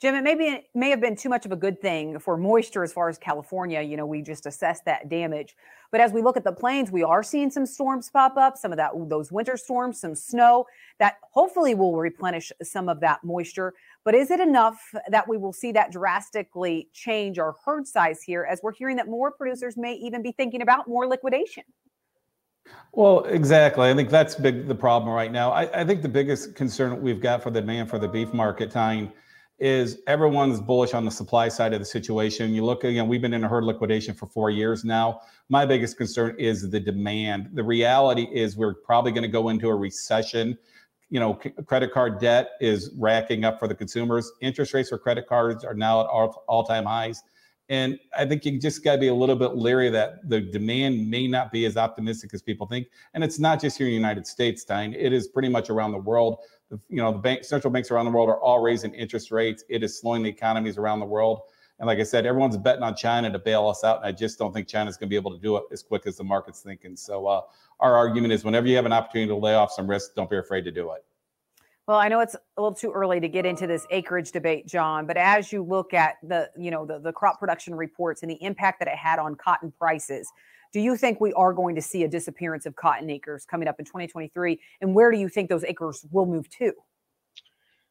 Jim, 0.00 0.14
it 0.14 0.22
may 0.22 0.36
be 0.36 0.44
it 0.44 0.66
may 0.76 0.90
have 0.90 1.00
been 1.00 1.16
too 1.16 1.28
much 1.28 1.44
of 1.44 1.50
a 1.50 1.56
good 1.56 1.80
thing 1.80 2.20
for 2.20 2.36
moisture 2.36 2.84
as 2.84 2.92
far 2.92 3.08
as 3.08 3.18
California. 3.18 3.82
You 3.82 3.96
know, 3.96 4.06
we 4.06 4.22
just 4.22 4.46
assessed 4.46 4.84
that 4.84 5.08
damage. 5.08 5.56
But 5.90 6.00
as 6.00 6.12
we 6.12 6.22
look 6.22 6.36
at 6.36 6.44
the 6.44 6.52
plains, 6.52 6.92
we 6.92 7.02
are 7.02 7.24
seeing 7.24 7.50
some 7.50 7.66
storms 7.66 8.08
pop 8.08 8.36
up, 8.36 8.56
some 8.56 8.70
of 8.70 8.76
that 8.76 8.92
those 9.08 9.32
winter 9.32 9.56
storms, 9.56 10.00
some 10.00 10.14
snow 10.14 10.66
that 11.00 11.14
hopefully 11.32 11.74
will 11.74 11.96
replenish 11.96 12.52
some 12.62 12.88
of 12.88 13.00
that 13.00 13.24
moisture. 13.24 13.74
But 14.04 14.14
is 14.14 14.30
it 14.30 14.38
enough 14.38 14.78
that 15.08 15.26
we 15.26 15.36
will 15.36 15.52
see 15.52 15.72
that 15.72 15.90
drastically 15.90 16.88
change 16.92 17.40
our 17.40 17.56
herd 17.64 17.88
size 17.88 18.22
here 18.22 18.46
as 18.48 18.60
we're 18.62 18.74
hearing 18.74 18.96
that 18.96 19.08
more 19.08 19.32
producers 19.32 19.76
may 19.76 19.94
even 19.94 20.22
be 20.22 20.30
thinking 20.30 20.62
about 20.62 20.86
more 20.86 21.08
liquidation? 21.08 21.64
Well, 22.92 23.24
exactly. 23.24 23.88
I 23.88 23.94
think 23.94 24.10
that's 24.10 24.36
big 24.36 24.68
the 24.68 24.74
problem 24.74 25.12
right 25.12 25.32
now. 25.32 25.50
I, 25.50 25.80
I 25.80 25.84
think 25.84 26.02
the 26.02 26.08
biggest 26.08 26.54
concern 26.54 27.00
we've 27.00 27.20
got 27.20 27.42
for 27.42 27.50
the 27.50 27.60
demand 27.60 27.90
for 27.90 27.98
the 27.98 28.08
beef 28.08 28.32
market, 28.32 28.70
Tyne, 28.70 29.10
is 29.58 29.98
everyone's 30.06 30.60
bullish 30.60 30.94
on 30.94 31.04
the 31.04 31.10
supply 31.10 31.48
side 31.48 31.72
of 31.72 31.80
the 31.80 31.84
situation. 31.84 32.54
You 32.54 32.64
look 32.64 32.84
again, 32.84 33.08
we've 33.08 33.20
been 33.20 33.34
in 33.34 33.42
a 33.42 33.48
herd 33.48 33.64
liquidation 33.64 34.14
for 34.14 34.26
four 34.26 34.50
years 34.50 34.84
now. 34.84 35.20
My 35.48 35.66
biggest 35.66 35.96
concern 35.96 36.36
is 36.38 36.70
the 36.70 36.78
demand. 36.78 37.50
The 37.54 37.64
reality 37.64 38.28
is 38.32 38.56
we're 38.56 38.74
probably 38.74 39.10
going 39.10 39.22
to 39.22 39.28
go 39.28 39.48
into 39.48 39.68
a 39.68 39.74
recession. 39.74 40.56
You 41.10 41.18
know, 41.18 41.38
c- 41.42 41.50
credit 41.66 41.92
card 41.92 42.20
debt 42.20 42.50
is 42.60 42.92
racking 42.96 43.44
up 43.44 43.58
for 43.58 43.66
the 43.66 43.74
consumers. 43.74 44.30
Interest 44.40 44.74
rates 44.74 44.90
for 44.90 44.98
credit 44.98 45.26
cards 45.26 45.64
are 45.64 45.74
now 45.74 46.02
at 46.02 46.06
all, 46.06 46.44
all-time 46.46 46.84
highs. 46.84 47.22
And 47.70 47.98
I 48.16 48.24
think 48.24 48.44
you 48.44 48.58
just 48.58 48.82
got 48.82 48.92
to 48.94 48.98
be 48.98 49.08
a 49.08 49.14
little 49.14 49.36
bit 49.36 49.56
leery 49.56 49.90
that 49.90 50.26
the 50.28 50.40
demand 50.40 51.10
may 51.10 51.26
not 51.26 51.52
be 51.52 51.66
as 51.66 51.76
optimistic 51.76 52.32
as 52.32 52.40
people 52.40 52.66
think. 52.66 52.86
And 53.12 53.22
it's 53.22 53.38
not 53.38 53.60
just 53.60 53.76
here 53.76 53.86
in 53.86 53.90
the 53.90 53.96
United 53.96 54.26
States, 54.26 54.64
Tyne. 54.64 54.94
It 54.94 55.12
is 55.12 55.28
pretty 55.28 55.50
much 55.50 55.68
around 55.68 55.92
the 55.92 55.98
world. 55.98 56.38
You 56.70 57.02
know, 57.02 57.12
the 57.12 57.18
bank, 57.18 57.44
central 57.44 57.72
banks 57.72 57.90
around 57.90 58.04
the 58.04 58.10
world 58.10 58.28
are 58.28 58.40
all 58.40 58.60
raising 58.60 58.92
interest 58.94 59.30
rates. 59.30 59.64
It 59.68 59.82
is 59.82 59.98
slowing 59.98 60.22
the 60.22 60.28
economies 60.28 60.76
around 60.76 61.00
the 61.00 61.06
world. 61.06 61.42
And 61.78 61.86
like 61.86 61.98
I 61.98 62.02
said, 62.02 62.26
everyone's 62.26 62.56
betting 62.56 62.82
on 62.82 62.96
China 62.96 63.30
to 63.30 63.38
bail 63.38 63.68
us 63.68 63.84
out. 63.84 63.98
And 63.98 64.06
I 64.06 64.12
just 64.12 64.38
don't 64.38 64.52
think 64.52 64.68
China's 64.68 64.96
going 64.96 65.08
to 65.08 65.10
be 65.10 65.16
able 65.16 65.34
to 65.34 65.40
do 65.40 65.56
it 65.56 65.64
as 65.72 65.82
quick 65.82 66.06
as 66.06 66.16
the 66.16 66.24
market's 66.24 66.60
thinking. 66.60 66.96
So 66.96 67.26
uh, 67.26 67.42
our 67.80 67.96
argument 67.96 68.32
is 68.32 68.44
whenever 68.44 68.66
you 68.66 68.76
have 68.76 68.86
an 68.86 68.92
opportunity 68.92 69.28
to 69.28 69.36
lay 69.36 69.54
off 69.54 69.72
some 69.72 69.88
risk, 69.88 70.14
don't 70.14 70.28
be 70.28 70.36
afraid 70.36 70.64
to 70.64 70.72
do 70.72 70.92
it. 70.92 71.04
Well, 71.86 71.96
I 71.96 72.08
know 72.08 72.20
it's 72.20 72.34
a 72.34 72.60
little 72.60 72.74
too 72.74 72.92
early 72.92 73.18
to 73.18 73.28
get 73.28 73.46
into 73.46 73.66
this 73.66 73.86
acreage 73.90 74.30
debate, 74.30 74.66
John, 74.66 75.06
but 75.06 75.16
as 75.16 75.50
you 75.50 75.62
look 75.62 75.94
at 75.94 76.16
the, 76.22 76.50
you 76.54 76.70
know, 76.70 76.84
the, 76.84 76.98
the 76.98 77.12
crop 77.12 77.38
production 77.38 77.74
reports 77.74 78.22
and 78.22 78.30
the 78.30 78.36
impact 78.42 78.80
that 78.80 78.88
it 78.88 78.96
had 78.96 79.18
on 79.18 79.36
cotton 79.36 79.72
prices, 79.78 80.30
do 80.72 80.80
you 80.80 80.96
think 80.96 81.20
we 81.20 81.32
are 81.34 81.52
going 81.52 81.74
to 81.74 81.82
see 81.82 82.04
a 82.04 82.08
disappearance 82.08 82.66
of 82.66 82.76
cotton 82.76 83.10
acres 83.10 83.44
coming 83.44 83.68
up 83.68 83.78
in 83.78 83.84
2023? 83.84 84.60
And 84.80 84.94
where 84.94 85.10
do 85.10 85.18
you 85.18 85.28
think 85.28 85.48
those 85.48 85.64
acres 85.64 86.04
will 86.10 86.26
move 86.26 86.48
to? 86.58 86.72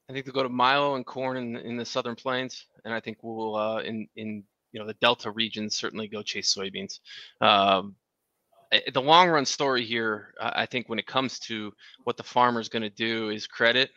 I 0.09 0.13
think 0.13 0.25
they'll 0.25 0.33
go 0.33 0.43
to 0.43 0.49
milo 0.49 0.95
and 0.95 1.05
corn 1.05 1.37
in, 1.37 1.57
in 1.57 1.77
the 1.77 1.85
southern 1.85 2.15
plains, 2.15 2.65
and 2.85 2.93
I 2.93 2.99
think 2.99 3.17
we'll 3.21 3.55
uh, 3.55 3.79
in 3.79 4.07
in 4.15 4.43
you 4.71 4.79
know 4.79 4.87
the 4.87 4.93
delta 4.95 5.31
regions 5.31 5.75
certainly 5.75 6.07
go 6.07 6.21
chase 6.21 6.53
soybeans. 6.53 6.99
Um, 7.41 7.95
the 8.93 9.01
long 9.01 9.29
run 9.29 9.45
story 9.45 9.83
here, 9.83 10.33
I 10.41 10.65
think, 10.65 10.89
when 10.89 10.99
it 10.99 11.07
comes 11.07 11.39
to 11.39 11.73
what 12.03 12.17
the 12.17 12.23
farmer 12.23 12.59
is 12.59 12.69
going 12.69 12.83
to 12.83 12.89
do 12.89 13.29
is 13.29 13.47
credit. 13.47 13.91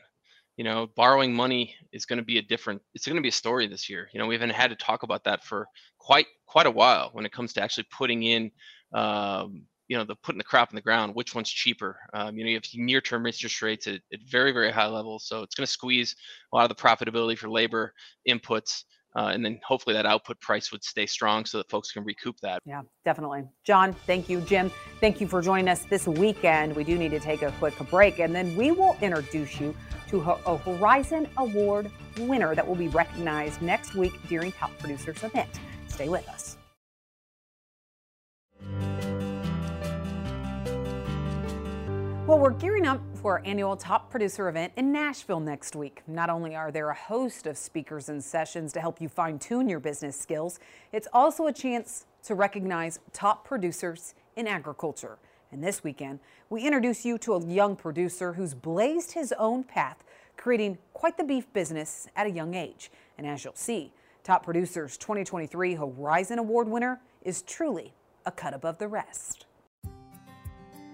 You 0.60 0.64
know, 0.64 0.88
borrowing 0.94 1.32
money 1.32 1.74
is 1.90 2.04
going 2.04 2.18
to 2.18 2.22
be 2.22 2.36
a 2.36 2.42
different. 2.42 2.82
It's 2.92 3.06
going 3.06 3.16
to 3.16 3.22
be 3.22 3.30
a 3.30 3.32
story 3.32 3.66
this 3.66 3.88
year. 3.88 4.10
You 4.12 4.20
know, 4.20 4.26
we 4.26 4.34
haven't 4.34 4.50
had 4.50 4.68
to 4.68 4.76
talk 4.76 5.04
about 5.04 5.24
that 5.24 5.42
for 5.42 5.66
quite 5.96 6.26
quite 6.44 6.66
a 6.66 6.70
while 6.70 7.08
when 7.14 7.24
it 7.24 7.32
comes 7.32 7.54
to 7.54 7.62
actually 7.62 7.86
putting 7.90 8.24
in. 8.24 8.50
Um, 8.92 9.64
you 9.88 9.96
know, 9.96 10.04
the 10.04 10.16
putting 10.16 10.36
the 10.36 10.44
crop 10.44 10.68
in 10.68 10.76
the 10.76 10.82
ground, 10.82 11.14
which 11.14 11.34
one's 11.34 11.48
cheaper? 11.48 11.96
Um, 12.12 12.36
you 12.36 12.44
know, 12.44 12.50
you 12.50 12.56
have 12.56 12.64
near-term 12.74 13.24
interest 13.24 13.62
rates 13.62 13.86
at, 13.86 14.00
at 14.12 14.20
very, 14.28 14.52
very 14.52 14.70
high 14.70 14.86
levels, 14.86 15.26
so 15.26 15.42
it's 15.42 15.54
going 15.54 15.64
to 15.64 15.72
squeeze 15.72 16.14
a 16.52 16.56
lot 16.56 16.70
of 16.70 16.76
the 16.76 16.82
profitability 16.82 17.38
for 17.38 17.48
labor 17.48 17.94
inputs. 18.28 18.82
Uh, 19.16 19.30
and 19.32 19.42
then 19.42 19.58
hopefully 19.66 19.94
that 19.94 20.06
output 20.06 20.38
price 20.40 20.70
would 20.70 20.84
stay 20.84 21.06
strong 21.06 21.44
so 21.44 21.58
that 21.58 21.68
folks 21.68 21.90
can 21.90 22.04
recoup 22.04 22.36
that. 22.42 22.60
Yeah, 22.64 22.82
definitely. 23.04 23.44
John, 23.64 23.92
thank 24.06 24.28
you. 24.28 24.40
Jim, 24.42 24.70
thank 25.00 25.20
you 25.20 25.26
for 25.26 25.40
joining 25.42 25.68
us 25.68 25.84
this 25.84 26.06
weekend. 26.06 26.76
We 26.76 26.84
do 26.84 26.96
need 26.96 27.10
to 27.12 27.18
take 27.18 27.42
a 27.42 27.50
quick 27.52 27.76
break, 27.90 28.20
and 28.20 28.34
then 28.34 28.54
we 28.54 28.70
will 28.70 28.96
introduce 29.00 29.58
you 29.58 29.74
to 30.10 30.20
a 30.20 30.56
Horizon 30.56 31.28
Award 31.36 31.88
winner 32.18 32.56
that 32.56 32.66
will 32.66 32.74
be 32.74 32.88
recognized 32.88 33.62
next 33.62 33.94
week 33.94 34.12
during 34.28 34.50
Top 34.50 34.76
Producers 34.78 35.22
event. 35.22 35.48
Stay 35.86 36.08
with 36.08 36.28
us. 36.28 36.56
Well, 42.26 42.38
we're 42.38 42.50
gearing 42.50 42.86
up 42.86 43.00
for 43.14 43.38
our 43.38 43.42
annual 43.44 43.76
Top 43.76 44.10
Producer 44.10 44.48
event 44.48 44.72
in 44.76 44.92
Nashville 44.92 45.40
next 45.40 45.76
week. 45.76 46.02
Not 46.08 46.28
only 46.28 46.56
are 46.56 46.72
there 46.72 46.90
a 46.90 46.94
host 46.94 47.46
of 47.46 47.56
speakers 47.56 48.08
and 48.08 48.22
sessions 48.22 48.72
to 48.72 48.80
help 48.80 49.00
you 49.00 49.08
fine 49.08 49.38
tune 49.38 49.68
your 49.68 49.80
business 49.80 50.18
skills, 50.18 50.58
it's 50.92 51.08
also 51.12 51.46
a 51.46 51.52
chance 51.52 52.06
to 52.24 52.34
recognize 52.34 52.98
top 53.12 53.44
producers 53.44 54.14
in 54.36 54.46
agriculture. 54.46 55.18
And 55.52 55.64
this 55.64 55.82
weekend, 55.82 56.20
we 56.48 56.64
introduce 56.64 57.04
you 57.04 57.18
to 57.18 57.34
a 57.34 57.44
young 57.44 57.74
producer 57.74 58.34
who's 58.34 58.54
blazed 58.54 59.12
his 59.12 59.32
own 59.38 59.64
path, 59.64 60.04
creating 60.36 60.78
quite 60.92 61.16
the 61.16 61.24
beef 61.24 61.52
business 61.52 62.06
at 62.14 62.26
a 62.26 62.30
young 62.30 62.54
age. 62.54 62.90
And 63.18 63.26
as 63.26 63.44
you'll 63.44 63.54
see, 63.56 63.92
Top 64.22 64.44
Producers 64.44 64.96
2023 64.96 65.74
Horizon 65.74 66.38
Award 66.38 66.68
winner 66.68 67.00
is 67.22 67.42
truly 67.42 67.94
a 68.24 68.30
cut 68.30 68.54
above 68.54 68.78
the 68.78 68.88
rest. 68.88 69.46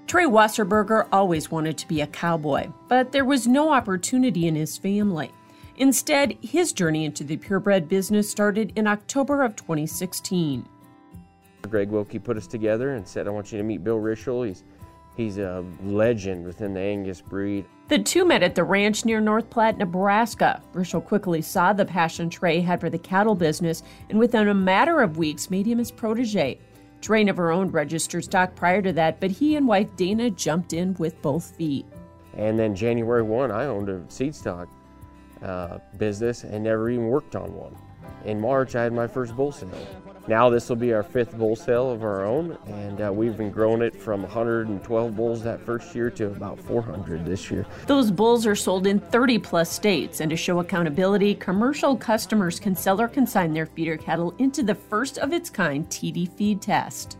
Trey 0.06 0.24
Wasserburger 0.24 1.08
always 1.12 1.50
wanted 1.50 1.76
to 1.78 1.88
be 1.88 2.00
a 2.00 2.06
cowboy, 2.06 2.70
but 2.88 3.12
there 3.12 3.24
was 3.24 3.46
no 3.46 3.72
opportunity 3.72 4.46
in 4.46 4.54
his 4.54 4.78
family. 4.78 5.32
Instead, 5.76 6.38
his 6.40 6.72
journey 6.72 7.04
into 7.04 7.24
the 7.24 7.36
purebred 7.36 7.88
business 7.88 8.30
started 8.30 8.72
in 8.76 8.86
October 8.86 9.42
of 9.42 9.56
2016. 9.56 10.66
Greg 11.66 11.88
Wilkie 11.88 12.18
put 12.18 12.36
us 12.36 12.46
together 12.46 12.94
and 12.94 13.06
said, 13.06 13.26
I 13.26 13.30
want 13.30 13.52
you 13.52 13.58
to 13.58 13.64
meet 13.64 13.84
Bill 13.84 13.98
Rishel. 13.98 14.46
He's, 14.46 14.64
he's 15.16 15.38
a 15.38 15.64
legend 15.82 16.46
within 16.46 16.74
the 16.74 16.80
Angus 16.80 17.20
breed. 17.20 17.64
The 17.88 17.98
two 17.98 18.24
met 18.24 18.42
at 18.42 18.54
the 18.54 18.64
ranch 18.64 19.04
near 19.04 19.20
North 19.20 19.48
Platte, 19.48 19.78
Nebraska. 19.78 20.60
Rishel 20.74 21.04
quickly 21.04 21.40
saw 21.42 21.72
the 21.72 21.84
passion 21.84 22.28
Trey 22.28 22.60
had 22.60 22.80
for 22.80 22.90
the 22.90 22.98
cattle 22.98 23.34
business 23.34 23.82
and 24.10 24.18
within 24.18 24.48
a 24.48 24.54
matter 24.54 25.00
of 25.00 25.18
weeks 25.18 25.50
made 25.50 25.66
him 25.66 25.78
his 25.78 25.90
protege. 25.90 26.58
Trey 27.00 27.22
never 27.22 27.52
owned 27.52 27.72
registered 27.72 28.24
stock 28.24 28.54
prior 28.56 28.82
to 28.82 28.92
that, 28.94 29.20
but 29.20 29.30
he 29.30 29.56
and 29.56 29.68
wife 29.68 29.94
Dana 29.96 30.30
jumped 30.30 30.72
in 30.72 30.94
with 30.94 31.20
both 31.22 31.54
feet. 31.56 31.86
And 32.34 32.58
then 32.58 32.74
January 32.74 33.22
1, 33.22 33.50
I 33.50 33.66
owned 33.66 33.88
a 33.88 34.02
seed 34.08 34.34
stock 34.34 34.68
uh, 35.42 35.78
business 35.98 36.44
and 36.44 36.64
never 36.64 36.90
even 36.90 37.06
worked 37.06 37.36
on 37.36 37.54
one. 37.54 37.76
In 38.26 38.40
March, 38.40 38.74
I 38.74 38.82
had 38.82 38.92
my 38.92 39.06
first 39.06 39.36
bull 39.36 39.52
sale. 39.52 39.70
Now 40.26 40.50
this 40.50 40.68
will 40.68 40.74
be 40.74 40.92
our 40.92 41.04
fifth 41.04 41.38
bull 41.38 41.54
sale 41.54 41.92
of 41.92 42.02
our 42.02 42.24
own, 42.24 42.58
and 42.66 43.00
uh, 43.00 43.12
we've 43.12 43.36
been 43.36 43.52
growing 43.52 43.82
it 43.82 43.94
from 43.94 44.22
112 44.22 45.16
bulls 45.16 45.44
that 45.44 45.60
first 45.60 45.94
year 45.94 46.10
to 46.10 46.26
about 46.26 46.58
400 46.58 47.24
this 47.24 47.52
year. 47.52 47.64
Those 47.86 48.10
bulls 48.10 48.44
are 48.44 48.56
sold 48.56 48.88
in 48.88 48.98
30 48.98 49.38
plus 49.38 49.70
states, 49.70 50.20
and 50.20 50.28
to 50.30 50.36
show 50.36 50.58
accountability, 50.58 51.36
commercial 51.36 51.96
customers 51.96 52.58
can 52.58 52.74
sell 52.74 53.00
or 53.00 53.06
consign 53.06 53.52
their 53.52 53.66
feeder 53.66 53.96
cattle 53.96 54.34
into 54.38 54.64
the 54.64 54.74
first 54.74 55.18
of 55.18 55.32
its 55.32 55.48
kind 55.48 55.88
TD 55.88 56.28
feed 56.32 56.60
test. 56.60 57.18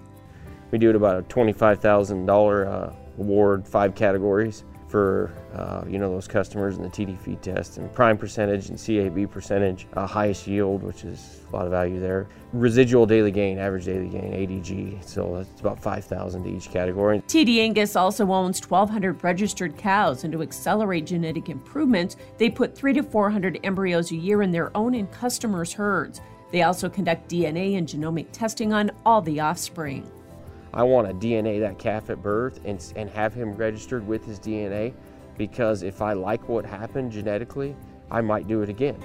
We 0.73 0.79
do 0.79 0.91
it 0.91 0.97
about 0.97 1.21
a 1.21 1.23
$25,000 1.23 2.67
uh, 2.67 2.93
award, 3.21 3.69
five 3.69 3.95
categories 3.95 4.65
for 4.89 5.33
uh, 5.55 5.85
you 5.89 5.99
know 5.99 6.11
those 6.11 6.29
customers 6.29 6.77
in 6.77 6.83
the 6.83 6.89
TD 6.89 7.19
feed 7.19 7.43
test 7.43 7.79
and 7.79 7.93
prime 7.93 8.17
percentage 8.17 8.69
and 8.69 8.79
CAB 8.79 9.31
percentage, 9.31 9.87
uh, 9.95 10.07
highest 10.07 10.47
yield, 10.47 10.83
which 10.83 11.05
is 11.05 11.41
a 11.51 11.57
lot 11.57 11.65
of 11.65 11.73
value 11.73 12.01
there. 12.01 12.29
Residual 12.53 13.07
daily 13.07 13.33
gain, 13.33 13.59
average 13.59 13.87
daily 13.87 14.09
gain, 14.09 14.33
ADG, 14.33 15.05
so 15.05 15.37
it's 15.37 15.61
about 15.61 15.81
5,000 15.81 16.45
to 16.45 16.51
each 16.51 16.71
category. 16.71 17.21
TD 17.29 17.59
Angus 17.59 17.97
also 17.97 18.31
owns 18.33 18.65
1,200 18.65 19.23
registered 19.25 19.77
cows, 19.77 20.25
and 20.25 20.33
to 20.33 20.43
accelerate 20.43 21.07
genetic 21.07 21.49
improvements, 21.49 22.17
they 22.39 22.49
put 22.49 22.77
three 22.77 22.93
to 22.93 23.03
400 23.03 23.61
embryos 23.65 24.13
a 24.13 24.17
year 24.17 24.43
in 24.43 24.53
their 24.53 24.75
own 24.77 24.95
and 24.95 25.11
customers' 25.11 25.73
herds. 25.73 26.21
They 26.53 26.63
also 26.63 26.89
conduct 26.89 27.29
DNA 27.29 27.77
and 27.77 27.89
genomic 27.89 28.29
testing 28.33 28.73
on 28.73 28.93
all 29.05 29.21
the 29.21 29.41
offspring. 29.41 30.11
I 30.77 30.83
want 30.83 31.09
to 31.09 31.15
DNA 31.15 31.59
that 31.61 31.79
calf 31.79 32.11
at 32.11 32.23
birth 32.23 32.61
and, 32.67 32.93
and 32.97 33.09
have 33.09 33.33
him 33.33 33.55
registered 33.55 34.07
with 34.07 34.27
his 34.27 34.39
DNA 34.39 34.93
because 35.39 35.83
if 35.83 36.03
I 36.03 36.13
like 36.13 36.51
what 36.51 36.67
happened 36.67 37.13
genetically, 37.13 37.75
I 38.11 38.21
might 38.21 38.47
do 38.47 38.61
it 38.61 38.69
again. 38.69 39.03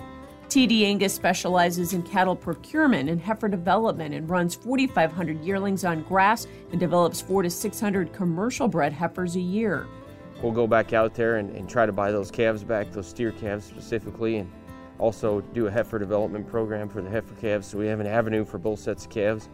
TD 0.50 0.84
Angus 0.84 1.14
specializes 1.14 1.94
in 1.94 2.04
cattle 2.04 2.36
procurement 2.36 3.10
and 3.10 3.22
heifer 3.22 3.48
development 3.48 4.14
and 4.14 4.30
runs 4.30 4.54
4,500 4.54 5.46
yearlings 5.46 5.86
on 5.86 6.02
grass 6.04 6.46
and 6.72 6.80
develops 6.80 7.22
4 7.22 7.44
to 7.44 7.50
600 7.50 8.12
commercial 8.12 8.68
bred 8.68 8.92
heifers 8.92 9.38
a 9.38 9.42
year. 9.42 9.88
We'll 10.44 10.52
go 10.52 10.68
back 10.68 10.92
out 10.92 11.16
there 11.16 11.38
and, 11.38 11.56
and 11.56 11.70
try 11.70 11.86
to 11.86 11.94
buy 11.94 12.12
those 12.12 12.30
calves 12.32 12.66
back, 12.66 12.92
those 12.92 13.08
steer 13.08 13.32
calves 13.32 13.64
specifically, 13.64 14.40
and 14.40 14.52
also 15.00 15.40
do 15.40 15.68
a 15.68 15.72
heifer 15.72 16.00
development 16.00 16.50
program 16.50 16.90
for 16.90 17.02
the 17.02 17.10
heifer 17.10 17.34
calves 17.36 17.68
so 17.68 17.78
we 17.78 17.88
have 17.88 18.02
an 18.02 18.08
avenue 18.08 18.44
for 18.44 18.58
both 18.58 18.80
sets 18.80 19.06
of 19.06 19.10
calves 19.10 19.48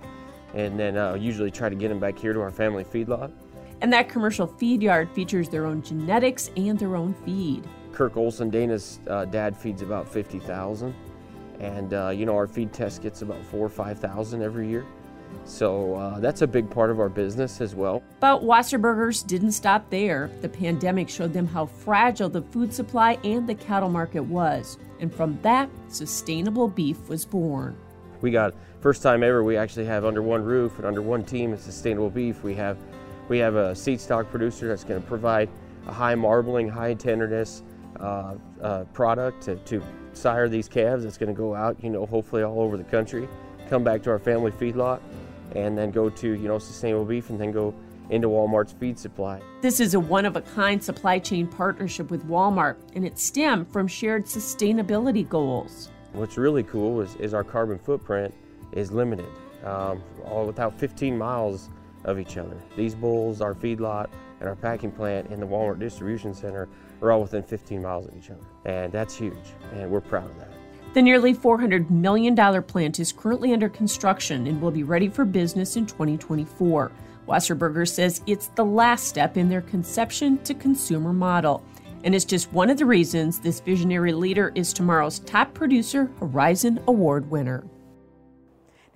and 0.53 0.79
then 0.79 0.97
uh, 0.97 1.13
usually 1.15 1.51
try 1.51 1.69
to 1.69 1.75
get 1.75 1.89
them 1.89 1.99
back 1.99 2.17
here 2.17 2.33
to 2.33 2.41
our 2.41 2.51
family 2.51 2.83
feedlot. 2.83 3.31
And 3.81 3.93
that 3.93 4.10
commercial 4.10 4.47
feed 4.47 4.81
yard 4.81 5.10
features 5.12 5.49
their 5.49 5.65
own 5.65 5.81
genetics 5.81 6.49
and 6.57 6.79
their 6.79 6.95
own 6.95 7.13
feed. 7.25 7.67
Kirk 7.91 8.17
Olson, 8.17 8.49
Dana's 8.49 8.99
uh, 9.07 9.25
dad, 9.25 9.55
feeds 9.55 9.81
about 9.81 10.07
50,000. 10.07 10.93
And, 11.60 11.93
uh, 11.93 12.10
you 12.10 12.25
know, 12.25 12.36
our 12.36 12.47
feed 12.47 12.73
test 12.73 13.01
gets 13.01 13.21
about 13.21 13.43
four 13.45 13.65
or 13.65 13.69
5,000 13.69 14.41
every 14.41 14.67
year. 14.69 14.86
So 15.45 15.95
uh, 15.95 16.19
that's 16.19 16.41
a 16.41 16.47
big 16.47 16.69
part 16.69 16.89
of 16.89 16.99
our 16.99 17.10
business 17.10 17.62
as 17.62 17.73
well. 17.73 18.03
But 18.19 18.43
Wasserburgers 18.43 19.25
didn't 19.25 19.53
stop 19.53 19.89
there. 19.89 20.29
The 20.41 20.49
pandemic 20.49 21.10
showed 21.10 21.33
them 21.33 21.47
how 21.47 21.65
fragile 21.65 22.29
the 22.29 22.41
food 22.41 22.73
supply 22.73 23.17
and 23.23 23.47
the 23.47 23.55
cattle 23.55 23.89
market 23.89 24.23
was. 24.23 24.78
And 24.99 25.13
from 25.13 25.39
that, 25.41 25.69
sustainable 25.89 26.67
beef 26.67 27.07
was 27.07 27.26
born. 27.26 27.78
We 28.22 28.32
got 28.32 28.55
first 28.80 29.01
time 29.01 29.23
ever 29.23 29.43
we 29.43 29.57
actually 29.57 29.86
have 29.86 30.05
under 30.05 30.21
one 30.21 30.43
roof 30.43 30.78
and 30.78 30.86
under 30.86 31.01
one 31.01 31.23
team 31.23 31.53
of 31.53 31.59
sustainable 31.59 32.09
beef. 32.09 32.43
We 32.43 32.55
have 32.55 32.78
we 33.28 33.38
have 33.39 33.55
a 33.55 33.75
seed 33.75 33.99
stock 33.99 34.30
producer 34.30 34.67
that's 34.67 34.84
going 34.84 35.01
to 35.01 35.07
provide 35.07 35.49
a 35.88 35.91
high 35.91 36.15
marbling, 36.15 36.69
high 36.69 36.93
tenderness, 36.93 37.63
uh, 37.99 38.36
uh, 38.61 38.84
product 38.93 39.43
to, 39.43 39.55
to 39.57 39.84
sire 40.13 40.47
these 40.47 40.67
calves 40.67 41.03
that's 41.03 41.17
going 41.17 41.34
to 41.34 41.38
go 41.38 41.53
out, 41.53 41.82
you 41.84 41.89
know, 41.89 42.05
hopefully 42.05 42.43
all 42.43 42.61
over 42.61 42.78
the 42.78 42.84
country, 42.86 43.28
come 43.69 43.84
back 43.84 44.01
to 44.03 44.09
our 44.09 44.19
family 44.19 44.51
feedlot, 44.51 45.01
and 45.55 45.78
then 45.78 45.91
go 45.91 46.09
to, 46.09 46.28
you 46.28 46.47
know, 46.47 46.57
sustainable 46.59 47.05
beef 47.05 47.30
and 47.30 47.39
then 47.39 47.51
go 47.51 47.73
into 48.09 48.30
Walmart's 48.30 48.71
feed 48.71 48.97
supply. 48.97 49.41
This 49.61 49.82
is 49.82 49.93
a 49.93 49.99
one 49.99 50.25
of 50.25 50.38
a 50.38 50.41
kind 50.41 50.82
supply 50.82 51.19
chain 51.19 51.47
partnership 51.47 52.09
with 52.09 52.25
Walmart, 52.28 52.78
and 52.95 53.05
it 53.05 53.19
stemmed 53.19 53.69
from 53.71 53.88
shared 53.88 54.25
sustainability 54.25 55.28
goals. 55.28 55.89
What's 56.13 56.38
really 56.38 56.63
cool 56.63 57.01
is, 57.01 57.15
is 57.15 57.34
our 57.34 57.43
carbon 57.43 57.78
footprint 57.78 58.34
is 58.78 58.91
limited, 58.91 59.30
um, 59.63 60.03
all 60.23 60.45
without 60.45 60.78
15 60.80 61.17
miles 61.17 61.69
of 62.05 62.19
each 62.19 62.38
other. 62.38 62.55
These 62.75 62.95
bulls, 62.95 63.41
our 63.41 63.55
feedlot, 63.55 64.07
and 64.39 64.47
our 64.47 64.55
packing 64.55 64.91
plant 64.91 65.30
and 65.30 65.41
the 65.41 65.47
Walmart 65.47 65.80
distribution 65.80 66.34
center 66.34 66.69
are 67.01 67.11
all 67.11 67.21
within 67.21 67.41
15 67.41 67.82
miles 67.82 68.07
of 68.07 68.15
each 68.15 68.30
other. 68.30 68.45
And 68.65 68.91
that's 68.93 69.15
huge, 69.15 69.36
and 69.73 69.89
we're 69.89 70.01
proud 70.01 70.30
of 70.30 70.38
that. 70.38 70.51
The 70.93 71.01
nearly 71.01 71.34
$400 71.34 71.89
million 71.89 72.36
plant 72.63 72.99
is 72.99 73.11
currently 73.11 73.51
under 73.51 73.67
construction 73.67 74.47
and 74.47 74.61
will 74.61 74.71
be 74.71 74.84
ready 74.84 75.09
for 75.09 75.25
business 75.25 75.75
in 75.75 75.86
2024. 75.86 76.91
Wasserburger 77.28 77.88
says 77.88 78.21
it's 78.25 78.47
the 78.49 78.63
last 78.63 79.07
step 79.07 79.38
in 79.38 79.49
their 79.49 79.61
conception 79.61 80.38
to 80.43 80.53
consumer 80.53 81.13
model. 81.13 81.63
And 82.03 82.15
it's 82.15 82.25
just 82.25 82.53
one 82.53 82.69
of 82.69 82.78
the 82.78 82.86
reasons 82.86 83.39
this 83.39 83.59
visionary 83.59 84.13
leader 84.13 84.51
is 84.55 84.71
tomorrow's 84.71 85.19
top 85.19 85.53
producer 85.53 86.09
Horizon 86.19 86.80
Award 86.88 87.30
winner. 87.30 87.63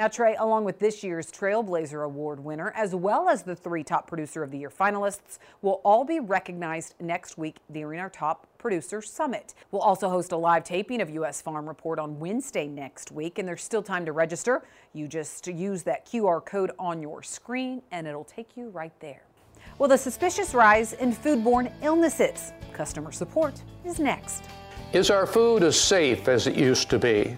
Now, 0.01 0.07
Trey, 0.07 0.35
along 0.35 0.63
with 0.63 0.79
this 0.79 1.03
year's 1.03 1.31
Trailblazer 1.31 2.03
Award 2.03 2.39
winner, 2.39 2.73
as 2.75 2.95
well 2.95 3.29
as 3.29 3.43
the 3.43 3.55
three 3.55 3.83
Top 3.83 4.07
Producer 4.07 4.41
of 4.41 4.49
the 4.49 4.57
Year 4.57 4.71
finalists, 4.71 5.37
will 5.61 5.79
all 5.85 6.03
be 6.03 6.19
recognized 6.19 6.95
next 6.99 7.37
week 7.37 7.57
during 7.71 7.99
our 7.99 8.09
Top 8.09 8.47
Producer 8.57 9.03
Summit. 9.03 9.53
We'll 9.69 9.83
also 9.83 10.09
host 10.09 10.31
a 10.31 10.35
live 10.35 10.63
taping 10.63 11.01
of 11.01 11.11
U.S. 11.11 11.39
Farm 11.43 11.67
Report 11.67 11.99
on 11.99 12.19
Wednesday 12.19 12.67
next 12.67 13.11
week, 13.11 13.37
and 13.37 13.47
there's 13.47 13.61
still 13.61 13.83
time 13.83 14.03
to 14.07 14.11
register. 14.11 14.63
You 14.93 15.07
just 15.07 15.45
use 15.45 15.83
that 15.83 16.07
QR 16.07 16.43
code 16.43 16.71
on 16.79 16.99
your 17.03 17.21
screen, 17.21 17.83
and 17.91 18.07
it'll 18.07 18.23
take 18.23 18.57
you 18.57 18.69
right 18.69 18.99
there. 19.01 19.21
Well, 19.77 19.87
the 19.87 19.99
suspicious 19.99 20.55
rise 20.55 20.93
in 20.93 21.13
foodborne 21.13 21.71
illnesses. 21.83 22.53
Customer 22.73 23.11
support 23.11 23.61
is 23.85 23.99
next. 23.99 24.45
Is 24.93 25.11
our 25.11 25.27
food 25.27 25.61
as 25.61 25.79
safe 25.79 26.27
as 26.27 26.47
it 26.47 26.55
used 26.55 26.89
to 26.89 26.97
be? 26.97 27.37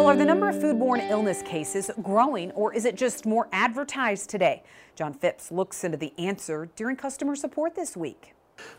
Well, 0.00 0.08
are 0.08 0.16
the 0.16 0.24
number 0.24 0.48
of 0.48 0.54
foodborne 0.54 1.10
illness 1.10 1.42
cases 1.42 1.90
growing 2.02 2.52
or 2.52 2.72
is 2.72 2.86
it 2.86 2.94
just 2.94 3.26
more 3.26 3.48
advertised 3.52 4.30
today? 4.30 4.62
John 4.96 5.12
Phipps 5.12 5.52
looks 5.52 5.84
into 5.84 5.98
the 5.98 6.14
answer 6.16 6.70
during 6.74 6.96
customer 6.96 7.36
support 7.36 7.74
this 7.74 7.98
week. 7.98 8.32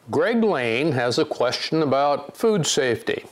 Greg 0.09 0.43
Lane 0.43 0.91
has 0.93 1.19
a 1.19 1.23
question 1.23 1.83
about 1.83 2.35
food 2.35 2.65
safety. 2.65 3.23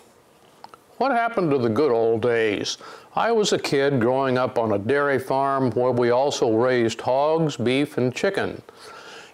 What 0.97 1.11
happened 1.11 1.49
to 1.49 1.57
the 1.57 1.67
good 1.67 1.91
old 1.91 2.21
days? 2.21 2.77
I 3.15 3.31
was 3.31 3.53
a 3.53 3.59
kid 3.59 3.99
growing 3.99 4.37
up 4.37 4.59
on 4.59 4.73
a 4.73 4.77
dairy 4.77 5.17
farm 5.17 5.71
where 5.71 5.91
we 5.91 6.11
also 6.11 6.55
raised 6.55 7.01
hogs, 7.01 7.57
beef, 7.57 7.97
and 7.97 8.13
chicken. 8.13 8.61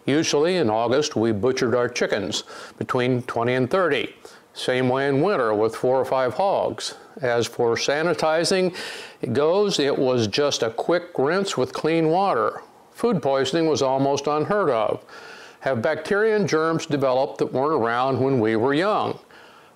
Usually 0.06 0.56
in 0.56 0.70
August, 0.70 1.18
we 1.18 1.34
butchered 1.34 1.76
our 1.76 1.90
chickens 1.90 2.46
between 2.78 3.24
20 3.24 3.54
and 3.54 3.70
30. 3.70 4.16
Same 4.56 4.88
way 4.88 5.10
in 5.10 5.22
winter 5.22 5.54
with 5.54 5.76
four 5.76 6.00
or 6.00 6.06
five 6.06 6.34
hogs. 6.36 6.96
As 7.22 7.46
for 7.46 7.76
sanitizing 7.76 8.76
it 9.22 9.34
goes, 9.34 9.80
it 9.80 9.98
was 9.98 10.28
just 10.28 10.64
a 10.64 10.70
quick 10.70 11.10
rinse 11.18 11.58
with 11.58 11.74
clean 11.74 12.08
water. 12.08 12.62
Food 12.92 13.22
poisoning 13.22 13.68
was 13.68 13.82
almost 13.82 14.28
unheard 14.28 14.70
of. 14.70 15.04
Have 15.60 15.82
bacteria 15.82 16.38
and 16.38 16.48
germs 16.48 16.86
developed 16.86 17.40
that 17.40 17.52
weren't 17.52 17.82
around 17.82 18.22
when 18.22 18.40
we 18.40 18.56
were 18.56 18.74
young? 18.74 19.20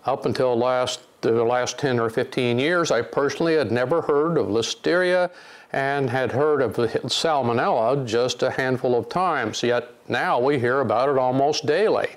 Up 0.06 0.26
until 0.26 0.58
last, 0.58 1.02
the 1.22 1.44
last 1.44 1.78
10 1.78 2.00
or 2.00 2.10
15 2.10 2.58
years, 2.58 2.90
I 2.90 3.02
personally 3.02 3.56
had 3.56 3.74
never 3.74 4.02
heard 4.02 4.38
of 4.38 4.48
listeria 4.48 5.30
and 5.74 6.10
had 6.10 6.32
heard 6.32 6.62
of 6.62 6.78
salmonella 6.78 8.06
just 8.06 8.44
a 8.44 8.52
handful 8.52 8.96
of 8.96 9.10
times, 9.10 9.62
yet 9.62 9.90
now 10.08 10.40
we 10.40 10.58
hear 10.58 10.80
about 10.80 11.10
it 11.10 11.18
almost 11.18 11.66
daily. 11.66 12.08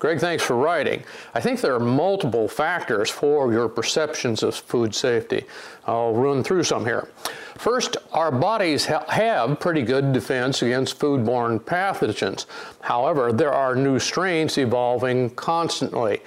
Greg, 0.00 0.18
thanks 0.18 0.42
for 0.42 0.56
writing. 0.56 1.04
I 1.34 1.42
think 1.42 1.60
there 1.60 1.74
are 1.74 1.78
multiple 1.78 2.48
factors 2.48 3.10
for 3.10 3.52
your 3.52 3.68
perceptions 3.68 4.42
of 4.42 4.54
food 4.54 4.94
safety. 4.94 5.44
I'll 5.86 6.14
run 6.14 6.42
through 6.42 6.64
some 6.64 6.86
here. 6.86 7.10
First, 7.58 7.98
our 8.12 8.32
bodies 8.32 8.86
ha 8.86 9.04
have 9.10 9.60
pretty 9.60 9.82
good 9.82 10.14
defense 10.14 10.62
against 10.62 10.98
foodborne 10.98 11.60
pathogens. 11.60 12.46
However, 12.80 13.30
there 13.30 13.52
are 13.52 13.76
new 13.76 13.98
strains 13.98 14.56
evolving 14.56 15.28
constantly. 15.30 16.22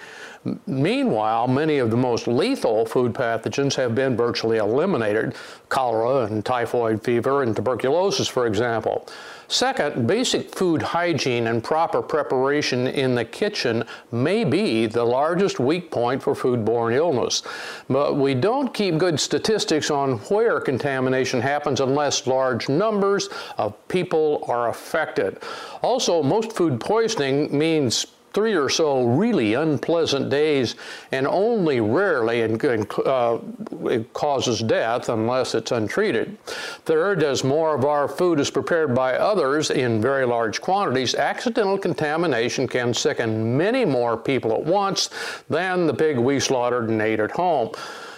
Meanwhile, 0.67 1.47
many 1.47 1.80
of 1.80 1.89
the 1.89 1.97
most 1.97 2.28
lethal 2.28 2.86
food 2.86 3.11
pathogens 3.13 3.74
have 3.76 3.95
been 3.95 4.15
virtually 4.15 4.57
eliminated, 4.57 5.34
cholera 5.69 6.26
and 6.26 6.45
typhoid 6.45 7.01
fever 7.03 7.41
and 7.41 7.55
tuberculosis, 7.55 8.28
for 8.28 8.45
example. 8.45 9.07
Second, 9.54 10.08
basic 10.08 10.49
food 10.49 10.82
hygiene 10.82 11.45
and 11.45 11.64
proper 11.64 12.01
preparation 12.01 12.88
in 12.88 13.14
the 13.14 13.24
kitchen 13.24 13.84
may 14.12 14.43
be 14.43 14.88
the 14.88 15.04
largest 15.04 15.60
weak 15.60 15.91
point 15.91 16.24
for 16.24 16.34
foodborne 16.34 16.95
illness. 16.95 17.43
But 17.88 18.16
we 18.16 18.34
don't 18.34 18.74
keep 18.74 18.97
good 18.97 19.20
statistics 19.20 19.91
on 19.91 20.18
where 20.30 20.60
contamination 20.60 21.39
happens 21.39 21.82
unless 21.82 22.26
large 22.26 22.68
numbers 22.68 23.30
of 23.60 23.76
people 23.89 24.43
are 24.47 24.70
affected. 24.70 25.38
Also, 25.84 26.24
most 26.24 26.54
food 26.54 26.80
poisoning 26.80 27.56
means 27.56 28.08
three 28.34 28.56
or 28.56 28.70
so 28.70 29.06
really 29.06 29.54
unpleasant 29.54 30.30
days, 30.30 30.76
and 31.12 31.28
only 31.28 31.80
rarely 31.80 32.42
uh, 32.44 33.40
it 33.86 34.14
causes 34.14 34.62
death 34.62 35.10
unless 35.10 35.56
it's 35.56 35.72
untreated. 35.72 36.38
Third, 36.86 37.24
as 37.24 37.44
more 37.44 37.76
of 37.76 37.86
our 37.86 38.08
food 38.08 38.40
is 38.40 38.50
prepared 38.50 38.96
by 38.96 39.16
others 39.16 39.70
in 39.70 40.02
very 40.02 40.26
large 40.26 40.62
quantities, 40.62 41.16
accidental 41.16 41.78
contamination 41.78 42.68
can 42.68 42.94
sicken 42.94 43.58
many 43.58 43.86
more 43.86 44.18
people 44.18 44.54
at 44.54 44.64
once 44.64 45.10
than 45.50 45.88
the 45.88 45.94
pig 45.94 46.18
we 46.18 46.40
slaughtered 46.40 46.90
and 46.90 47.02
ate 47.02 47.20
at 47.20 47.32
home. 47.32 47.72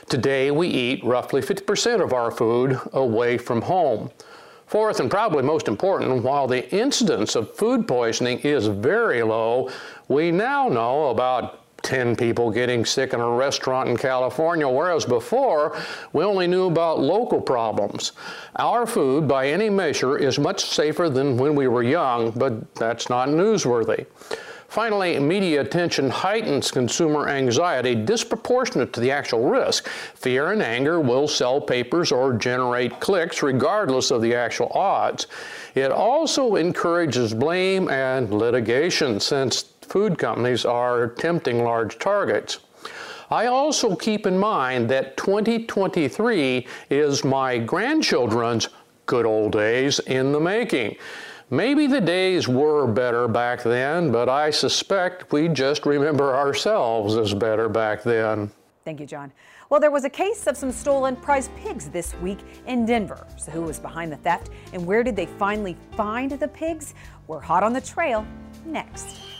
Today, 0.07 0.51
we 0.51 0.67
eat 0.67 1.03
roughly 1.03 1.41
50% 1.41 2.03
of 2.03 2.13
our 2.13 2.29
food 2.29 2.79
away 2.93 3.37
from 3.37 3.61
home. 3.63 4.11
Fourth, 4.67 4.99
and 4.99 5.11
probably 5.11 5.43
most 5.43 5.67
important, 5.67 6.23
while 6.23 6.47
the 6.47 6.67
incidence 6.73 7.35
of 7.35 7.55
food 7.55 7.87
poisoning 7.87 8.39
is 8.39 8.65
very 8.67 9.21
low, 9.21 9.69
we 10.07 10.31
now 10.31 10.67
know 10.67 11.09
about 11.09 11.61
10 11.85 12.15
people 12.15 12.49
getting 12.49 12.83
sick 12.83 13.13
in 13.13 13.19
a 13.19 13.29
restaurant 13.29 13.87
in 13.87 13.95
California, 13.95 14.67
whereas 14.67 15.05
before 15.05 15.77
we 16.13 16.23
only 16.23 16.47
knew 16.47 16.65
about 16.65 16.99
local 16.99 17.39
problems. 17.39 18.13
Our 18.55 18.87
food, 18.87 19.27
by 19.27 19.49
any 19.49 19.69
measure, 19.69 20.17
is 20.17 20.39
much 20.39 20.65
safer 20.65 21.09
than 21.09 21.37
when 21.37 21.53
we 21.55 21.67
were 21.67 21.83
young, 21.83 22.31
but 22.31 22.73
that's 22.75 23.07
not 23.09 23.29
newsworthy. 23.29 24.07
Finally, 24.67 25.17
media 25.19 25.61
attention 25.61 26.09
heightens 26.09 26.71
consumer 26.71 27.29
anxiety 27.29 27.95
disproportionate 27.95 28.91
to 28.91 28.99
the 28.99 29.11
actual 29.11 29.47
risk. 29.47 29.87
Fear 29.87 30.53
and 30.53 30.61
anger 30.61 30.99
will 30.99 31.27
sell 31.27 31.61
papers 31.61 32.11
or 32.11 32.33
generate 32.33 32.99
clicks 32.99 33.41
regardless 33.43 34.11
of 34.11 34.21
the 34.21 34.33
actual 34.33 34.69
odds. 34.73 35.27
It 35.75 35.91
also 35.91 36.55
encourages 36.55 37.33
blame 37.33 37.89
and 37.89 38.33
litigation 38.33 39.19
since 39.19 39.63
food 39.85 40.17
companies 40.17 40.65
are 40.65 41.07
tempting 41.07 41.63
large 41.63 41.97
targets. 41.99 42.59
I 43.31 43.47
also 43.47 43.95
keep 43.95 44.27
in 44.27 44.37
mind 44.37 44.89
that 44.89 45.17
2023 45.17 46.67
is 46.89 47.23
my 47.23 47.57
grandchildren's 47.57 48.69
good 49.05 49.25
old 49.25 49.53
days 49.53 49.99
in 49.99 50.31
the 50.31 50.39
making. 50.39 50.97
Maybe 51.49 51.85
the 51.85 52.01
days 52.01 52.47
were 52.47 52.87
better 52.87 53.27
back 53.27 53.63
then, 53.63 54.11
but 54.11 54.29
I 54.29 54.49
suspect 54.49 55.31
we 55.31 55.47
just 55.47 55.85
remember 55.85 56.35
ourselves 56.35 57.15
as 57.17 57.33
better 57.33 57.69
back 57.69 58.03
then. 58.03 58.51
Thank 58.83 58.99
you, 58.99 59.05
John. 59.05 59.31
Well, 59.69 59.79
there 59.79 59.91
was 59.91 60.05
a 60.05 60.09
case 60.09 60.45
of 60.47 60.55
some 60.57 60.71
stolen 60.71 61.15
prize 61.15 61.49
pigs 61.55 61.89
this 61.89 62.13
week 62.15 62.39
in 62.67 62.85
Denver. 62.85 63.25
So, 63.37 63.51
who 63.51 63.61
was 63.61 63.79
behind 63.79 64.11
the 64.11 64.17
theft 64.17 64.49
and 64.73 64.85
where 64.85 65.03
did 65.03 65.15
they 65.15 65.25
finally 65.25 65.75
find 65.95 66.31
the 66.31 66.47
pigs? 66.47 66.93
We're 67.27 67.39
hot 67.39 67.63
on 67.63 67.73
the 67.73 67.81
trail 67.81 68.25
next. 68.65 69.34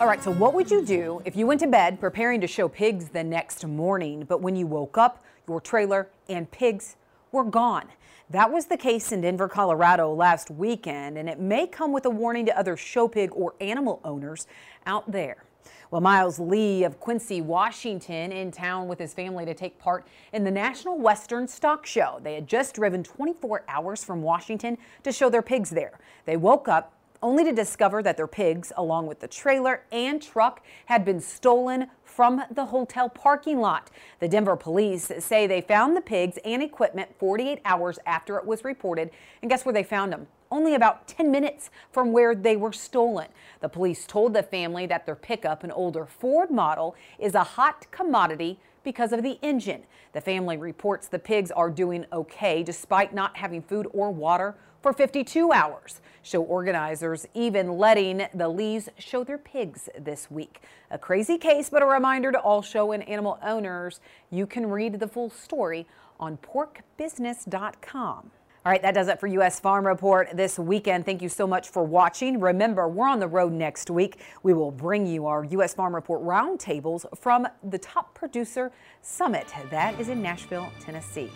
All 0.00 0.06
right, 0.06 0.22
so 0.22 0.30
what 0.30 0.54
would 0.54 0.70
you 0.70 0.80
do 0.82 1.20
if 1.24 1.34
you 1.34 1.44
went 1.46 1.60
to 1.60 1.66
bed 1.66 2.00
preparing 2.00 2.40
to 2.40 2.46
show 2.46 2.68
pigs 2.68 3.08
the 3.08 3.24
next 3.24 3.66
morning, 3.66 4.24
but 4.28 4.40
when 4.40 4.54
you 4.54 4.64
woke 4.64 4.96
up, 4.96 5.24
your 5.48 5.60
trailer 5.60 6.08
and 6.28 6.48
pigs 6.50 6.96
were 7.32 7.42
gone. 7.42 7.88
That 8.30 8.52
was 8.52 8.66
the 8.66 8.76
case 8.76 9.10
in 9.10 9.22
Denver, 9.22 9.48
Colorado 9.48 10.12
last 10.12 10.50
weekend, 10.50 11.16
and 11.16 11.30
it 11.30 11.40
may 11.40 11.66
come 11.66 11.92
with 11.92 12.04
a 12.04 12.10
warning 12.10 12.44
to 12.44 12.58
other 12.58 12.76
show 12.76 13.08
pig 13.08 13.30
or 13.32 13.54
animal 13.58 14.00
owners 14.04 14.46
out 14.84 15.10
there. 15.10 15.44
Well, 15.90 16.02
Miles 16.02 16.38
Lee 16.38 16.84
of 16.84 17.00
Quincy, 17.00 17.40
Washington, 17.40 18.30
in 18.30 18.50
town 18.50 18.86
with 18.86 18.98
his 18.98 19.14
family 19.14 19.46
to 19.46 19.54
take 19.54 19.78
part 19.78 20.06
in 20.34 20.44
the 20.44 20.50
National 20.50 20.98
Western 20.98 21.48
Stock 21.48 21.86
Show. 21.86 22.20
They 22.22 22.34
had 22.34 22.46
just 22.46 22.74
driven 22.74 23.02
24 23.02 23.64
hours 23.66 24.04
from 24.04 24.20
Washington 24.20 24.76
to 25.04 25.10
show 25.10 25.30
their 25.30 25.40
pigs 25.40 25.70
there. 25.70 25.98
They 26.26 26.36
woke 26.36 26.68
up 26.68 26.92
only 27.22 27.44
to 27.44 27.52
discover 27.52 28.02
that 28.02 28.16
their 28.16 28.26
pigs, 28.26 28.72
along 28.76 29.06
with 29.06 29.20
the 29.20 29.28
trailer 29.28 29.82
and 29.90 30.22
truck, 30.22 30.62
had 30.86 31.04
been 31.04 31.20
stolen 31.20 31.88
from 32.04 32.42
the 32.50 32.66
hotel 32.66 33.08
parking 33.08 33.60
lot. 33.60 33.90
The 34.18 34.28
Denver 34.28 34.56
police 34.56 35.10
say 35.20 35.46
they 35.46 35.60
found 35.60 35.96
the 35.96 36.00
pigs 36.00 36.38
and 36.44 36.62
equipment 36.62 37.10
48 37.18 37.60
hours 37.64 37.98
after 38.06 38.38
it 38.38 38.46
was 38.46 38.64
reported. 38.64 39.10
And 39.40 39.50
guess 39.50 39.64
where 39.64 39.72
they 39.72 39.84
found 39.84 40.12
them? 40.12 40.26
Only 40.50 40.74
about 40.74 41.06
10 41.06 41.30
minutes 41.30 41.70
from 41.92 42.10
where 42.12 42.34
they 42.34 42.56
were 42.56 42.72
stolen. 42.72 43.28
The 43.60 43.68
police 43.68 44.06
told 44.06 44.34
the 44.34 44.42
family 44.42 44.86
that 44.86 45.06
their 45.06 45.14
pickup, 45.14 45.62
an 45.62 45.70
older 45.70 46.06
Ford 46.06 46.50
model, 46.50 46.96
is 47.18 47.34
a 47.34 47.44
hot 47.44 47.86
commodity 47.90 48.58
because 48.82 49.12
of 49.12 49.22
the 49.22 49.38
engine. 49.42 49.82
The 50.12 50.20
family 50.20 50.56
reports 50.56 51.08
the 51.08 51.18
pigs 51.18 51.50
are 51.50 51.70
doing 51.70 52.06
okay 52.12 52.62
despite 52.62 53.14
not 53.14 53.36
having 53.36 53.62
food 53.62 53.86
or 53.92 54.10
water 54.10 54.56
for 54.80 54.92
52 54.92 55.52
hours. 55.52 56.00
Show 56.22 56.42
organizers 56.42 57.26
even 57.34 57.78
letting 57.78 58.26
the 58.34 58.48
Lees 58.48 58.88
show 58.98 59.24
their 59.24 59.38
pigs 59.38 59.88
this 59.98 60.30
week. 60.30 60.62
A 60.90 60.98
crazy 60.98 61.38
case, 61.38 61.70
but 61.70 61.82
a 61.82 61.86
reminder 61.86 62.32
to 62.32 62.38
all 62.38 62.62
show 62.62 62.92
and 62.92 63.08
animal 63.08 63.38
owners 63.42 64.00
you 64.30 64.46
can 64.46 64.68
read 64.68 65.00
the 65.00 65.08
full 65.08 65.30
story 65.30 65.86
on 66.20 66.36
porkbusiness.com. 66.38 68.30
All 68.66 68.72
right, 68.72 68.82
that 68.82 68.92
does 68.92 69.08
it 69.08 69.18
for 69.18 69.28
U.S. 69.28 69.60
Farm 69.60 69.86
Report 69.86 70.28
this 70.34 70.58
weekend. 70.58 71.06
Thank 71.06 71.22
you 71.22 71.28
so 71.30 71.46
much 71.46 71.70
for 71.70 71.84
watching. 71.84 72.38
Remember, 72.40 72.88
we're 72.88 73.08
on 73.08 73.20
the 73.20 73.28
road 73.28 73.52
next 73.52 73.88
week. 73.88 74.18
We 74.42 74.52
will 74.52 74.72
bring 74.72 75.06
you 75.06 75.26
our 75.26 75.44
U.S. 75.44 75.72
Farm 75.72 75.94
Report 75.94 76.22
roundtables 76.22 77.06
from 77.16 77.46
the 77.62 77.78
Top 77.78 78.14
Producer 78.14 78.70
Summit. 79.00 79.46
That 79.70 79.98
is 79.98 80.10
in 80.10 80.20
Nashville, 80.20 80.70
Tennessee. 80.80 81.30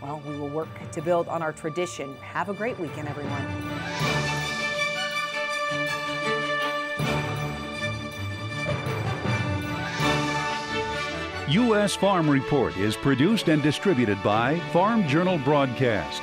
Well, 0.00 0.22
we 0.26 0.38
will 0.38 0.48
work 0.48 0.68
to 0.92 1.02
build 1.02 1.28
on 1.28 1.42
our 1.42 1.52
tradition. 1.52 2.14
Have 2.16 2.48
a 2.48 2.54
great 2.54 2.78
weekend, 2.78 3.08
everyone. 3.08 3.42
U.S. 11.48 11.96
Farm 11.96 12.28
Report 12.28 12.76
is 12.76 12.94
produced 12.94 13.48
and 13.48 13.62
distributed 13.62 14.22
by 14.22 14.60
Farm 14.70 15.08
Journal 15.08 15.38
Broadcast. 15.38 16.22